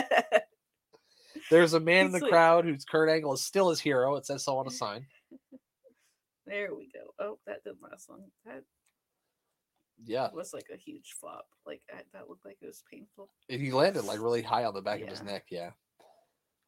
There's 1.50 1.74
a 1.74 1.80
man 1.80 2.06
in 2.06 2.12
the 2.12 2.20
He's 2.20 2.28
crowd 2.28 2.64
who's 2.64 2.86
Kurt 2.86 3.10
Angle 3.10 3.34
is 3.34 3.44
still 3.44 3.68
his 3.68 3.80
hero. 3.80 4.16
It 4.16 4.24
says 4.24 4.42
so 4.42 4.56
on 4.56 4.66
a 4.66 4.70
sign. 4.70 5.06
there 6.46 6.74
we 6.74 6.88
go. 6.94 7.12
Oh, 7.22 7.38
that 7.46 7.62
didn't 7.64 7.82
last 7.82 8.08
long. 8.08 8.24
That 8.46 8.62
Yeah, 10.06 10.30
was 10.32 10.54
like 10.54 10.68
a 10.72 10.78
huge 10.78 11.14
flop. 11.20 11.46
Like 11.66 11.82
that 11.92 12.30
looked 12.30 12.46
like 12.46 12.56
it 12.62 12.66
was 12.66 12.82
painful. 12.90 13.28
he 13.46 13.72
landed 13.72 14.06
like 14.06 14.22
really 14.22 14.42
high 14.42 14.64
on 14.64 14.72
the 14.72 14.80
back 14.80 15.02
of 15.02 15.08
his 15.08 15.22
neck. 15.22 15.44
Yeah. 15.50 15.72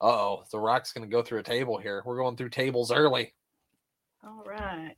Oh, 0.00 0.44
the 0.50 0.60
Rock's 0.60 0.92
gonna 0.92 1.06
go 1.06 1.22
through 1.22 1.40
a 1.40 1.44
table 1.44 1.78
here. 1.78 2.02
We're 2.04 2.18
going 2.18 2.36
through 2.36 2.50
tables 2.50 2.92
early. 2.92 3.34
All 4.24 4.44
right. 4.46 4.94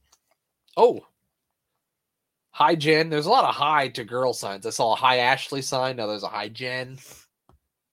Oh. 0.76 1.00
Hi 2.52 2.74
Jen. 2.74 3.10
There's 3.10 3.26
a 3.26 3.30
lot 3.30 3.44
of 3.44 3.54
hi 3.54 3.88
to 3.88 4.04
girl 4.04 4.32
signs. 4.32 4.66
I 4.66 4.70
saw 4.70 4.92
a 4.92 4.96
hi 4.96 5.18
Ashley 5.18 5.62
sign. 5.62 5.96
Now 5.96 6.06
there's 6.06 6.24
a 6.24 6.28
hi 6.28 6.48
Jen. 6.48 6.98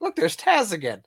Look, 0.01 0.15
there's 0.15 0.35
Taz 0.35 0.73
again. 0.73 1.03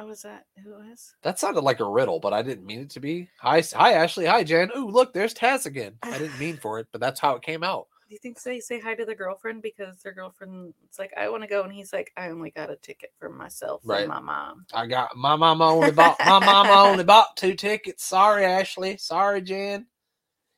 Oh, 0.00 0.06
was 0.06 0.22
that 0.22 0.46
who 0.62 0.74
it 0.74 0.90
was? 0.90 1.14
That 1.22 1.40
sounded 1.40 1.62
like 1.62 1.80
a 1.80 1.90
riddle, 1.90 2.20
but 2.20 2.32
I 2.32 2.42
didn't 2.42 2.66
mean 2.66 2.80
it 2.80 2.90
to 2.90 3.00
be. 3.00 3.28
Hi, 3.40 3.60
hi 3.60 3.94
Ashley. 3.94 4.26
Hi 4.26 4.44
Jen. 4.44 4.70
Ooh, 4.76 4.88
look, 4.88 5.12
there's 5.12 5.34
Taz 5.34 5.66
again. 5.66 5.94
I 6.02 6.18
didn't 6.18 6.38
mean 6.38 6.56
for 6.56 6.78
it, 6.78 6.86
but 6.92 7.00
that's 7.00 7.18
how 7.18 7.34
it 7.34 7.42
came 7.42 7.64
out. 7.64 7.88
Do 8.08 8.14
you 8.14 8.18
think 8.18 8.42
they 8.42 8.58
say 8.58 8.80
hi 8.80 8.94
to 8.94 9.04
the 9.04 9.14
girlfriend 9.14 9.60
because 9.60 9.98
their 9.98 10.14
girlfriend? 10.14 10.72
It's 10.84 10.98
like 10.98 11.12
I 11.16 11.28
want 11.28 11.42
to 11.42 11.48
go, 11.48 11.62
and 11.62 11.70
he's 11.72 11.92
like, 11.92 12.10
I 12.16 12.30
only 12.30 12.50
got 12.50 12.70
a 12.70 12.76
ticket 12.76 13.12
for 13.18 13.28
myself 13.28 13.82
Right. 13.84 14.00
and 14.00 14.08
my 14.08 14.18
mom. 14.20 14.64
I 14.72 14.86
got 14.86 15.14
my 15.14 15.36
mama 15.36 15.66
only 15.70 15.90
bought 15.90 16.16
my 16.26 16.38
mama 16.38 16.72
only 16.90 17.04
bought 17.04 17.36
two 17.36 17.54
tickets. 17.54 18.04
Sorry, 18.04 18.46
Ashley. 18.46 18.96
Sorry, 18.96 19.42
Jen. 19.42 19.86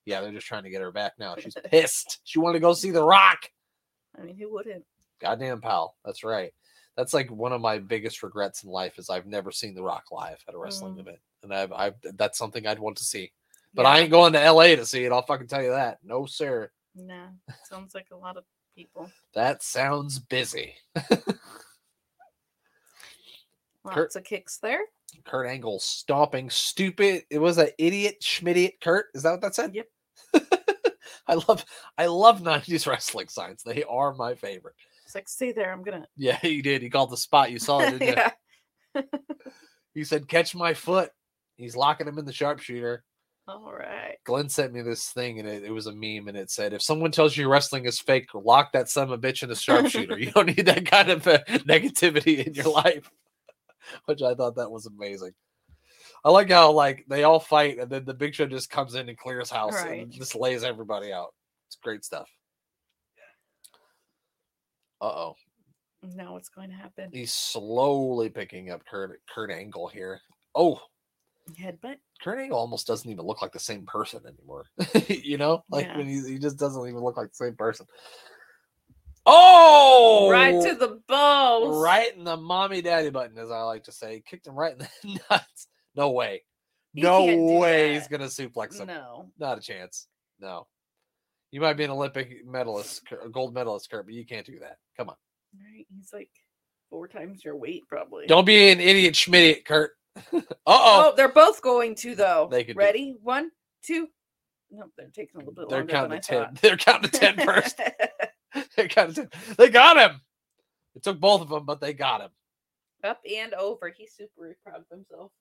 Yeah, 0.07 0.21
they're 0.21 0.31
just 0.33 0.47
trying 0.47 0.63
to 0.63 0.71
get 0.71 0.81
her 0.81 0.93
back 0.93 1.15
now. 1.19 1.35
She's 1.39 1.55
pissed. 1.65 2.21
She 2.23 2.39
wanted 2.39 2.55
to 2.55 2.61
go 2.61 2.73
see 2.73 2.93
The 2.93 3.03
Rock. 3.03 3.51
I 4.17 4.23
mean, 4.23 4.37
who 4.37 4.53
wouldn't? 4.53 4.85
Goddamn 5.21 5.61
pal. 5.61 5.97
That's 6.05 6.23
right. 6.23 6.53
That's 6.97 7.13
like 7.15 7.31
one 7.31 7.53
of 7.53 7.61
my 7.61 7.79
biggest 7.79 8.23
regrets 8.23 8.63
in 8.63 8.71
life 8.71 8.97
is 8.99 9.11
I've 9.11 9.27
never 9.27 9.51
seen 9.51 9.75
The 9.75 9.83
Rock 9.83 10.05
live 10.13 10.39
at 10.49 10.55
a 10.55 10.59
wrestling 10.59 10.95
Mm. 10.95 11.01
event, 11.01 11.19
and 11.43 11.53
I've, 11.53 11.73
I've 11.73 11.95
that's 12.15 12.39
something 12.39 12.65
I'd 12.67 12.79
want 12.79 12.97
to 12.99 13.05
see. 13.05 13.33
But 13.75 13.83
Yeah. 13.83 13.89
I 13.89 13.99
ain't 14.01 14.11
going 14.13 14.33
to 14.35 14.41
L.A. 14.41 14.77
to 14.77 14.87
see 14.87 15.05
it. 15.05 15.11
I'll 15.13 15.23
fucking 15.23 15.49
tell 15.49 15.63
you 15.63 15.71
that. 15.71 15.99
No, 16.05 16.27
sir. 16.27 16.71
Nah, 16.95 17.29
sounds 17.65 17.95
like 17.95 18.09
a 18.13 18.17
lot 18.17 18.37
of 18.37 18.45
people. 18.75 19.11
That 19.35 19.63
sounds 19.63 20.19
busy. 20.19 20.75
Lots 23.85 24.17
of 24.17 24.25
kicks 24.25 24.59
there. 24.59 24.81
Kurt 25.25 25.47
Angle 25.49 25.79
stomping 25.81 26.51
stupid. 26.51 27.23
It 27.31 27.39
was 27.39 27.59
an 27.59 27.69
idiot 27.79 28.17
schmidiot 28.23 28.75
Kurt. 28.83 29.07
Is 29.15 29.23
that 29.23 29.33
what 29.33 29.41
that 29.41 29.55
said? 29.55 29.75
Yep. 29.75 29.87
I 31.27 31.35
love 31.35 31.65
I 31.97 32.07
love 32.07 32.43
90s 32.43 32.87
wrestling 32.87 33.29
signs. 33.29 33.63
They 33.63 33.85
are 33.85 34.15
my 34.15 34.35
favorite. 34.35 34.75
It's 35.05 35.15
like, 35.15 35.29
stay 35.29 35.53
there. 35.53 35.73
I'm 35.73 35.83
gonna. 35.83 36.07
Yeah, 36.17 36.39
he 36.41 36.63
did. 36.63 36.83
He 36.83 36.91
called 36.91 37.11
the 37.11 37.17
spot. 37.17 37.51
You 37.51 37.59
saw 37.59 37.81
it, 37.81 37.99
didn't 37.99 38.09
you? 38.09 38.15
yeah. 38.95 39.03
He 39.93 40.05
said, 40.05 40.29
catch 40.29 40.55
my 40.55 40.75
foot. 40.75 41.11
He's 41.57 41.75
locking 41.75 42.07
him 42.07 42.19
in 42.19 42.25
the 42.25 42.33
sharpshooter. 42.33 43.03
All 43.51 43.73
right. 43.73 44.17
Glenn 44.25 44.49
sent 44.49 44.73
me 44.73 44.81
this 44.83 45.09
thing 45.09 45.41
and 45.41 45.49
it, 45.49 45.65
it 45.65 45.71
was 45.73 45.87
a 45.87 45.93
meme 45.93 46.29
and 46.29 46.37
it 46.37 46.51
said, 46.51 46.73
if 46.73 46.83
someone 46.83 47.11
tells 47.11 47.37
you 47.37 47.49
wrestling 47.49 47.85
is 47.85 47.99
fake, 47.99 48.29
lock 48.33 48.73
that 48.73 48.89
son 48.89 49.05
of 49.05 49.13
a 49.13 49.19
bitch 49.19 49.43
in 49.43 49.51
a 49.51 49.57
sharpshooter. 49.57 50.19
you 50.19 50.31
don't 50.35 50.47
need 50.57 50.67
that 50.67 50.87
kind 50.87 51.11
of 51.11 51.27
uh, 51.27 51.39
negativity 51.49 52.47
in 52.47 52.55
your 52.55 52.71
life. 52.73 53.11
Which 54.05 54.23
I 54.23 54.35
thought 54.35 54.57
that 54.57 54.71
was 54.71 54.87
amazing. 54.87 55.33
I 56.25 56.31
like 56.31 56.51
how 56.51 56.71
like 56.73 57.07
they 57.09 57.25
all 57.25 57.41
fight 57.41 57.79
and 57.79 57.91
then 57.91 58.05
the 58.05 58.15
big 58.15 58.35
show 58.35 58.47
just 58.47 58.71
comes 58.71 58.95
in 58.95 59.09
and 59.09 59.19
clears 59.19 59.51
house 59.51 59.75
Right. 59.75 60.03
and 60.03 60.13
just 60.13 60.37
lays 60.37 60.63
everybody 60.63 61.13
out. 61.13 61.35
It's 61.69 61.77
great 61.77 62.05
stuff. 62.05 62.29
Uh 65.01 65.07
oh. 65.07 65.35
Now 66.15 66.35
what's 66.35 66.51
going 66.51 66.69
to 66.71 66.77
happen? 66.77 67.11
He's 67.13 67.33
slowly 67.33 68.29
picking 68.29 68.71
up 68.71 68.85
Kurt 68.87 69.21
Kurt 69.35 69.51
Angle 69.51 69.89
here. 69.89 70.21
Oh, 70.55 70.81
Headbutt. 71.55 71.97
Kurt 72.23 72.39
Angle 72.39 72.59
almost 72.59 72.87
doesn't 72.87 73.11
even 73.11 73.25
look 73.25 73.41
like 73.43 73.53
the 73.53 73.59
same 73.59 73.87
person 73.87 74.21
anymore. 74.27 74.67
you 75.09 75.39
know, 75.39 75.65
like 75.71 75.87
Yeah. 75.87 75.97
when 75.99 76.07
he, 76.09 76.21
he 76.21 76.39
just 76.39 76.59
doesn't 76.59 76.83
even 76.89 77.01
look 77.01 77.17
like 77.17 77.29
the 77.31 77.45
same 77.47 77.55
person. 77.55 77.87
Oh, 79.27 80.29
Right 80.31 80.63
to 80.63 80.75
the 80.75 81.01
balls. 81.09 81.83
right 81.83 82.15
in 82.17 82.25
the 82.25 82.37
mommy 82.37 82.81
daddy 82.83 83.11
button, 83.11 83.39
as 83.39 83.51
I 83.51 83.61
like 83.63 83.85
to 83.85 83.93
say. 83.93 84.23
Kicked 84.27 84.47
him 84.47 84.55
right 84.55 84.73
in 84.73 84.79
the 84.79 85.21
nuts. 85.31 85.69
No 85.95 86.11
way. 86.11 86.43
He 86.95 87.03
No 87.03 87.25
way 87.59 87.95
he's 87.95 88.09
gonna 88.09 88.25
suplex 88.27 88.79
him. 88.81 88.87
No. 88.89 89.31
Not 89.39 89.59
a 89.59 89.61
chance. 89.61 90.09
No. 90.41 90.67
You 91.53 91.61
might 91.61 91.75
be 91.77 91.85
an 91.85 91.91
Olympic 91.91 92.47
medalist, 92.47 93.03
gold 93.33 93.53
medalist, 93.55 93.91
Kurt, 93.91 94.07
but 94.07 94.15
you 94.15 94.25
can't 94.25 94.47
do 94.47 94.59
that. 94.61 94.79
Come 94.97 95.09
on. 95.11 95.17
Right. 95.59 95.87
He's 95.95 96.13
like 96.13 96.31
four 96.89 97.09
times 97.09 97.45
your 97.45 97.57
weight, 97.57 97.83
probably. 97.89 98.27
Don't 98.27 98.45
be 98.47 98.71
an 98.71 98.81
idiot 98.81 99.17
schmidt, 99.17 99.65
Kurt. 99.65 99.93
Uh 100.17 100.41
Oh, 100.67 101.13
they're 101.17 101.29
both 101.29 101.63
going 101.63 101.95
to 101.97 102.15
though. 102.15 102.49
They 102.51 102.65
could 102.65 102.75
do- 102.75 102.81
Ready? 102.81 103.17
One, 103.23 103.51
two. 103.83 104.09
No, 104.71 104.87
they're 104.97 105.11
taking 105.13 105.37
a 105.37 105.39
little 105.39 105.55
bit 105.55 105.69
They're 105.69 105.79
longer 105.79 105.93
counting 105.93 106.11
than 106.11 106.21
to 106.23 106.41
I 106.41 106.45
10. 106.45 106.59
They're 106.63 106.77
counting 106.77 107.11
to 107.11 107.19
10 107.19 107.37
thought. 107.37 107.45
first. 107.47 107.81
They're 108.77 108.89
counting 108.89 109.15
to 109.15 109.27
10. 109.27 109.55
They 109.59 109.69
got 109.69 109.97
him. 109.97 110.21
It 110.95 111.03
took 111.03 111.19
both 111.21 111.41
of 111.41 111.49
them, 111.49 111.65
but 111.65 111.81
they 111.81 111.93
got 111.93 112.21
him. 112.21 112.31
Up 113.03 113.21
and 113.31 113.55
over. 113.55 113.93
He's 113.97 114.13
super 114.15 114.57
proud 114.65 114.81
of 114.81 114.89
himself. 114.91 115.33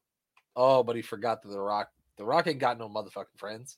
Oh, 0.55 0.83
but 0.83 0.95
he 0.95 1.01
forgot 1.01 1.41
that 1.41 1.49
The 1.49 1.59
Rock. 1.59 1.89
The 2.17 2.25
Rock 2.25 2.47
ain't 2.47 2.59
got 2.59 2.77
no 2.77 2.89
motherfucking 2.89 3.37
friends. 3.37 3.77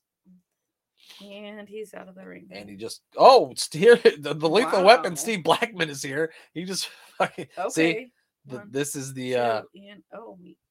And 1.21 1.67
he's 1.67 1.93
out 1.93 2.07
of 2.07 2.15
the 2.15 2.25
ring. 2.25 2.47
And 2.51 2.69
he 2.69 2.75
just, 2.75 3.01
oh, 3.17 3.53
here. 3.71 3.97
The, 3.97 4.33
the 4.33 4.49
lethal 4.49 4.83
weapon, 4.83 5.15
Steve 5.15 5.43
Blackman 5.43 5.89
is 5.89 6.01
here. 6.01 6.31
He 6.53 6.63
just 6.63 6.89
fucking, 7.17 7.47
see, 7.69 8.11
the, 8.45 8.63
this 8.69 8.95
is 8.95 9.13
the, 9.13 9.35
uh, 9.35 9.61
and 9.75 10.03
oh, 10.13 10.37
he, 10.41 10.47
he 10.47 10.55
kicked 10.55 10.70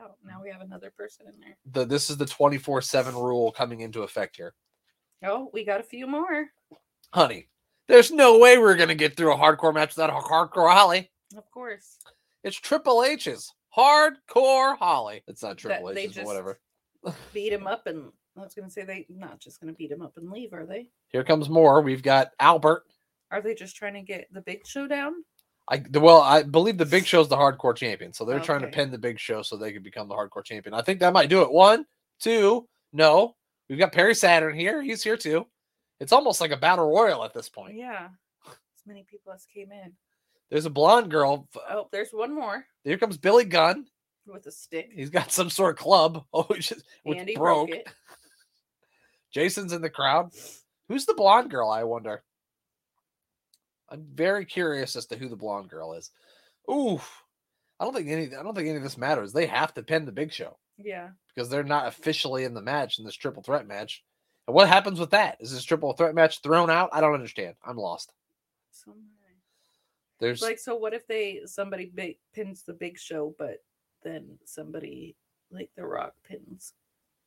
out. 0.00 0.16
Now 0.24 0.40
we 0.42 0.50
have 0.50 0.60
another 0.60 0.90
person 0.96 1.26
in 1.26 1.40
there. 1.40 1.56
the, 1.72 1.84
this 1.84 2.10
is 2.10 2.16
the 2.16 2.26
24 2.26 2.82
7 2.82 3.14
rule 3.14 3.52
coming 3.52 3.80
into 3.80 4.02
effect 4.02 4.36
here. 4.36 4.54
Oh, 5.24 5.50
we 5.52 5.64
got 5.64 5.80
a 5.80 5.84
few 5.84 6.06
more. 6.06 6.46
Honey, 7.12 7.48
there's 7.88 8.10
no 8.10 8.38
way 8.38 8.58
we're 8.58 8.76
going 8.76 8.88
to 8.88 8.94
get 8.94 9.16
through 9.16 9.32
a 9.32 9.36
hardcore 9.36 9.74
match 9.74 9.96
without 9.96 10.10
a 10.10 10.12
hardcore 10.12 10.72
Holly. 10.72 11.10
Of 11.36 11.50
course. 11.50 11.98
It's 12.44 12.56
Triple 12.56 13.02
H's. 13.04 13.52
Hardcore 13.76 14.76
Holly. 14.78 15.22
It's 15.26 15.42
not 15.42 15.50
That 15.50 15.58
Triple 15.58 15.94
they 15.94 16.04
H's, 16.04 16.24
whatever. 16.24 16.60
Beat 17.32 17.52
him 17.52 17.66
up 17.66 17.86
and 17.86 18.10
I 18.36 18.42
was 18.42 18.54
gonna 18.54 18.70
say 18.70 18.84
they 18.84 19.06
not 19.08 19.40
just 19.40 19.60
gonna 19.60 19.72
beat 19.72 19.90
him 19.90 20.02
up 20.02 20.16
and 20.18 20.30
leave, 20.30 20.52
are 20.52 20.66
they? 20.66 20.88
Here 21.08 21.24
comes 21.24 21.48
more. 21.48 21.80
We've 21.80 22.02
got 22.02 22.32
Albert. 22.38 22.84
Are 23.30 23.40
they 23.40 23.54
just 23.54 23.76
trying 23.76 23.94
to 23.94 24.02
get 24.02 24.28
the 24.30 24.42
big 24.42 24.66
show 24.66 24.86
down? 24.86 25.24
I 25.68 25.82
well, 25.94 26.22
I 26.22 26.42
believe 26.42 26.78
the 26.78 26.86
Big 26.86 27.06
Show's 27.06 27.28
the 27.28 27.36
hardcore 27.36 27.74
champion, 27.76 28.12
so 28.12 28.24
they're 28.24 28.38
trying 28.38 28.60
to 28.60 28.68
pin 28.68 28.90
the 28.90 28.98
Big 28.98 29.18
Show 29.18 29.42
so 29.42 29.56
they 29.56 29.72
can 29.72 29.82
become 29.82 30.06
the 30.08 30.14
hardcore 30.14 30.44
champion. 30.44 30.74
I 30.74 30.82
think 30.82 31.00
that 31.00 31.12
might 31.12 31.28
do 31.28 31.42
it. 31.42 31.50
One, 31.50 31.84
two, 32.20 32.68
no. 32.92 33.34
We've 33.68 33.78
got 33.78 33.92
Perry 33.92 34.14
Saturn 34.14 34.56
here. 34.56 34.80
He's 34.80 35.02
here 35.02 35.16
too. 35.16 35.46
It's 35.98 36.12
almost 36.12 36.40
like 36.40 36.52
a 36.52 36.56
battle 36.56 36.88
royal 36.88 37.24
at 37.24 37.34
this 37.34 37.48
point. 37.48 37.74
Yeah. 37.74 38.08
As 38.46 38.86
many 38.86 39.04
people 39.10 39.32
as 39.32 39.44
came 39.46 39.72
in. 39.72 39.92
There's 40.50 40.66
a 40.66 40.70
blonde 40.70 41.10
girl. 41.10 41.48
Oh, 41.68 41.88
there's 41.90 42.10
one 42.12 42.32
more 42.32 42.64
Here 42.84 42.98
comes 42.98 43.16
Billy 43.16 43.44
Gunn. 43.44 43.86
with 44.26 44.46
a 44.46 44.52
stick. 44.52 44.90
He's 44.94 45.10
got 45.10 45.32
some 45.32 45.50
sort 45.50 45.76
of 45.76 45.82
club. 45.82 46.24
Oh, 46.32 46.44
which, 46.44 46.70
is, 46.70 46.84
which 47.02 47.18
broke. 47.34 47.68
broke 47.68 47.70
it. 47.70 47.88
Jason's 49.32 49.72
in 49.72 49.82
the 49.82 49.90
crowd. 49.90 50.30
Who's 50.88 51.06
the 51.06 51.14
blonde 51.14 51.50
girl? 51.50 51.68
I 51.70 51.82
wonder. 51.82 52.22
I'm 53.88 54.04
very 54.14 54.44
curious 54.44 54.96
as 54.96 55.06
to 55.06 55.16
who 55.16 55.28
the 55.28 55.36
blonde 55.36 55.70
girl 55.70 55.92
is. 55.94 56.10
Oof. 56.70 57.22
I 57.78 57.84
don't 57.84 57.94
think 57.94 58.08
any. 58.08 58.34
I 58.34 58.42
don't 58.42 58.54
think 58.54 58.68
any 58.68 58.78
of 58.78 58.82
this 58.82 58.96
matters. 58.98 59.32
They 59.32 59.46
have 59.46 59.74
to 59.74 59.82
pin 59.82 60.06
the 60.06 60.12
Big 60.12 60.32
Show 60.32 60.56
Yeah. 60.78 61.10
because 61.34 61.48
they're 61.50 61.62
not 61.62 61.86
officially 61.88 62.44
in 62.44 62.54
the 62.54 62.62
match 62.62 62.98
in 62.98 63.04
this 63.04 63.14
triple 63.14 63.42
threat 63.42 63.66
match. 63.66 64.02
And 64.46 64.54
what 64.54 64.68
happens 64.68 64.98
with 64.98 65.10
that? 65.10 65.36
Is 65.40 65.52
this 65.52 65.64
triple 65.64 65.92
threat 65.92 66.14
match 66.14 66.40
thrown 66.40 66.70
out? 66.70 66.90
I 66.92 67.00
don't 67.00 67.14
understand. 67.14 67.54
I'm 67.64 67.76
lost. 67.76 68.12
So 68.70 68.92
nice. 68.92 69.00
There's 70.20 70.40
Like, 70.42 70.58
so 70.58 70.74
what 70.76 70.94
if 70.94 71.06
they 71.06 71.42
somebody 71.44 71.92
big, 71.94 72.16
pins 72.34 72.62
the 72.62 72.72
Big 72.72 72.98
Show, 72.98 73.34
but 73.38 73.62
then 74.02 74.38
somebody 74.44 75.14
like 75.50 75.70
The 75.76 75.84
Rock 75.86 76.14
pins 76.26 76.72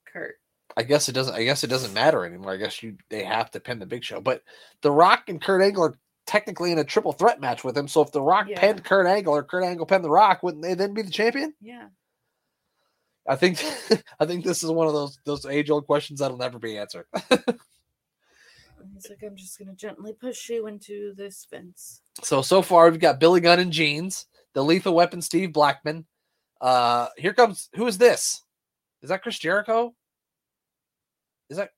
Kurt? 0.05 0.35
I 0.77 0.83
guess 0.83 1.09
it 1.09 1.13
doesn't. 1.13 1.35
I 1.35 1.43
guess 1.43 1.63
it 1.63 1.69
doesn't 1.69 1.93
matter 1.93 2.25
anymore. 2.25 2.53
I 2.53 2.57
guess 2.57 2.81
you 2.81 2.97
they 3.09 3.23
have 3.23 3.51
to 3.51 3.59
pin 3.59 3.79
the 3.79 3.85
Big 3.85 4.03
Show, 4.03 4.21
but 4.21 4.41
The 4.81 4.91
Rock 4.91 5.23
and 5.27 5.41
Kurt 5.41 5.61
Angle 5.61 5.83
are 5.83 5.99
technically 6.29 6.71
in 6.71 6.77
a 6.77 6.83
triple 6.83 7.11
threat 7.11 7.41
match 7.41 7.63
with 7.63 7.75
him. 7.75 7.87
So 7.87 8.01
if 8.01 8.11
The 8.11 8.21
Rock 8.21 8.45
Yeah. 8.47 8.59
pinned 8.59 8.83
Kurt 8.85 9.07
Angle 9.07 9.33
or 9.33 9.43
Kurt 9.43 9.63
Angle 9.63 9.87
pinned 9.87 10.03
The 10.05 10.11
Rock, 10.11 10.43
wouldn't 10.43 10.61
they 10.61 10.75
then 10.75 10.93
be 10.93 11.01
the 11.01 11.09
champion? 11.09 11.55
Yeah. 11.59 11.87
I 13.27 13.35
think. 13.35 13.59
I 14.19 14.25
think 14.27 14.45
this 14.45 14.61
is 14.63 14.69
one 14.71 14.85
of 14.87 14.93
those 14.93 15.17
those 15.25 15.45
age 15.47 15.69
old 15.71 15.87
questions 15.87 16.19
that'll 16.19 16.37
never 16.37 16.59
be 16.59 16.77
answered. 16.77 17.05
He's 18.93 19.09
like, 19.09 19.23
I'm 19.25 19.35
just 19.35 19.57
gonna 19.57 19.73
gently 19.75 20.13
push 20.13 20.49
you 20.49 20.67
into 20.67 21.13
this 21.15 21.45
fence. 21.49 22.01
so 22.23 22.41
so 22.41 22.61
far 22.61 22.89
we've 22.89 22.99
got 22.99 23.19
Billy 23.19 23.41
Gunn 23.41 23.59
and 23.59 23.71
Jeans, 23.73 24.25
the 24.53 24.63
Lethal 24.63 24.93
Weapon, 24.93 25.21
Steve 25.21 25.51
Blackman. 25.51 26.05
Uh 26.61 27.07
here 27.17 27.33
comes 27.33 27.69
who 27.75 27.87
is 27.87 27.97
this? 27.97 28.43
Is 29.01 29.09
that 29.09 29.23
Chris 29.23 29.39
Jericho? 29.39 29.93
Is 31.49 31.57
that 31.57 31.71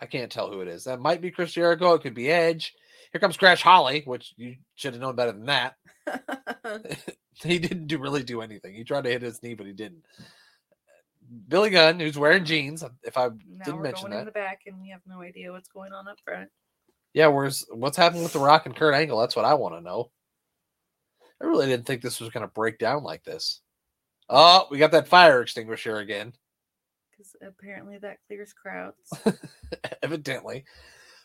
I 0.00 0.06
can't 0.06 0.30
tell 0.30 0.50
who 0.50 0.60
it 0.60 0.68
is. 0.68 0.84
That 0.84 1.00
might 1.00 1.20
be 1.20 1.30
Chris 1.30 1.52
Jericho. 1.52 1.94
It 1.94 2.02
could 2.02 2.14
be 2.14 2.30
Edge. 2.30 2.74
Here 3.14 3.20
comes 3.20 3.36
Crash 3.36 3.62
Holly, 3.62 4.02
which 4.06 4.34
you 4.36 4.56
should 4.74 4.94
have 4.94 5.00
known 5.00 5.14
better 5.14 5.30
than 5.30 5.46
that. 5.46 5.76
he 7.34 7.60
didn't 7.60 7.86
do 7.86 7.98
really 7.98 8.24
do 8.24 8.42
anything. 8.42 8.74
He 8.74 8.82
tried 8.82 9.04
to 9.04 9.10
hit 9.10 9.22
his 9.22 9.40
knee, 9.40 9.54
but 9.54 9.66
he 9.66 9.72
didn't. 9.72 10.04
Billy 11.46 11.70
Gunn, 11.70 12.00
who's 12.00 12.18
wearing 12.18 12.44
jeans, 12.44 12.82
uh, 12.82 12.88
if 13.04 13.16
I 13.16 13.26
now 13.28 13.64
didn't 13.64 13.76
we're 13.76 13.82
mention 13.84 14.08
going 14.08 14.18
in 14.18 14.18
that. 14.18 14.24
the 14.24 14.32
back, 14.32 14.62
and 14.66 14.80
we 14.80 14.88
have 14.88 15.00
no 15.06 15.22
idea 15.22 15.52
what's 15.52 15.68
going 15.68 15.92
on 15.92 16.08
up 16.08 16.18
front. 16.24 16.50
Yeah, 17.12 17.28
where's 17.28 17.64
what's 17.70 17.96
happening 17.96 18.24
with 18.24 18.32
The 18.32 18.40
Rock 18.40 18.66
and 18.66 18.74
Kurt 18.74 18.94
Angle? 18.94 19.20
That's 19.20 19.36
what 19.36 19.44
I 19.44 19.54
want 19.54 19.76
to 19.76 19.80
know. 19.80 20.10
I 21.40 21.46
really 21.46 21.66
didn't 21.66 21.86
think 21.86 22.02
this 22.02 22.18
was 22.18 22.30
going 22.30 22.44
to 22.44 22.52
break 22.52 22.78
down 22.80 23.04
like 23.04 23.22
this. 23.22 23.60
Oh, 24.28 24.66
we 24.72 24.78
got 24.78 24.90
that 24.90 25.06
fire 25.06 25.40
extinguisher 25.40 25.98
again, 25.98 26.32
Because 27.12 27.36
apparently 27.46 27.96
that 27.98 28.18
clears 28.26 28.52
crowds. 28.52 29.12
evidently. 30.02 30.64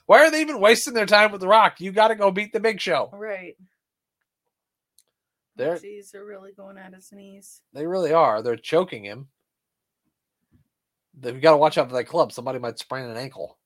Why 0.09 0.25
are 0.25 0.31
they 0.31 0.41
even 0.41 0.59
wasting 0.59 0.95
their 0.95 1.05
time 1.05 1.31
with 1.31 1.39
The 1.39 1.47
Rock? 1.47 1.79
You 1.79 1.91
got 1.91 2.07
to 2.07 2.15
go 2.15 2.31
beat 2.31 2.51
the 2.51 2.59
Big 2.59 2.81
Show. 2.81 3.11
right. 3.13 3.55
Jeez, 5.59 6.09
they're 6.09 6.25
really 6.25 6.51
going 6.51 6.79
at 6.79 6.95
his 6.95 7.11
knees. 7.11 7.61
They 7.73 7.85
really 7.85 8.11
are. 8.11 8.41
They're 8.41 8.55
choking 8.55 9.03
him. 9.03 9.27
They've 11.13 11.39
got 11.39 11.51
to 11.51 11.57
watch 11.57 11.77
out 11.77 11.89
for 11.89 11.95
that 11.95 12.05
club. 12.05 12.31
Somebody 12.31 12.57
might 12.57 12.79
sprain 12.79 13.05
an 13.05 13.17
ankle. 13.17 13.59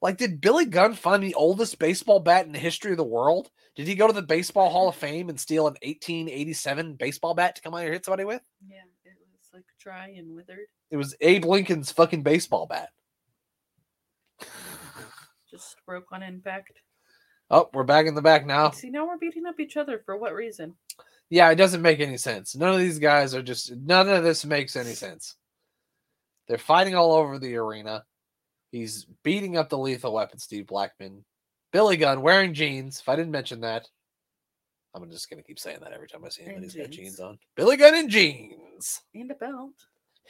Like, 0.00 0.16
did 0.16 0.40
Billy 0.40 0.64
Gunn 0.64 0.94
find 0.94 1.22
the 1.22 1.34
oldest 1.34 1.78
baseball 1.78 2.20
bat 2.20 2.46
in 2.46 2.52
the 2.52 2.58
history 2.58 2.92
of 2.92 2.96
the 2.96 3.04
world? 3.04 3.50
Did 3.74 3.88
he 3.88 3.94
go 3.94 4.06
to 4.06 4.14
the 4.14 4.22
Baseball 4.22 4.70
Hall 4.70 4.88
of 4.88 4.96
Fame 4.96 5.28
and 5.28 5.38
steal 5.38 5.66
an 5.66 5.76
1887 5.82 6.94
baseball 6.94 7.34
bat 7.34 7.56
to 7.56 7.60
come 7.60 7.74
out 7.74 7.80
here 7.80 7.88
and 7.88 7.94
hit 7.96 8.06
somebody 8.06 8.24
with? 8.24 8.40
Yeah, 8.66 8.76
it 9.04 9.12
was 9.34 9.50
like 9.52 9.64
dry 9.78 10.14
and 10.16 10.34
withered. 10.34 10.68
It 10.90 10.96
was 10.96 11.14
Abe 11.20 11.44
Lincoln's 11.44 11.92
fucking 11.92 12.22
baseball 12.22 12.66
bat. 12.66 12.88
Just 15.56 15.76
broke 15.86 16.12
on 16.12 16.22
impact. 16.22 16.82
Oh, 17.50 17.70
we're 17.72 17.84
back 17.84 18.06
in 18.06 18.14
the 18.14 18.20
back 18.20 18.44
now. 18.44 18.72
See, 18.72 18.90
now 18.90 19.06
we're 19.06 19.16
beating 19.16 19.46
up 19.46 19.58
each 19.58 19.78
other 19.78 20.02
for 20.04 20.18
what 20.18 20.34
reason? 20.34 20.74
Yeah, 21.30 21.50
it 21.50 21.54
doesn't 21.54 21.80
make 21.80 21.98
any 22.00 22.18
sense. 22.18 22.54
None 22.54 22.74
of 22.74 22.78
these 22.78 22.98
guys 22.98 23.34
are 23.34 23.42
just 23.42 23.74
none 23.74 24.06
of 24.08 24.22
this 24.22 24.44
makes 24.44 24.76
any 24.76 24.92
sense. 24.92 25.36
They're 26.46 26.58
fighting 26.58 26.94
all 26.94 27.14
over 27.14 27.38
the 27.38 27.56
arena. 27.56 28.04
He's 28.70 29.06
beating 29.22 29.56
up 29.56 29.70
the 29.70 29.78
lethal 29.78 30.12
weapon, 30.12 30.38
Steve 30.38 30.66
Blackman. 30.66 31.24
Billy 31.72 31.96
Gunn 31.96 32.20
wearing 32.20 32.52
jeans. 32.52 33.00
If 33.00 33.08
I 33.08 33.16
didn't 33.16 33.32
mention 33.32 33.62
that, 33.62 33.88
I'm 34.94 35.10
just 35.10 35.30
gonna 35.30 35.42
keep 35.42 35.58
saying 35.58 35.78
that 35.80 35.92
every 35.92 36.08
time 36.08 36.22
I 36.22 36.28
see 36.28 36.42
him. 36.42 36.56
And 36.56 36.64
he's 36.64 36.74
got 36.74 36.90
jeans. 36.90 36.96
jeans 36.96 37.20
on. 37.20 37.38
Billy 37.54 37.78
Gunn 37.78 37.94
in 37.94 38.10
jeans. 38.10 39.00
And 39.14 39.30
a 39.30 39.34
belt. 39.34 39.72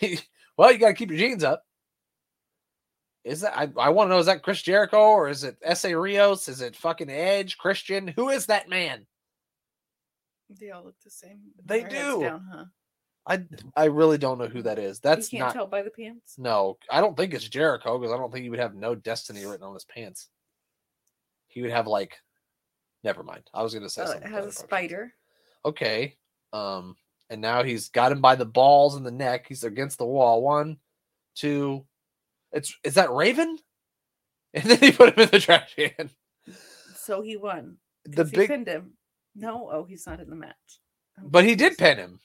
well, 0.56 0.70
you 0.70 0.78
got 0.78 0.88
to 0.88 0.94
keep 0.94 1.10
your 1.10 1.18
jeans 1.18 1.42
up. 1.42 1.64
Is 3.26 3.40
that 3.40 3.58
I, 3.58 3.68
I 3.76 3.88
want 3.88 4.08
to 4.08 4.14
know 4.14 4.20
is 4.20 4.26
that 4.26 4.44
Chris 4.44 4.62
Jericho 4.62 4.98
or 4.98 5.28
is 5.28 5.42
it 5.42 5.56
Essa 5.60 5.98
Rios? 5.98 6.48
Is 6.48 6.60
it 6.60 6.76
fucking 6.76 7.10
Edge 7.10 7.58
Christian? 7.58 8.06
Who 8.06 8.28
is 8.28 8.46
that 8.46 8.68
man? 8.68 9.04
They 10.48 10.70
all 10.70 10.84
look 10.84 10.94
the 11.02 11.10
same. 11.10 11.40
They 11.64 11.82
do. 11.82 12.20
Down, 12.20 12.48
huh? 12.52 12.64
I 13.26 13.42
I 13.74 13.86
really 13.86 14.16
don't 14.16 14.38
know 14.38 14.46
who 14.46 14.62
that 14.62 14.78
is. 14.78 15.00
That's 15.00 15.32
you 15.32 15.40
can't 15.40 15.48
not 15.48 15.54
tell 15.54 15.66
by 15.66 15.82
the 15.82 15.90
pants. 15.90 16.36
no. 16.38 16.78
I 16.88 17.00
don't 17.00 17.16
think 17.16 17.34
it's 17.34 17.48
Jericho 17.48 17.98
because 17.98 18.14
I 18.14 18.16
don't 18.16 18.32
think 18.32 18.44
he 18.44 18.50
would 18.50 18.60
have 18.60 18.76
no 18.76 18.94
destiny 18.94 19.44
written 19.44 19.66
on 19.66 19.74
his 19.74 19.84
pants. 19.84 20.28
He 21.48 21.62
would 21.62 21.72
have 21.72 21.88
like, 21.88 22.16
never 23.02 23.24
mind. 23.24 23.42
I 23.52 23.64
was 23.64 23.74
gonna 23.74 23.90
say 23.90 24.02
Uh, 24.02 24.12
it 24.12 24.22
has 24.22 24.46
a 24.46 24.52
spider. 24.52 25.12
Okay. 25.64 26.16
Um, 26.52 26.94
and 27.28 27.40
now 27.40 27.64
he's 27.64 27.88
got 27.88 28.12
him 28.12 28.20
by 28.20 28.36
the 28.36 28.46
balls 28.46 28.94
in 28.94 29.02
the 29.02 29.10
neck. 29.10 29.46
He's 29.48 29.64
against 29.64 29.98
the 29.98 30.06
wall. 30.06 30.42
One, 30.42 30.76
two. 31.34 31.84
It's 32.56 32.74
is 32.82 32.94
that 32.94 33.10
Raven? 33.10 33.58
And 34.54 34.64
then 34.64 34.78
he 34.78 34.90
put 34.90 35.12
him 35.12 35.24
in 35.24 35.28
the 35.28 35.38
trash 35.38 35.74
can. 35.74 36.08
So 36.94 37.20
he 37.20 37.36
won. 37.36 37.76
The 38.06 38.24
he 38.24 38.30
big, 38.36 38.48
pinned 38.48 38.68
him. 38.68 38.92
No, 39.34 39.68
oh, 39.70 39.84
he's 39.84 40.06
not 40.06 40.18
in 40.18 40.30
the 40.30 40.36
match. 40.36 40.80
But 41.22 41.44
he 41.44 41.54
did 41.54 41.76
pin 41.76 41.98
him. 41.98 42.20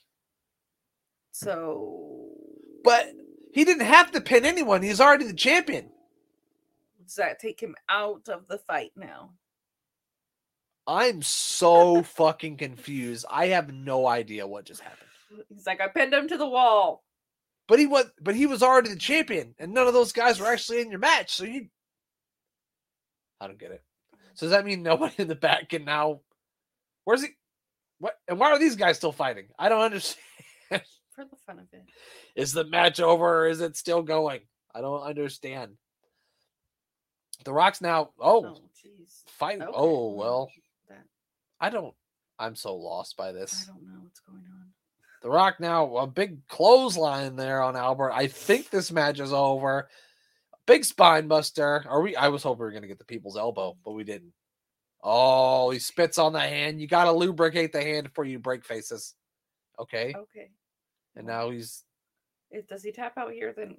So, 1.32 2.30
But 2.84 3.12
He 3.52 3.64
didn't 3.64 3.84
have 3.84 4.12
to 4.12 4.22
pin 4.22 4.46
anyone. 4.46 4.82
He's 4.82 5.00
already 5.00 5.26
the 5.26 5.34
champion. 5.34 5.90
does 7.04 7.16
that 7.16 7.38
take 7.38 7.60
him 7.60 7.74
out 7.90 8.30
of 8.30 8.48
the 8.48 8.58
fight 8.58 8.92
now? 8.96 9.32
I'm 10.86 11.20
so 11.20 12.02
fucking 12.16 12.56
confused. 12.56 13.26
I 13.30 13.48
have 13.48 13.74
no 13.74 14.06
idea 14.06 14.46
what 14.46 14.64
just 14.64 14.80
happened. 14.80 15.08
He's 15.50 15.66
like, 15.66 15.82
I 15.82 15.88
pinned 15.88 16.14
him 16.14 16.28
to 16.28 16.38
the 16.38 16.48
wall. 16.48 17.04
But 17.68 17.78
he 17.78 17.86
was 17.86 18.06
but 18.20 18.34
he 18.34 18.46
was 18.46 18.62
already 18.62 18.90
the 18.90 18.96
champion, 18.96 19.54
and 19.58 19.72
none 19.72 19.86
of 19.86 19.94
those 19.94 20.12
guys 20.12 20.40
were 20.40 20.46
actually 20.46 20.80
in 20.80 20.90
your 20.90 20.98
match. 20.98 21.32
So 21.34 21.44
you 21.44 21.68
I 23.40 23.46
don't 23.46 23.58
get 23.58 23.72
it. 23.72 23.82
So 24.34 24.46
does 24.46 24.50
that 24.50 24.64
mean 24.64 24.82
nobody 24.84 25.14
in 25.18 25.28
the 25.28 25.34
back 25.34 25.68
can 25.70 25.84
now 25.84 26.20
where's 27.04 27.22
he 27.22 27.28
what 27.98 28.14
and 28.28 28.38
why 28.38 28.50
are 28.50 28.58
these 28.58 28.76
guys 28.76 28.96
still 28.96 29.12
fighting? 29.12 29.46
I 29.58 29.68
don't 29.68 29.82
understand. 29.82 30.22
For 31.14 31.24
the 31.24 31.36
fun 31.46 31.58
of 31.58 31.66
it. 31.72 31.84
Is 32.34 32.52
the 32.52 32.64
match 32.64 32.98
over 32.98 33.44
or 33.44 33.48
is 33.48 33.60
it 33.60 33.76
still 33.76 34.02
going? 34.02 34.40
I 34.74 34.80
don't 34.80 35.02
understand. 35.02 35.72
The 37.44 37.52
Rock's 37.52 37.82
now 37.82 38.10
oh, 38.18 38.46
Oh, 38.46 38.70
jeez. 38.82 39.22
fight 39.26 39.60
Okay, 39.60 39.70
oh 39.74 40.12
well. 40.12 40.50
I 41.60 41.70
don't 41.70 41.94
I'm 42.38 42.56
so 42.56 42.74
lost 42.74 43.16
by 43.16 43.30
this. 43.30 43.68
I 43.68 43.72
don't 43.72 43.86
know 43.86 44.00
what's 44.02 44.20
going 44.20 44.38
on. 44.38 44.66
The 45.22 45.30
Rock 45.30 45.60
now 45.60 45.96
a 45.98 46.06
big 46.06 46.46
clothesline 46.48 47.36
there 47.36 47.62
on 47.62 47.76
Albert. 47.76 48.12
I 48.12 48.26
think 48.26 48.70
this 48.70 48.90
match 48.90 49.20
is 49.20 49.32
over. 49.32 49.88
Big 50.66 50.84
spine 50.84 51.28
buster. 51.28 51.84
Are 51.88 52.02
we? 52.02 52.16
I 52.16 52.28
was 52.28 52.42
hoping 52.42 52.60
we 52.60 52.64
were 52.66 52.72
gonna 52.72 52.88
get 52.88 52.98
the 52.98 53.04
people's 53.04 53.36
elbow, 53.36 53.76
but 53.84 53.92
we 53.92 54.04
didn't. 54.04 54.32
Oh, 55.02 55.70
he 55.70 55.78
spits 55.78 56.18
on 56.18 56.32
the 56.32 56.40
hand. 56.40 56.80
You 56.80 56.86
gotta 56.88 57.12
lubricate 57.12 57.72
the 57.72 57.82
hand 57.82 58.04
before 58.08 58.24
you 58.24 58.38
break 58.38 58.64
faces. 58.64 59.14
Okay, 59.78 60.12
Okay. 60.16 60.50
and 61.16 61.26
now 61.26 61.50
he's 61.50 61.84
If, 62.50 62.68
does 62.68 62.82
he 62.82 62.92
tap 62.92 63.16
out 63.16 63.32
here? 63.32 63.52
Then 63.56 63.76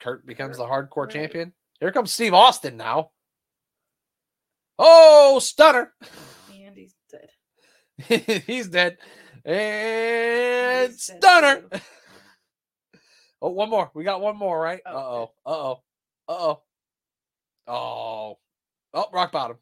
Kurt 0.00 0.26
becomes 0.26 0.56
Kurt, 0.58 0.66
the 0.68 0.72
hardcore 0.72 1.04
right. 1.06 1.10
champion. 1.12 1.52
Here 1.80 1.90
comes 1.92 2.12
Steve 2.12 2.34
Austin 2.34 2.76
now. 2.76 3.10
Oh, 4.78 5.38
stunner! 5.40 5.92
and 6.52 6.76
he's 6.76 6.94
dead. 7.10 8.42
he's 8.46 8.68
dead. 8.68 8.98
And 9.46 10.92
stunner. 10.94 11.62
oh, 13.42 13.50
one 13.50 13.70
more. 13.70 13.90
We 13.94 14.02
got 14.02 14.20
one 14.20 14.36
more, 14.36 14.60
right? 14.60 14.80
Uh 14.84 14.92
Oh. 14.92 15.30
Uh 15.46 15.50
oh. 15.50 15.82
Uh 16.28 16.32
oh. 16.32 16.62
Oh. 17.68 18.38
Oh, 18.92 19.06
rock 19.12 19.30
bottom. 19.30 19.58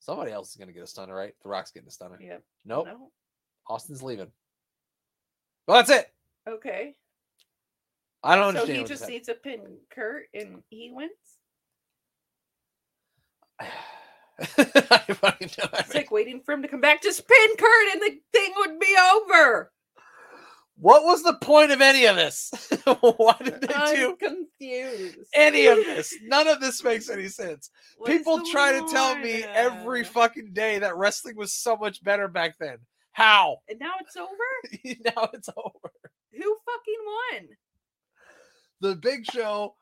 Somebody 0.00 0.32
else 0.32 0.50
is 0.50 0.56
gonna 0.56 0.72
get 0.72 0.82
a 0.82 0.86
stunner, 0.86 1.14
right? 1.14 1.34
The 1.42 1.48
Rock's 1.48 1.70
getting 1.70 1.88
a 1.88 1.92
stunner. 1.92 2.18
Yep. 2.20 2.42
Nope. 2.64 2.86
No. 2.86 3.10
Austin's 3.68 4.02
leaving. 4.02 4.32
Well, 5.68 5.76
that's 5.76 5.90
it. 5.90 6.10
Okay. 6.48 6.96
I 8.24 8.34
don't 8.34 8.54
So 8.54 8.62
understand. 8.62 8.72
he 8.72 8.78
what 8.80 8.88
just 8.88 9.08
needs 9.08 9.28
to 9.28 9.34
pin 9.34 9.60
Kurt 9.94 10.24
and 10.34 10.62
he 10.70 10.90
wins? 10.92 11.12
I 14.40 15.04
fucking 15.14 15.50
know. 15.58 15.68
I 15.72 15.80
It's 15.80 15.88
mean, 15.88 15.96
like 15.96 16.10
waiting 16.10 16.40
for 16.44 16.52
him 16.52 16.62
to 16.62 16.68
come 16.68 16.80
back. 16.80 17.02
Just 17.02 17.26
pin 17.28 17.56
Kurt 17.58 17.92
and 17.94 18.02
the 18.02 18.18
thing 18.32 18.52
would 18.58 18.78
be 18.80 18.96
over. 19.14 19.72
what 20.76 21.04
was 21.04 21.22
the 21.24 21.34
point 21.34 21.72
of 21.72 21.80
any 21.80 22.06
of 22.06 22.16
this? 22.16 22.50
Why 23.00 23.36
did 23.44 23.60
they 23.62 23.74
I'm 23.74 23.94
do 23.96 24.16
confused. 24.16 25.18
any 25.34 25.66
of 25.66 25.76
this? 25.78 26.14
None 26.22 26.48
of 26.48 26.60
this 26.60 26.84
makes 26.84 27.08
any 27.10 27.28
sense. 27.28 27.70
People 28.04 28.44
try 28.46 28.72
to 28.72 28.86
tell 28.88 29.16
me 29.18 29.42
every 29.44 30.04
fucking 30.04 30.52
day 30.52 30.78
that 30.78 30.96
wrestling 30.96 31.36
was 31.36 31.52
so 31.52 31.76
much 31.76 32.02
better 32.04 32.28
back 32.28 32.58
then. 32.58 32.78
How? 33.12 33.58
And 33.68 33.80
now 33.80 33.94
it's 34.00 34.16
over? 34.16 34.30
now 35.16 35.28
it's 35.34 35.48
over. 35.56 35.92
Who 36.32 36.56
fucking 36.66 37.04
won? 37.40 37.48
The 38.80 38.94
Big 38.96 39.24
Show 39.26 39.74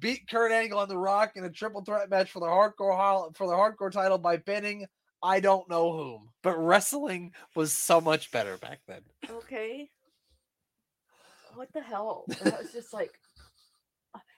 beat 0.00 0.28
Kurt 0.28 0.52
Angle 0.52 0.78
on 0.78 0.88
The 0.88 0.98
Rock 0.98 1.32
in 1.36 1.44
a 1.44 1.50
triple 1.50 1.82
threat 1.82 2.10
match 2.10 2.30
for 2.30 2.40
the 2.40 2.46
hardcore 2.46 3.34
for 3.36 3.46
the 3.46 3.52
hardcore 3.52 3.90
title 3.90 4.18
by 4.18 4.36
pinning 4.36 4.86
I 5.24 5.40
don't 5.40 5.68
know 5.70 5.90
whom, 5.90 6.28
but 6.42 6.58
wrestling 6.58 7.32
was 7.56 7.72
so 7.72 7.98
much 7.98 8.30
better 8.30 8.58
back 8.58 8.80
then. 8.86 9.00
Okay. 9.28 9.88
What 11.54 11.72
the 11.72 11.80
hell? 11.80 12.26
That 12.42 12.60
was 12.60 12.72
just 12.72 12.92
like, 12.92 13.10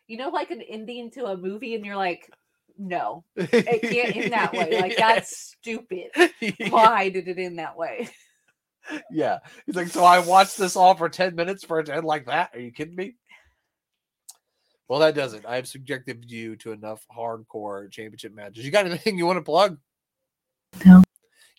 You 0.07 0.17
know, 0.17 0.29
like 0.29 0.53
an 0.53 0.63
ending 0.63 1.11
to 1.13 1.27
a 1.27 1.37
movie, 1.37 1.75
and 1.75 1.85
you're 1.85 1.97
like, 1.97 2.31
no, 2.79 3.25
it 3.35 3.83
can't 3.83 4.17
end 4.17 4.33
that 4.33 4.53
way. 4.53 4.81
Like, 4.81 4.97
that's 4.99 5.37
stupid. 5.37 6.11
yeah. 6.41 6.69
Why 6.69 7.09
did 7.09 7.27
it 7.27 7.39
end 7.39 7.59
that 7.59 7.77
way? 7.77 8.09
yeah. 9.11 9.39
He's 9.65 9.75
like, 9.75 9.89
so 9.89 10.05
I 10.05 10.21
watched 10.21 10.57
this 10.57 10.77
all 10.77 10.95
for 10.95 11.09
10 11.09 11.35
minutes 11.35 11.65
for 11.65 11.81
it 11.81 11.87
to 11.87 11.97
end 11.97 12.05
like 12.05 12.27
that? 12.27 12.51
Are 12.55 12.61
you 12.61 12.71
kidding 12.71 12.95
me? 12.95 13.17
Well, 14.89 15.01
that 15.01 15.15
does 15.15 15.35
it. 15.35 15.45
I 15.47 15.57
have 15.57 15.67
subjected 15.67 16.31
you 16.31 16.57
to 16.57 16.73
enough 16.73 17.05
hardcore 17.15 17.91
championship 17.91 18.35
matches. 18.35 18.65
You 18.65 18.71
got 18.71 18.87
anything 18.87 19.19
you 19.19 19.27
want 19.27 19.39
to 19.39 19.43
plug? 19.43 19.79
No. 20.85 21.03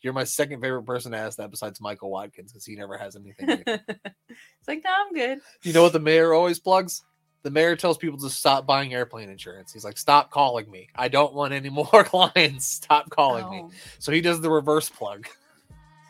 You're 0.01 0.13
my 0.13 0.23
second 0.23 0.61
favorite 0.61 0.83
person 0.83 1.11
to 1.11 1.17
ask 1.17 1.37
that 1.37 1.51
besides 1.51 1.81
Michael 1.81 2.09
Watkins 2.09 2.51
because 2.51 2.65
he 2.65 2.75
never 2.75 2.97
has 2.97 3.15
anything. 3.15 3.63
it's 3.67 4.67
like, 4.67 4.81
no, 4.83 4.91
I'm 4.93 5.13
good. 5.13 5.39
you 5.63 5.73
know 5.73 5.83
what 5.83 5.93
the 5.93 5.99
mayor 5.99 6.33
always 6.33 6.59
plugs? 6.59 7.03
The 7.43 7.51
mayor 7.51 7.75
tells 7.75 7.97
people 7.97 8.19
to 8.19 8.29
stop 8.29 8.65
buying 8.65 8.93
airplane 8.93 9.29
insurance. 9.29 9.73
He's 9.73 9.83
like, 9.83 9.97
stop 9.97 10.31
calling 10.31 10.69
me. 10.69 10.89
I 10.95 11.07
don't 11.07 11.33
want 11.33 11.53
any 11.53 11.69
more 11.91 12.03
clients. 12.03 12.65
Stop 12.65 13.09
calling 13.09 13.49
me. 13.49 13.61
Oh. 13.65 13.71
So 13.99 14.11
he 14.11 14.21
does 14.21 14.39
the 14.39 14.49
reverse 14.49 14.89
plug. 14.89 15.27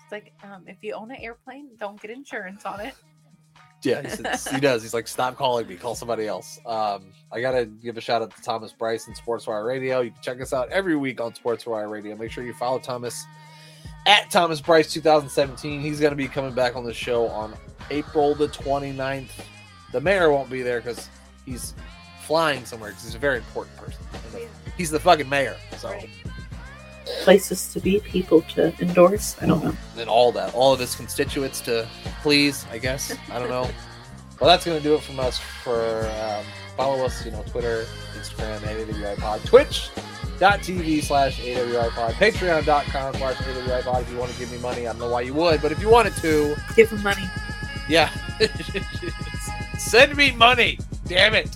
It's 0.03 0.11
like, 0.11 0.33
um, 0.43 0.63
if 0.67 0.77
you 0.81 0.93
own 0.93 1.11
an 1.11 1.17
airplane, 1.19 1.69
don't 1.77 1.99
get 2.01 2.11
insurance 2.11 2.65
on 2.65 2.79
it. 2.81 2.93
Yeah, 3.87 4.01
he, 4.01 4.09
says, 4.09 4.47
he 4.47 4.59
does. 4.59 4.81
He's 4.81 4.93
like, 4.93 5.07
stop 5.07 5.35
calling 5.37 5.67
me. 5.67 5.75
Call 5.75 5.95
somebody 5.95 6.27
else. 6.27 6.59
Um, 6.65 7.11
I 7.31 7.41
gotta 7.41 7.65
give 7.65 7.97
a 7.97 8.01
shout 8.01 8.21
out 8.21 8.35
to 8.35 8.41
Thomas 8.41 8.73
Bryce 8.73 9.07
and 9.07 9.15
SportzWire 9.15 9.65
Radio. 9.65 10.01
You 10.01 10.11
can 10.11 10.21
check 10.21 10.41
us 10.41 10.53
out 10.53 10.69
every 10.69 10.95
week 10.95 11.19
on 11.21 11.33
SportzWire 11.33 11.89
Radio. 11.89 12.15
Make 12.15 12.31
sure 12.31 12.43
you 12.43 12.53
follow 12.53 12.79
Thomas 12.79 13.25
at 14.05 14.29
Thomas 14.31 14.61
Bryce 14.61 14.91
2017. 14.93 15.81
He's 15.81 15.99
gonna 15.99 16.15
be 16.15 16.27
coming 16.27 16.53
back 16.53 16.75
on 16.75 16.83
the 16.83 16.93
show 16.93 17.27
on 17.27 17.53
April 17.89 18.35
the 18.35 18.47
29th. 18.47 19.29
The 19.91 20.01
mayor 20.01 20.31
won't 20.31 20.49
be 20.49 20.61
there 20.61 20.81
because 20.81 21.09
he's 21.45 21.73
flying 22.21 22.65
somewhere 22.65 22.89
because 22.89 23.05
he's 23.05 23.15
a 23.15 23.19
very 23.19 23.37
important 23.37 23.77
person. 23.77 24.01
He's 24.77 24.91
the 24.91 24.99
fucking 24.99 25.29
mayor. 25.29 25.55
So 25.77 25.89
Right. 25.89 26.09
Places 27.23 27.71
to 27.73 27.79
be, 27.79 27.99
people 28.01 28.41
to 28.53 28.73
endorse. 28.81 29.35
I 29.41 29.45
don't 29.47 29.63
know. 29.63 29.73
and 29.97 30.09
all 30.09 30.31
that, 30.33 30.53
all 30.53 30.73
of 30.73 30.79
his 30.79 30.95
constituents 30.95 31.61
to 31.61 31.87
please, 32.21 32.65
I 32.71 32.77
guess. 32.77 33.15
I 33.31 33.39
don't 33.39 33.49
know. 33.49 33.69
Well, 34.39 34.47
that's 34.47 34.65
going 34.67 34.77
to 34.77 34.83
do 34.83 34.93
it 34.93 35.01
from 35.01 35.19
us 35.19 35.39
for 35.39 36.07
um, 36.21 36.45
follow 36.75 37.03
us, 37.03 37.25
you 37.25 37.31
know, 37.31 37.41
Twitter, 37.47 37.85
Instagram, 38.15 38.61
at 38.67 38.87
AWI 38.87 39.17
Pod, 39.17 39.43
Twitch.tv 39.45 41.01
slash 41.01 41.39
AWI 41.41 41.89
Pod, 41.89 42.13
Patreon.com 42.13 43.15
slash 43.15 43.35
AWI 43.37 43.81
Pod. 43.81 44.03
If 44.03 44.11
you 44.11 44.17
want 44.19 44.31
to 44.31 44.37
give 44.37 44.51
me 44.51 44.59
money, 44.59 44.81
I 44.87 44.91
don't 44.91 44.99
know 44.99 45.09
why 45.09 45.21
you 45.21 45.33
would, 45.33 45.59
but 45.63 45.71
if 45.71 45.81
you 45.81 45.89
wanted 45.89 46.13
to, 46.17 46.55
Give 46.75 46.87
them 46.87 47.01
money. 47.01 47.23
yeah, 47.89 48.11
send 49.79 50.15
me 50.15 50.31
money. 50.33 50.77
Damn 51.07 51.33
it. 51.33 51.49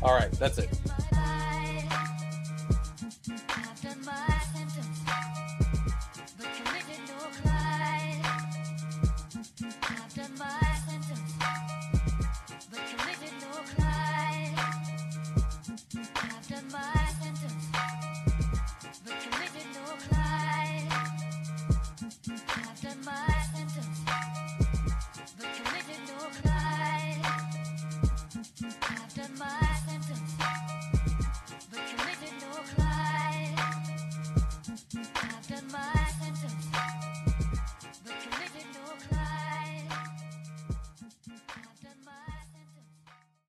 All 0.00 0.14
right, 0.14 0.30
that's 0.32 0.58
it. 0.58 0.68